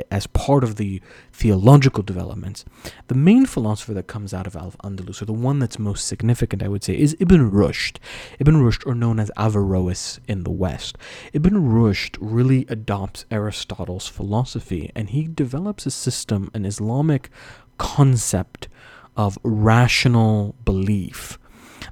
as 0.10 0.28
part 0.28 0.64
of 0.64 0.76
the 0.78 1.02
theological 1.32 2.04
developments, 2.04 2.66
the 3.08 3.16
main 3.16 3.46
philosopher 3.46 3.94
that 3.94 4.08
comes 4.08 4.34
out 4.34 4.48
of 4.48 4.56
Al 4.56 4.72
Andalus, 4.84 5.22
or 5.22 5.26
the 5.26 5.34
one 5.34 5.60
that's 5.60 5.78
most 5.78 6.08
significant, 6.08 6.64
I 6.64 6.68
would 6.68 6.84
say, 6.84 6.98
is 6.98 7.16
Ibn 7.20 7.52
Rushd. 7.52 7.98
Ibn 8.40 8.56
Rushd, 8.56 8.86
or 8.88 8.96
known 8.96 9.20
as 9.20 9.32
Averroes 9.38 10.20
in 10.28 10.44
the 10.44 10.52
West. 10.52 10.98
Ibn 11.34 11.54
Rushd 11.54 12.18
really 12.20 12.66
adopts 12.70 13.26
Aristotle's 13.30 14.08
philosophy, 14.08 14.92
and 14.96 15.10
he 15.10 15.28
develops 15.28 15.86
a 15.86 15.92
system, 15.92 16.50
an 16.54 16.66
Islamic 16.66 17.30
concept 17.78 18.68
of 19.16 19.38
rational 19.44 20.56
belief 20.66 21.38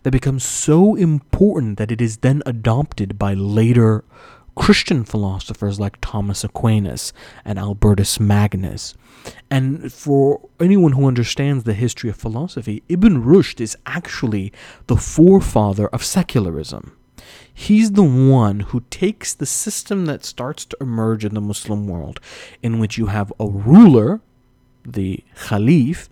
that 0.03 0.11
becomes 0.11 0.43
so 0.43 0.95
important 0.95 1.77
that 1.77 1.91
it 1.91 2.01
is 2.01 2.17
then 2.17 2.41
adopted 2.45 3.19
by 3.19 3.33
later 3.33 4.03
Christian 4.59 5.05
philosophers 5.05 5.79
like 5.79 5.97
Thomas 6.01 6.43
Aquinas 6.43 7.13
and 7.45 7.57
Albertus 7.57 8.19
Magnus. 8.19 8.93
And 9.49 9.91
for 9.91 10.49
anyone 10.59 10.91
who 10.91 11.07
understands 11.07 11.63
the 11.63 11.73
history 11.73 12.09
of 12.09 12.17
philosophy, 12.17 12.83
Ibn 12.89 13.23
Rushd 13.23 13.61
is 13.61 13.77
actually 13.85 14.51
the 14.87 14.97
forefather 14.97 15.87
of 15.87 16.03
secularism. 16.03 16.95
He's 17.53 17.93
the 17.93 18.03
one 18.03 18.59
who 18.59 18.83
takes 18.89 19.33
the 19.33 19.45
system 19.45 20.05
that 20.07 20.25
starts 20.25 20.65
to 20.65 20.77
emerge 20.81 21.23
in 21.23 21.33
the 21.33 21.41
Muslim 21.41 21.87
world, 21.87 22.19
in 22.61 22.79
which 22.79 22.97
you 22.97 23.07
have 23.07 23.31
a 23.39 23.47
ruler, 23.47 24.19
the 24.85 25.23
Khalif, 25.35 26.09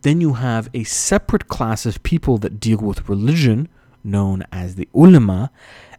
then 0.00 0.20
you 0.20 0.34
have 0.34 0.70
a 0.72 0.84
separate 0.84 1.46
class 1.48 1.86
of 1.86 2.02
people 2.02 2.38
that 2.38 2.58
deal 2.58 2.78
with 2.78 3.08
religion, 3.08 3.68
known 4.02 4.44
as 4.50 4.74
the 4.74 4.88
ulama, 4.94 5.50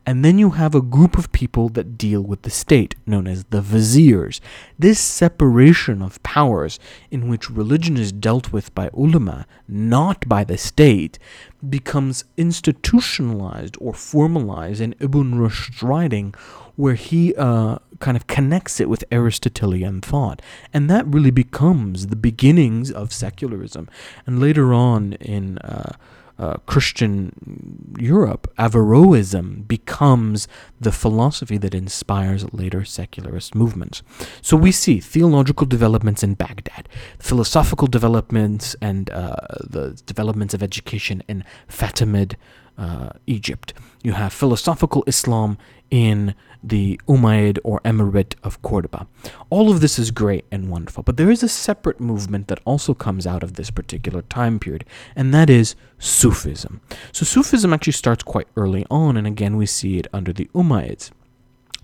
and 0.06 0.24
then 0.24 0.38
you 0.38 0.52
have 0.52 0.76
a 0.76 0.82
group 0.82 1.18
of 1.18 1.32
people 1.32 1.70
that 1.70 1.98
deal 1.98 2.22
with 2.22 2.42
the 2.42 2.50
state, 2.50 2.96
known 3.06 3.26
as 3.28 3.46
the 3.46 3.62
viziers. 3.62 4.42
This 4.78 5.00
separation 5.00 6.02
of 6.02 6.22
powers, 6.24 6.80
in 7.10 7.30
which 7.30 7.50
religion 7.50 7.96
is 7.96 8.12
dealt 8.12 8.52
with 8.52 8.76
by 8.76 8.90
ulama, 8.94 9.46
not 9.68 10.28
by 10.28 10.44
the 10.44 10.58
state, 10.58 11.20
becomes 11.68 12.26
institutionalized 12.36 13.78
or 13.80 13.94
formalized 13.94 14.82
in 14.82 14.96
Ibn 15.00 15.36
Rushd's 15.36 15.82
writing, 15.82 16.36
where 16.76 16.96
he 16.96 17.34
uh, 17.36 17.78
kind 18.00 18.18
of 18.18 18.28
connects 18.28 18.82
it 18.82 18.90
with 18.90 19.06
Aristotelian 19.12 20.02
thought. 20.02 20.42
And 20.74 20.90
that 20.90 21.08
really 21.08 21.32
becomes 21.32 22.08
the 22.08 22.18
beginnings 22.18 22.92
of 22.92 23.14
secularism. 23.14 23.90
And 24.26 24.40
later 24.40 24.74
on 24.74 25.14
in. 25.14 25.60
Uh, 25.60 25.94
uh, 26.40 26.58
Christian 26.66 27.96
Europe, 28.00 28.52
Averroism 28.58 29.68
becomes 29.68 30.48
the 30.80 30.92
philosophy 30.92 31.58
that 31.58 31.76
inspires 31.76 32.52
later 32.54 32.84
secularist 32.84 33.54
movements. 33.54 34.02
So 34.42 34.58
we 34.58 34.72
see 34.72 35.00
theological 35.00 35.68
developments 35.68 36.24
in 36.24 36.34
Baghdad, 36.34 36.90
philosophical 37.20 37.88
developments, 37.88 38.76
and 38.82 39.10
uh, 39.12 39.36
the 39.60 40.02
developments 40.06 40.54
of 40.54 40.64
education 40.64 41.24
in 41.28 41.44
Fatimid 41.70 42.36
uh, 42.78 43.10
Egypt. 43.28 43.74
You 44.02 44.14
have 44.14 44.34
philosophical 44.34 45.04
Islam 45.06 45.58
in 45.92 46.34
the 46.64 47.00
Umayyad 47.08 47.60
or 47.64 47.82
Emirate 47.82 48.36
of 48.44 48.62
Cordoba. 48.62 49.08
All 49.50 49.70
of 49.70 49.82
this 49.82 50.00
is 50.00 50.12
great 50.12 50.46
and 50.52 50.70
wonderful, 50.70 51.04
but 51.04 51.18
there 51.18 51.30
is 51.30 51.44
a 51.44 51.50
separate 51.50 52.00
movement 52.00 52.48
that 52.48 52.60
also 52.66 52.94
comes 52.94 53.28
out 53.28 53.44
of 53.44 53.54
this 53.54 53.70
particular 53.70 54.22
time 54.24 54.60
period, 54.60 54.86
and 55.16 55.34
that 55.34 55.50
is 55.50 55.76
Sufism. 56.00 56.82
So 57.12 57.26
Sufism 57.26 57.74
actually 57.74 57.94
starts 57.94 58.24
quite 58.24 58.48
early 58.56 58.86
on, 58.90 59.18
and 59.18 59.28
again 59.28 59.58
we 59.58 59.66
see 59.66 59.98
it 59.98 60.08
under 60.14 60.32
the 60.32 60.50
Umayyads. 60.56 61.12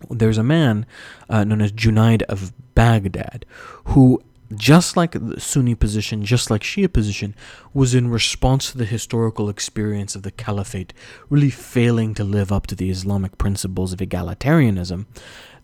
There's 0.09 0.38
a 0.38 0.43
man 0.43 0.86
uh, 1.30 1.43
known 1.43 1.61
as 1.61 1.73
Junaid 1.73 2.21
of 2.23 2.53
Baghdad 2.73 3.45
who 3.86 4.21
just 4.56 4.97
like 4.97 5.12
the 5.12 5.39
Sunni 5.39 5.76
position, 5.76 6.26
just 6.26 6.50
like 6.50 6.62
Shia 6.62 6.91
position, 6.91 7.36
was 7.74 7.93
in 7.93 8.10
response 8.10 8.72
to 8.72 8.78
the 8.78 8.86
historical 8.86 9.50
experience 9.50 10.16
of 10.16 10.24
the 10.24 10.32
caliphate 10.32 10.93
really 11.30 11.50
failing 11.50 12.14
to 12.16 12.24
live 12.24 12.52
up 12.52 12.68
to 12.68 12.76
the 12.76 12.89
Islamic 12.89 13.38
principles 13.38 13.93
of 13.93 14.00
egalitarianism, 14.00 15.06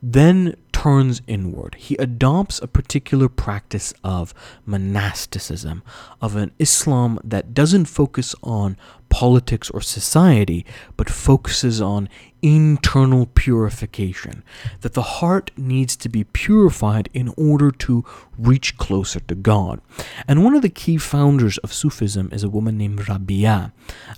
then 0.01 0.55
turns 0.71 1.21
inward. 1.25 1.75
He 1.75 1.95
adopts 1.95 2.61
a 2.61 2.67
particular 2.67 3.27
practice 3.27 3.91
of 4.03 4.35
monasticism, 4.65 5.81
of 6.21 6.35
an 6.35 6.51
Islam 6.59 7.19
that 7.23 7.55
doesn't 7.55 7.85
focus 7.85 8.35
on 8.43 8.77
politics 9.09 9.69
or 9.71 9.81
society, 9.81 10.65
but 10.95 11.09
focuses 11.09 11.81
on 11.81 12.07
internal 12.45 13.25
purification. 13.25 14.43
That 14.81 14.93
the 14.93 15.01
heart 15.01 15.49
needs 15.57 15.95
to 15.97 16.09
be 16.09 16.23
purified 16.23 17.09
in 17.11 17.33
order 17.35 17.71
to 17.71 18.05
reach 18.37 18.77
closer 18.77 19.19
to 19.21 19.33
God. 19.33 19.81
And 20.27 20.43
one 20.43 20.53
of 20.55 20.61
the 20.61 20.69
key 20.69 20.97
founders 20.97 21.57
of 21.59 21.73
Sufism 21.73 22.29
is 22.31 22.43
a 22.43 22.49
woman 22.49 22.77
named 22.77 23.09
Rabia. 23.09 23.73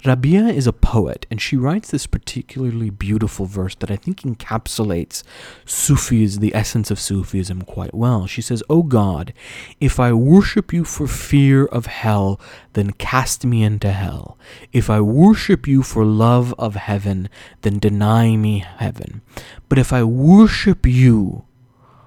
Rabia 0.06 0.48
is 0.48 0.68
a 0.68 0.74
poet, 0.74 1.26
and 1.32 1.42
she 1.42 1.56
writes 1.56 1.92
this 1.92 2.08
particularly 2.08 2.90
beautiful 2.90 3.46
verse 3.46 3.76
that 3.76 3.92
I 3.92 3.96
think 3.96 4.22
encapsulates 4.22 5.24
Sufis, 5.66 6.38
the 6.38 6.54
essence 6.54 6.92
of 6.92 7.00
Sufism, 7.00 7.62
quite 7.62 7.94
well. 7.94 8.28
She 8.28 8.42
says, 8.42 8.62
O 8.70 8.84
God, 8.84 9.34
if 9.80 10.00
I 10.00 10.12
worship 10.12 10.74
you 10.74 10.84
for 10.84 11.08
fear 11.08 11.66
of 11.66 11.86
hell, 11.86 12.42
then 12.74 12.92
cast 12.92 13.46
me 13.46 13.64
into 13.64 13.92
hell. 13.92 14.38
If 14.74 14.90
I 14.90 15.00
worship 15.00 15.66
you 15.68 15.82
for 15.82 16.04
love 16.04 16.54
of 16.60 16.76
heaven, 16.76 17.30
then 17.62 17.80
deny 17.80 18.17
me 18.26 18.60
heaven. 18.60 19.22
But 19.70 19.78
if 19.78 19.94
I 19.94 20.04
worship 20.04 20.86
you 20.86 21.46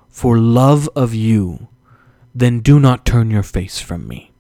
for 0.09 0.39
love 0.39 0.89
of 0.97 1.15
you, 1.15 1.69
then 2.35 2.61
do 2.61 2.79
not 2.81 3.05
turn 3.05 3.31
your 3.31 3.43
face 3.43 3.81
from 3.81 4.07
me. 4.09 4.31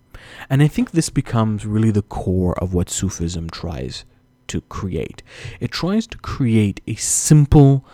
And 0.48 0.62
I 0.62 0.68
think 0.68 0.90
this 0.90 1.10
becomes 1.10 1.66
really 1.66 1.90
the 1.90 2.02
core 2.02 2.58
of 2.58 2.74
what 2.74 2.90
Sufism 2.90 3.48
tries 3.50 4.04
to 4.48 4.60
create. 4.62 5.22
It 5.60 5.70
tries 5.70 6.06
to 6.08 6.18
create 6.18 6.80
a 6.86 6.96
simple, 6.96 7.84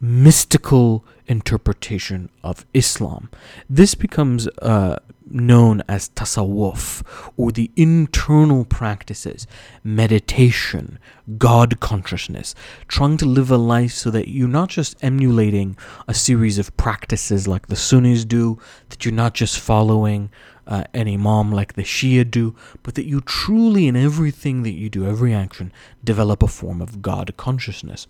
mystical 0.00 1.04
interpretation 1.26 2.28
of 2.42 2.66
Islam. 2.74 3.30
This 3.70 3.94
becomes 3.94 4.48
uh, 4.60 4.96
known 5.32 5.82
as 5.88 6.10
tasawwuf, 6.10 7.02
or 7.36 7.52
the 7.52 7.70
internal 7.76 8.64
practices, 8.64 9.46
meditation, 9.82 10.98
God 11.38 11.80
consciousness, 11.80 12.54
trying 12.88 13.16
to 13.18 13.26
live 13.26 13.50
a 13.50 13.56
life 13.56 13.92
so 13.92 14.10
that 14.10 14.28
you're 14.28 14.48
not 14.48 14.68
just 14.68 14.96
emulating 15.02 15.76
a 16.06 16.14
series 16.14 16.58
of 16.58 16.76
practices 16.76 17.48
like 17.48 17.68
the 17.68 17.76
Sunnis 17.76 18.24
do, 18.24 18.58
that 18.90 19.04
you're 19.04 19.14
not 19.14 19.34
just 19.34 19.58
following 19.58 20.30
uh, 20.66 20.84
an 20.94 21.08
imam 21.08 21.50
like 21.52 21.74
the 21.74 21.82
Shia 21.82 22.30
do, 22.30 22.54
but 22.82 22.94
that 22.94 23.06
you 23.06 23.20
truly, 23.20 23.86
in 23.86 23.96
everything 23.96 24.62
that 24.62 24.72
you 24.72 24.88
do, 24.88 25.06
every 25.06 25.34
action, 25.34 25.72
develop 26.04 26.42
a 26.42 26.48
form 26.48 26.80
of 26.80 27.02
God 27.02 27.36
consciousness. 27.36 28.06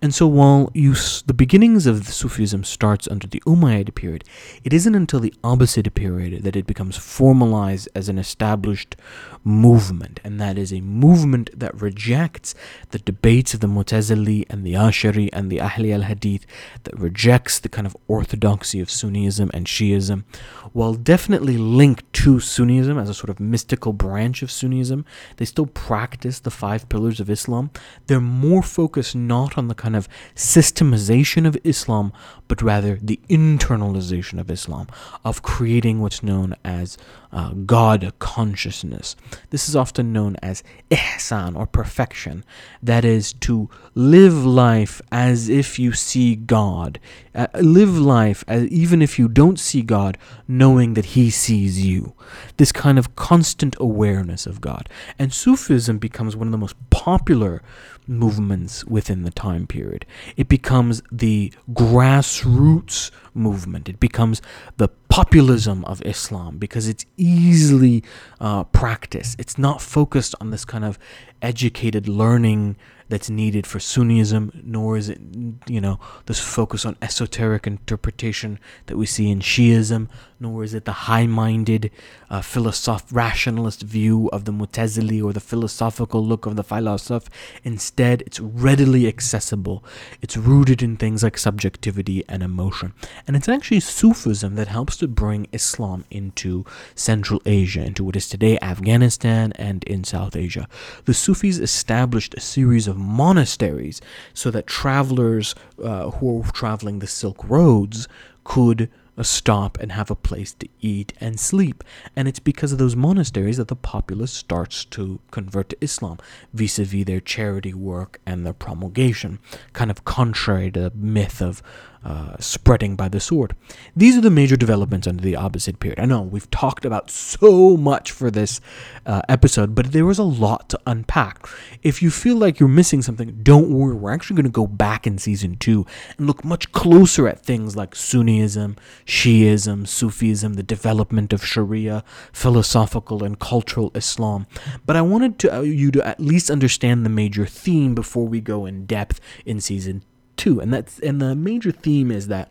And 0.00 0.14
so, 0.14 0.26
while 0.26 0.70
you, 0.74 0.94
the 1.26 1.34
beginnings 1.34 1.86
of 1.86 2.06
the 2.06 2.12
Sufism 2.12 2.64
starts 2.64 3.08
under 3.08 3.26
the 3.26 3.42
Umayyad 3.46 3.94
period, 3.94 4.24
it 4.64 4.72
isn't 4.72 4.94
until 4.94 5.20
the 5.20 5.34
Abbasid 5.42 5.94
period 5.94 6.42
that 6.44 6.56
it 6.56 6.66
becomes 6.66 6.96
formalized 6.96 7.88
as 7.94 8.08
an 8.08 8.18
established 8.18 8.96
movement, 9.44 10.20
and 10.24 10.40
that 10.40 10.58
is 10.58 10.72
a 10.72 10.80
movement 10.80 11.50
that 11.58 11.80
rejects 11.80 12.54
the 12.90 12.98
debates 12.98 13.54
of 13.54 13.60
the 13.60 13.68
Mu'tazili 13.68 14.44
and 14.50 14.64
the 14.64 14.74
Ashari 14.74 15.28
and 15.32 15.50
the 15.50 15.58
Ahli 15.58 15.94
al 15.94 16.02
Hadith, 16.02 16.46
that 16.84 16.98
rejects 16.98 17.58
the 17.58 17.68
kind 17.68 17.86
of 17.86 17.96
orthodoxy 18.08 18.80
of 18.80 18.88
Sunnism 18.88 19.50
and 19.54 19.66
Shiism, 19.66 20.24
while 20.72 20.94
definitely 20.94 21.56
linked 21.56 22.05
to 22.12 22.36
Sunnism 22.36 23.00
as 23.00 23.08
a 23.08 23.14
sort 23.14 23.30
of 23.30 23.40
mystical 23.40 23.92
branch 23.92 24.42
of 24.42 24.48
Sunnism, 24.48 25.04
they 25.36 25.44
still 25.44 25.66
practice 25.66 26.40
the 26.40 26.50
five 26.50 26.88
pillars 26.88 27.20
of 27.20 27.28
Islam. 27.28 27.70
They're 28.06 28.20
more 28.20 28.62
focused 28.62 29.14
not 29.14 29.58
on 29.58 29.68
the 29.68 29.74
kind 29.74 29.94
of 29.94 30.08
systemization 30.34 31.46
of 31.46 31.58
Islam, 31.64 32.12
but 32.48 32.62
rather 32.62 32.98
the 33.02 33.20
internalization 33.28 34.40
of 34.40 34.50
Islam, 34.50 34.86
of 35.24 35.42
creating 35.42 36.00
what's 36.00 36.22
known 36.22 36.54
as 36.64 36.96
uh, 37.32 37.50
God 37.50 38.12
consciousness. 38.18 39.14
This 39.50 39.68
is 39.68 39.76
often 39.76 40.12
known 40.12 40.36
as 40.42 40.62
ihsan 40.90 41.56
or 41.56 41.66
perfection. 41.66 42.44
That 42.82 43.04
is 43.04 43.32
to 43.34 43.68
live 43.94 44.46
life 44.46 45.02
as 45.12 45.48
if 45.48 45.78
you 45.78 45.92
see 45.92 46.34
God. 46.36 46.98
Uh, 47.36 47.46
live 47.60 47.98
life 47.98 48.42
as, 48.48 48.64
even 48.68 49.02
if 49.02 49.18
you 49.18 49.28
don't 49.28 49.60
see 49.60 49.82
God, 49.82 50.16
knowing 50.48 50.94
that 50.94 51.06
He 51.06 51.28
sees 51.28 51.84
you. 51.84 52.14
This 52.56 52.72
kind 52.72 52.98
of 52.98 53.14
constant 53.14 53.76
awareness 53.78 54.46
of 54.46 54.62
God. 54.62 54.88
And 55.18 55.34
Sufism 55.34 55.98
becomes 55.98 56.34
one 56.34 56.48
of 56.48 56.52
the 56.52 56.58
most 56.58 56.76
popular 56.88 57.62
movements 58.06 58.84
within 58.86 59.24
the 59.24 59.30
time 59.30 59.66
period. 59.66 60.06
It 60.36 60.48
becomes 60.48 61.02
the 61.12 61.52
grassroots 61.72 63.10
movement. 63.34 63.88
It 63.88 64.00
becomes 64.00 64.40
the 64.78 64.88
populism 65.08 65.84
of 65.84 66.02
Islam 66.02 66.58
because 66.58 66.88
it's 66.88 67.04
easily 67.16 68.02
uh, 68.40 68.64
practiced. 68.64 69.38
It's 69.38 69.58
not 69.58 69.82
focused 69.82 70.34
on 70.40 70.50
this 70.50 70.64
kind 70.64 70.84
of 70.84 70.98
educated 71.42 72.08
learning 72.08 72.76
that's 73.08 73.30
needed 73.30 73.66
for 73.66 73.78
Sunnism, 73.78 74.50
nor 74.64 74.96
is 74.96 75.08
it, 75.08 75.20
you 75.68 75.80
know, 75.80 76.00
this 76.26 76.40
focus 76.40 76.84
on 76.84 76.96
esoteric 77.00 77.66
interpretation 77.66 78.58
that 78.86 78.96
we 78.96 79.06
see 79.06 79.30
in 79.30 79.40
Shiism, 79.40 80.08
nor 80.40 80.64
is 80.64 80.74
it 80.74 80.84
the 80.84 80.92
high 80.92 81.26
minded, 81.26 81.90
uh, 82.28 82.40
philosoph- 82.40 83.12
rationalist 83.12 83.82
view 83.82 84.28
of 84.32 84.44
the 84.44 84.52
Mutazili 84.52 85.22
or 85.22 85.32
the 85.32 85.40
philosophical 85.40 86.24
look 86.26 86.46
of 86.46 86.56
the 86.56 86.64
philosoph. 86.64 87.30
Instead, 87.62 88.22
it's 88.22 88.40
readily 88.40 89.06
accessible. 89.06 89.84
It's 90.20 90.36
rooted 90.36 90.82
in 90.82 90.96
things 90.96 91.22
like 91.22 91.38
subjectivity 91.38 92.24
and 92.28 92.42
emotion. 92.42 92.92
And 93.26 93.36
it's 93.36 93.48
actually 93.48 93.80
Sufism 93.80 94.56
that 94.56 94.68
helps 94.68 94.96
to 94.96 95.06
bring 95.06 95.46
Islam 95.52 96.04
into 96.10 96.64
Central 96.96 97.40
Asia, 97.46 97.84
into 97.84 98.02
what 98.02 98.16
is 98.16 98.28
today 98.28 98.58
Afghanistan 98.60 99.52
and 99.52 99.84
in 99.84 100.02
South 100.02 100.34
Asia. 100.34 100.68
The 101.04 101.14
Sufis 101.26 101.58
established 101.58 102.34
a 102.34 102.40
series 102.40 102.86
of 102.86 102.96
monasteries 102.96 104.00
so 104.32 104.48
that 104.52 104.68
travelers 104.68 105.56
uh, 105.82 106.10
who 106.10 106.36
were 106.36 106.52
traveling 106.52 107.00
the 107.00 107.08
Silk 107.08 107.42
Roads 107.48 108.06
could 108.44 108.88
uh, 109.18 109.24
stop 109.24 109.76
and 109.80 109.90
have 109.90 110.08
a 110.08 110.14
place 110.14 110.52
to 110.52 110.68
eat 110.80 111.12
and 111.20 111.40
sleep. 111.40 111.82
And 112.14 112.28
it's 112.28 112.38
because 112.38 112.70
of 112.70 112.78
those 112.78 112.94
monasteries 112.94 113.56
that 113.56 113.66
the 113.66 113.74
populace 113.74 114.30
starts 114.30 114.84
to 114.84 115.18
convert 115.32 115.70
to 115.70 115.78
Islam 115.80 116.18
vis 116.54 116.78
a 116.78 116.84
vis 116.84 117.06
their 117.06 117.18
charity 117.18 117.74
work 117.74 118.20
and 118.24 118.46
their 118.46 118.52
promulgation, 118.52 119.40
kind 119.72 119.90
of 119.90 120.04
contrary 120.04 120.70
to 120.70 120.80
the 120.80 120.92
myth 120.94 121.42
of 121.42 121.60
uh, 122.06 122.36
spreading 122.38 122.94
by 122.94 123.08
the 123.08 123.18
sword. 123.18 123.56
These 123.96 124.16
are 124.16 124.20
the 124.20 124.30
major 124.30 124.56
developments 124.56 125.08
under 125.08 125.22
the 125.22 125.32
Abbasid 125.32 125.80
period. 125.80 125.98
I 125.98 126.04
know 126.04 126.22
we've 126.22 126.48
talked 126.52 126.84
about 126.84 127.10
so 127.10 127.76
much 127.76 128.12
for 128.12 128.30
this 128.30 128.60
uh, 129.04 129.22
episode, 129.28 129.74
but 129.74 129.90
there 129.90 130.06
was 130.06 130.20
a 130.20 130.22
lot 130.22 130.68
to 130.68 130.80
unpack. 130.86 131.48
If 131.82 132.02
you 132.02 132.10
feel 132.10 132.36
like 132.36 132.60
you're 132.60 132.68
missing 132.68 133.02
something, 133.02 133.40
don't 133.42 133.70
worry. 133.70 133.96
We're 133.96 134.12
actually 134.12 134.36
going 134.36 134.44
to 134.44 134.50
go 134.50 134.68
back 134.68 135.04
in 135.04 135.18
season 135.18 135.56
two 135.56 135.84
and 136.16 136.28
look 136.28 136.44
much 136.44 136.70
closer 136.70 137.26
at 137.26 137.40
things 137.40 137.74
like 137.74 137.96
Sunniism, 137.96 138.76
Shiism, 139.04 139.88
Sufism, 139.88 140.54
the 140.54 140.62
development 140.62 141.32
of 141.32 141.44
Sharia, 141.44 142.04
philosophical 142.32 143.24
and 143.24 143.36
cultural 143.40 143.90
Islam. 143.96 144.46
But 144.86 144.94
I 144.94 145.02
wanted 145.02 145.40
to, 145.40 145.56
uh, 145.56 145.60
you 145.62 145.90
to 145.90 146.06
at 146.06 146.20
least 146.20 146.50
understand 146.50 147.04
the 147.04 147.10
major 147.10 147.46
theme 147.46 147.96
before 147.96 148.28
we 148.28 148.40
go 148.40 148.64
in 148.64 148.86
depth 148.86 149.20
in 149.44 149.60
season 149.60 150.04
two, 150.36 150.60
and 150.60 150.72
that's 150.72 150.98
and 151.00 151.20
the 151.20 151.34
major 151.34 151.72
theme 151.72 152.10
is 152.10 152.28
that 152.28 152.50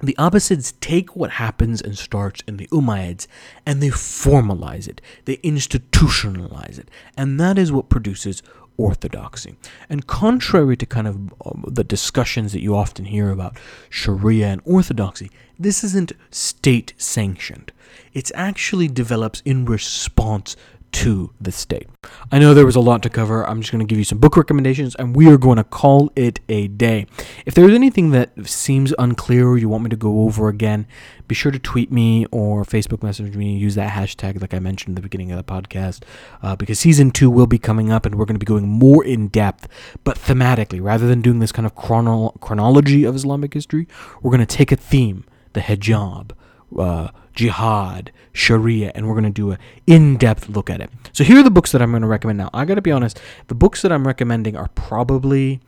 the 0.00 0.16
Abbasids 0.18 0.74
take 0.80 1.16
what 1.16 1.32
happens 1.32 1.80
and 1.80 1.96
starts 1.96 2.42
in 2.46 2.56
the 2.58 2.66
Umayyads 2.68 3.26
and 3.64 3.82
they 3.82 3.88
formalize 3.88 4.86
it, 4.86 5.00
they 5.24 5.36
institutionalize 5.38 6.78
it, 6.78 6.90
and 7.16 7.40
that 7.40 7.58
is 7.58 7.72
what 7.72 7.88
produces 7.88 8.42
orthodoxy. 8.76 9.56
And 9.88 10.06
contrary 10.06 10.76
to 10.76 10.86
kind 10.86 11.06
of 11.06 11.16
um, 11.46 11.64
the 11.66 11.84
discussions 11.84 12.52
that 12.52 12.60
you 12.60 12.74
often 12.76 13.04
hear 13.04 13.30
about 13.30 13.56
Sharia 13.88 14.48
and 14.48 14.60
orthodoxy, 14.64 15.30
this 15.58 15.84
isn't 15.84 16.12
state 16.30 16.92
sanctioned. 16.96 17.72
It 18.12 18.30
actually 18.34 18.88
develops 18.88 19.40
in 19.42 19.64
response 19.64 20.56
to 20.94 21.32
the 21.40 21.50
state. 21.50 21.88
I 22.30 22.38
know 22.38 22.54
there 22.54 22.64
was 22.64 22.76
a 22.76 22.80
lot 22.80 23.02
to 23.02 23.10
cover. 23.10 23.44
I'm 23.48 23.60
just 23.60 23.72
going 23.72 23.84
to 23.84 23.90
give 23.90 23.98
you 23.98 24.04
some 24.04 24.18
book 24.18 24.36
recommendations 24.36 24.94
and 24.94 25.14
we 25.14 25.28
are 25.28 25.36
going 25.36 25.56
to 25.56 25.64
call 25.64 26.12
it 26.14 26.38
a 26.48 26.68
day. 26.68 27.06
If 27.44 27.54
there's 27.54 27.72
anything 27.72 28.10
that 28.10 28.30
seems 28.46 28.94
unclear 28.96 29.48
or 29.48 29.58
you 29.58 29.68
want 29.68 29.82
me 29.82 29.90
to 29.90 29.96
go 29.96 30.20
over 30.20 30.48
again, 30.48 30.86
be 31.26 31.34
sure 31.34 31.50
to 31.50 31.58
tweet 31.58 31.90
me 31.90 32.26
or 32.30 32.62
Facebook 32.62 33.02
message 33.02 33.34
me. 33.34 33.56
Use 33.56 33.74
that 33.74 33.92
hashtag, 33.92 34.40
like 34.40 34.54
I 34.54 34.60
mentioned 34.60 34.96
at 34.96 35.02
the 35.02 35.08
beginning 35.08 35.32
of 35.32 35.36
the 35.36 35.52
podcast, 35.52 36.04
uh, 36.42 36.54
because 36.54 36.78
season 36.78 37.10
two 37.10 37.28
will 37.28 37.48
be 37.48 37.58
coming 37.58 37.90
up 37.90 38.06
and 38.06 38.14
we're 38.14 38.26
going 38.26 38.36
to 38.36 38.44
be 38.44 38.46
going 38.46 38.68
more 38.68 39.04
in 39.04 39.28
depth, 39.28 39.66
but 40.04 40.16
thematically. 40.16 40.80
Rather 40.80 41.08
than 41.08 41.22
doing 41.22 41.40
this 41.40 41.50
kind 41.50 41.66
of 41.66 41.74
chrono- 41.74 42.36
chronology 42.40 43.02
of 43.02 43.16
Islamic 43.16 43.52
history, 43.52 43.88
we're 44.22 44.30
going 44.30 44.46
to 44.46 44.56
take 44.56 44.70
a 44.70 44.76
theme, 44.76 45.24
the 45.54 45.60
hijab. 45.60 46.30
Uh, 46.78 47.08
jihad, 47.34 48.12
sharia, 48.32 48.92
and 48.94 49.06
we're 49.06 49.14
going 49.14 49.24
to 49.24 49.30
do 49.30 49.52
a 49.52 49.58
in-depth 49.86 50.48
look 50.48 50.70
at 50.70 50.80
it. 50.80 50.90
So 51.12 51.24
here 51.24 51.38
are 51.38 51.42
the 51.42 51.50
books 51.50 51.72
that 51.72 51.82
I'm 51.82 51.90
going 51.90 52.02
to 52.02 52.08
recommend 52.08 52.38
now. 52.38 52.50
I 52.54 52.64
got 52.64 52.76
to 52.76 52.82
be 52.82 52.92
honest, 52.92 53.20
the 53.48 53.54
books 53.54 53.82
that 53.82 53.92
I'm 53.92 54.06
recommending 54.06 54.56
are 54.56 54.68
probably 54.74 55.60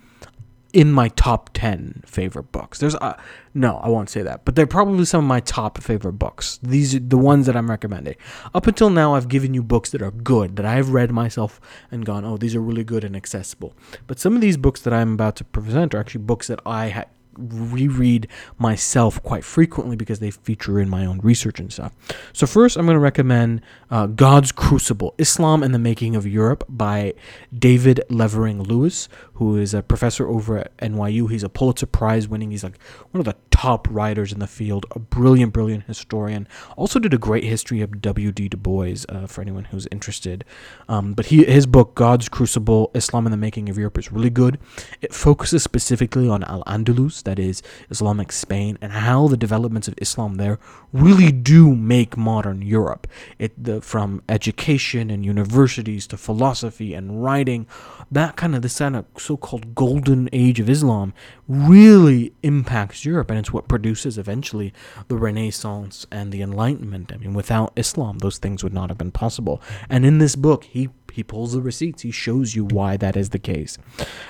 in 0.73 0.93
my 0.93 1.09
top 1.09 1.51
10 1.55 2.03
favorite 2.05 2.53
books. 2.53 2.79
There's 2.79 2.95
uh, 2.97 3.15
no, 3.55 3.79
I 3.79 3.89
won't 3.89 4.11
say 4.11 4.23
that, 4.23 4.45
but 4.45 4.57
they're 4.57 4.67
probably 4.67 5.07
some 5.07 5.25
of 5.25 5.29
my 5.29 5.41
top 5.41 5.83
favorite 5.83 6.15
books. 6.15 6.59
These 6.63 6.95
are 6.95 7.01
the 7.01 7.17
ones 7.17 7.47
that 7.47 7.57
I'm 7.57 7.71
recommending. 7.71 8.17
Up 8.55 8.67
until 8.67 8.91
now, 8.91 9.15
I've 9.15 9.29
given 9.29 9.55
you 9.55 9.63
books 9.63 9.91
that 9.91 10.03
are 10.03 10.11
good, 10.11 10.57
that 10.57 10.67
I've 10.67 10.91
read 10.91 11.11
myself 11.11 11.61
and 11.91 12.05
gone, 12.05 12.27
oh, 12.27 12.37
these 12.37 12.55
are 12.55 12.61
really 12.61 12.85
good 12.85 13.05
and 13.05 13.17
accessible. 13.17 13.75
But 14.07 14.19
some 14.19 14.35
of 14.35 14.43
these 14.43 14.59
books 14.59 14.83
that 14.83 14.93
I'm 14.93 15.15
about 15.15 15.37
to 15.37 15.45
present 15.45 15.95
are 15.95 15.99
actually 15.99 16.25
books 16.25 16.49
that 16.49 16.61
I 16.67 16.91
ha- 16.91 17.05
reread 17.39 18.29
myself 18.59 19.23
quite 19.23 19.45
frequently 19.45 19.97
because 19.97 20.21
they 20.21 20.31
feature 20.31 20.81
in 20.81 20.89
my 20.89 21.05
own 21.05 21.21
research 21.21 21.61
and 21.61 21.73
stuff. 21.73 21.93
So, 22.33 22.47
first, 22.47 22.77
I'm 22.77 22.87
going 22.87 22.95
to 22.95 23.01
recommend 23.01 23.63
uh, 23.91 24.07
God's 24.07 24.53
Crucible 24.53 25.15
Islam 25.19 25.63
and 25.63 25.75
the 25.75 25.79
Making 25.79 26.17
of 26.17 26.27
Europe 26.27 26.65
by 26.69 27.15
David 27.57 28.01
Levering 28.09 28.63
Lewis, 28.63 29.09
who 29.35 29.57
is 29.57 29.75
a 29.75 29.83
professor 29.83 30.29
over 30.29 30.59
at 30.59 30.77
NYU. 30.79 31.31
He's 31.31 31.43
a 31.43 31.49
Pulitzer 31.49 31.87
Prize 31.87 32.29
winning, 32.29 32.51
he's 32.51 32.65
like 32.65 32.81
one 33.11 33.21
of 33.21 33.25
the 33.25 33.37
top 33.57 33.89
writers 33.91 34.33
in 34.33 34.39
the 34.39 34.47
field, 34.47 34.85
a 34.91 34.99
brilliant, 34.99 35.53
brilliant 35.53 35.85
historian. 35.85 36.47
Also, 36.77 36.99
did 36.99 37.15
a 37.15 37.19
great 37.19 37.45
history 37.45 37.81
of 37.81 38.03
W.D. 38.03 38.51
Du 38.51 38.57
Bois 38.57 39.05
uh, 39.09 39.27
for 39.27 39.41
anyone 39.41 39.65
who's 39.65 39.89
interested. 39.91 40.45
Um, 40.89 41.15
but 41.15 41.27
he, 41.27 41.45
his 41.45 41.67
book, 41.67 41.95
God's 41.95 42.29
Crucible 42.29 42.91
Islam 42.95 43.27
and 43.27 43.33
the 43.33 43.39
Making 43.39 43.71
of 43.71 43.79
Europe, 43.79 43.97
is 43.97 44.13
really 44.13 44.31
good. 44.31 44.59
It 45.01 45.15
focuses 45.15 45.63
specifically 45.63 46.29
on 46.29 46.45
Al 46.45 46.63
Andalus 46.65 47.23
that 47.27 47.39
is 47.39 47.63
Islamic 47.91 48.33
Spain, 48.33 48.79
and 48.81 48.93
how 48.93 49.29
the 49.29 49.37
developments 49.37 49.89
of 49.89 49.95
Islam 49.99 50.37
there 50.37 50.59
really 50.93 51.31
do 51.31 51.77
make 51.77 52.17
modern 52.17 52.63
Europe. 52.63 53.07
It 53.39 53.53
the, 53.63 53.83
from 53.83 54.23
education 54.29 55.11
and 55.11 55.25
universities 55.25 56.07
to 56.07 56.17
philosophy 56.17 56.95
and 56.95 57.23
writing, 57.23 57.67
that 58.11 58.37
kind 58.37 58.55
of 58.57 58.63
this 58.63 58.79
kind 58.79 58.97
of 58.97 59.05
so-called 59.19 59.75
golden 59.75 60.31
age 60.33 60.59
of 60.61 60.71
Islam 60.71 61.13
really 61.47 62.33
impacts 62.43 63.05
Europe, 63.05 63.29
and 63.31 63.39
it's 63.39 63.53
what 63.53 63.69
produces 63.69 64.17
eventually 64.17 64.73
the 65.09 65.17
Renaissance 65.17 66.07
and 66.11 66.33
the 66.33 66.41
Enlightenment. 66.41 67.13
I 67.13 67.19
mean, 67.19 67.35
without 67.35 67.73
Islam, 67.77 68.19
those 68.19 68.39
things 68.39 68.65
would 68.65 68.73
not 68.73 68.89
have 68.89 68.99
been 68.99 69.13
possible. 69.13 69.61
And 69.91 70.07
in 70.07 70.19
this 70.19 70.37
book, 70.37 70.65
he 70.65 70.89
he 71.17 71.23
pulls 71.23 71.55
the 71.55 71.63
receipts. 71.63 72.03
He 72.03 72.11
shows 72.11 72.55
you 72.55 72.67
why 72.67 72.99
that 72.99 73.17
is 73.17 73.31
the 73.31 73.39
case. 73.39 73.79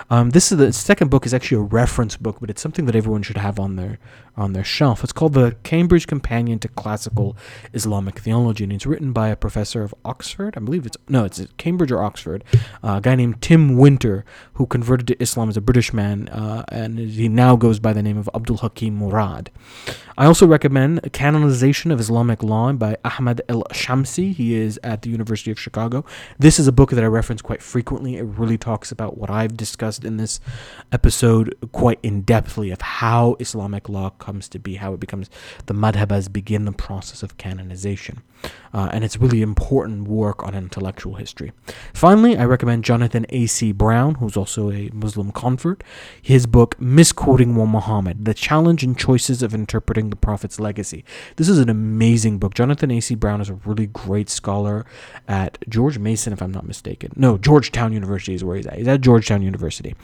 Um, 0.09 0.31
this 0.31 0.53
is 0.53 0.59
the 0.59 0.73
second 0.73 1.11
book 1.11 1.27
is 1.27 1.35
actually 1.35 1.59
a 1.59 1.69
reference 1.83 2.17
book, 2.17 2.37
but 2.41 2.49
it's 2.49 2.63
something 2.63 2.87
that 2.87 2.95
everyone 2.95 3.23
should 3.23 3.39
have 3.39 3.59
on 3.59 3.75
their 3.75 3.99
on 4.37 4.53
their 4.53 4.65
shelf. 4.65 5.03
It's 5.03 5.13
called 5.13 5.33
the 5.33 5.57
Cambridge 5.63 6.07
Companion 6.07 6.59
to 6.61 6.69
Classical 6.69 7.37
Islamic 7.73 8.19
Theology, 8.21 8.65
and 8.65 8.73
it's 8.73 8.87
written 8.87 9.13
by 9.13 9.29
a 9.29 9.37
professor 9.37 9.83
of 9.83 9.95
Oxford. 10.05 10.55
I 10.57 10.61
believe 10.61 10.87
it's 10.87 10.97
no, 11.09 11.25
it's 11.25 11.45
Cambridge 11.57 11.91
or 11.91 12.03
Oxford. 12.03 12.45
Uh, 12.85 12.97
a 12.99 13.01
guy 13.01 13.17
named 13.17 13.43
Tim 13.43 13.77
Winter, 13.77 14.25
who 14.55 14.67
converted 14.67 15.09
to 15.09 15.21
Islam 15.21 15.49
as 15.49 15.57
a 15.57 15.61
British 15.61 15.93
man, 15.93 16.29
uh, 16.29 16.65
and 16.69 16.99
he 16.99 17.29
now 17.29 17.57
goes 17.57 17.81
by 17.81 17.93
the 17.93 18.03
name 18.03 18.19
of 18.19 18.31
Abdul 18.33 18.59
Hakim 18.59 18.97
Murad. 18.97 19.51
I 20.19 20.25
also 20.25 20.47
recommend 20.47 21.13
Canonization 21.13 21.91
of 21.91 22.01
Islamic 22.01 22.43
Law 22.43 22.73
by 22.73 22.97
Ahmed 23.05 23.43
El 23.49 23.65
Shamsy. 23.73 24.35
He 24.35 24.55
is 24.55 24.79
at 24.83 25.03
the 25.03 25.11
University 25.11 25.51
of 25.51 25.61
Chicago. 25.61 26.05
This 26.39 26.59
is 26.59 26.67
a 26.67 26.73
book 26.77 26.91
that 26.91 27.03
I 27.03 27.07
reference 27.07 27.43
quite 27.43 27.63
frequently. 27.63 28.17
It 28.17 28.23
really 28.23 28.59
talks 28.59 28.93
about 28.93 29.19
what 29.19 29.31
I've 29.31 29.57
discussed 29.57 30.05
in 30.05 30.19
this 30.19 30.39
episode 30.93 31.57
quite 31.73 31.99
in 32.03 32.23
depthly 32.23 32.73
of 32.73 32.81
how 32.81 33.37
Islamic 33.41 33.89
law 33.89 34.11
comes 34.11 34.49
to 34.51 34.59
be, 34.59 34.77
how 34.77 34.95
it 34.95 35.01
becomes 35.01 35.31
the 35.67 35.75
madhabas 35.75 36.33
begin 36.33 36.67
the 36.67 36.73
process 36.73 37.23
of 37.23 37.39
canonization. 37.39 38.23
Uh, 38.73 38.91
and 38.93 39.05
it's 39.05 39.17
really 39.17 39.41
important 39.41 40.07
work 40.07 40.43
on 40.45 40.55
intellectual 40.55 41.15
history. 41.15 41.53
Finally, 41.95 42.37
I 42.37 42.45
recommend 42.45 42.85
Jonathan 42.85 43.25
A.C. 43.31 43.73
Brown, 43.73 44.17
who's 44.17 44.37
also 44.37 44.71
a 44.71 44.91
Muslim 44.93 45.33
convert, 45.33 45.83
his 46.21 46.47
book 46.47 46.79
Misquoting 46.79 47.55
Muhammad 47.55 48.27
The 48.27 48.35
Challenge 48.35 48.83
and 48.85 48.99
Choices 48.99 49.43
of 49.43 49.55
Interpreting 49.55 50.11
the 50.11 50.17
Prophet's 50.17 50.61
Legacy. 50.61 51.05
This 51.37 51.49
is 51.49 51.59
an 51.59 51.71
amazing 51.71 52.39
book. 52.39 52.53
Jonathan 52.53 52.91
A.C. 52.91 53.15
Brown 53.15 53.41
is 53.41 53.49
a 53.49 53.55
really 53.55 53.87
great 53.87 54.29
scholar 54.29 54.85
at 55.27 55.59
George 55.69 55.99
Mason, 55.99 56.35
if 56.35 56.43
I'm 56.43 56.53
mistaken. 56.67 57.13
No, 57.17 57.39
Georgetown 57.39 57.93
University 57.93 58.35
is 58.35 58.45
where 58.45 58.57
he's 58.57 58.67
at. 58.67 58.79
He's 58.79 58.89
at 58.89 59.01
Georgetown 59.01 59.43
University. 59.43 59.95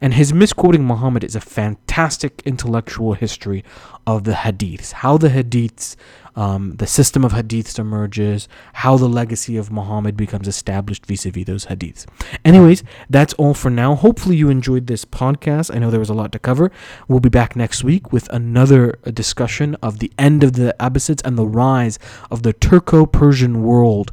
And 0.00 0.14
his 0.14 0.32
Misquoting 0.32 0.84
Muhammad 0.84 1.24
is 1.24 1.36
a 1.36 1.40
fantastic 1.40 2.42
intellectual 2.44 3.14
history 3.14 3.64
of 4.06 4.24
the 4.24 4.32
hadiths, 4.32 4.92
how 4.92 5.16
the 5.18 5.28
hadiths 5.28 5.96
um, 6.34 6.76
the 6.76 6.86
system 6.86 7.24
of 7.24 7.32
hadiths 7.32 7.78
emerges, 7.78 8.48
how 8.74 8.96
the 8.96 9.08
legacy 9.08 9.56
of 9.56 9.70
Muhammad 9.70 10.16
becomes 10.16 10.48
established 10.48 11.06
vis 11.06 11.26
a 11.26 11.30
vis 11.30 11.44
those 11.44 11.66
hadiths. 11.66 12.06
Anyways, 12.44 12.82
that's 13.10 13.34
all 13.34 13.54
for 13.54 13.70
now. 13.70 13.94
Hopefully, 13.94 14.36
you 14.36 14.48
enjoyed 14.48 14.86
this 14.86 15.04
podcast. 15.04 15.74
I 15.74 15.78
know 15.78 15.90
there 15.90 16.00
was 16.00 16.08
a 16.08 16.14
lot 16.14 16.32
to 16.32 16.38
cover. 16.38 16.70
We'll 17.08 17.20
be 17.20 17.28
back 17.28 17.56
next 17.56 17.84
week 17.84 18.12
with 18.12 18.28
another 18.32 18.98
discussion 19.12 19.76
of 19.82 19.98
the 19.98 20.12
end 20.18 20.42
of 20.42 20.54
the 20.54 20.74
Abbasids 20.80 21.22
and 21.24 21.36
the 21.36 21.46
rise 21.46 21.98
of 22.30 22.42
the 22.42 22.52
Turco 22.52 23.06
Persian 23.06 23.62
world. 23.62 24.12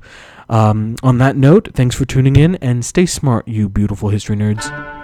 Um, 0.49 0.95
on 1.03 1.19
that 1.19 1.37
note, 1.37 1.69
thanks 1.73 1.95
for 1.95 2.05
tuning 2.05 2.35
in 2.35 2.55
and 2.55 2.83
stay 2.83 3.05
smart, 3.05 3.47
you 3.47 3.69
beautiful 3.69 4.09
history 4.09 4.35
nerds. 4.35 4.98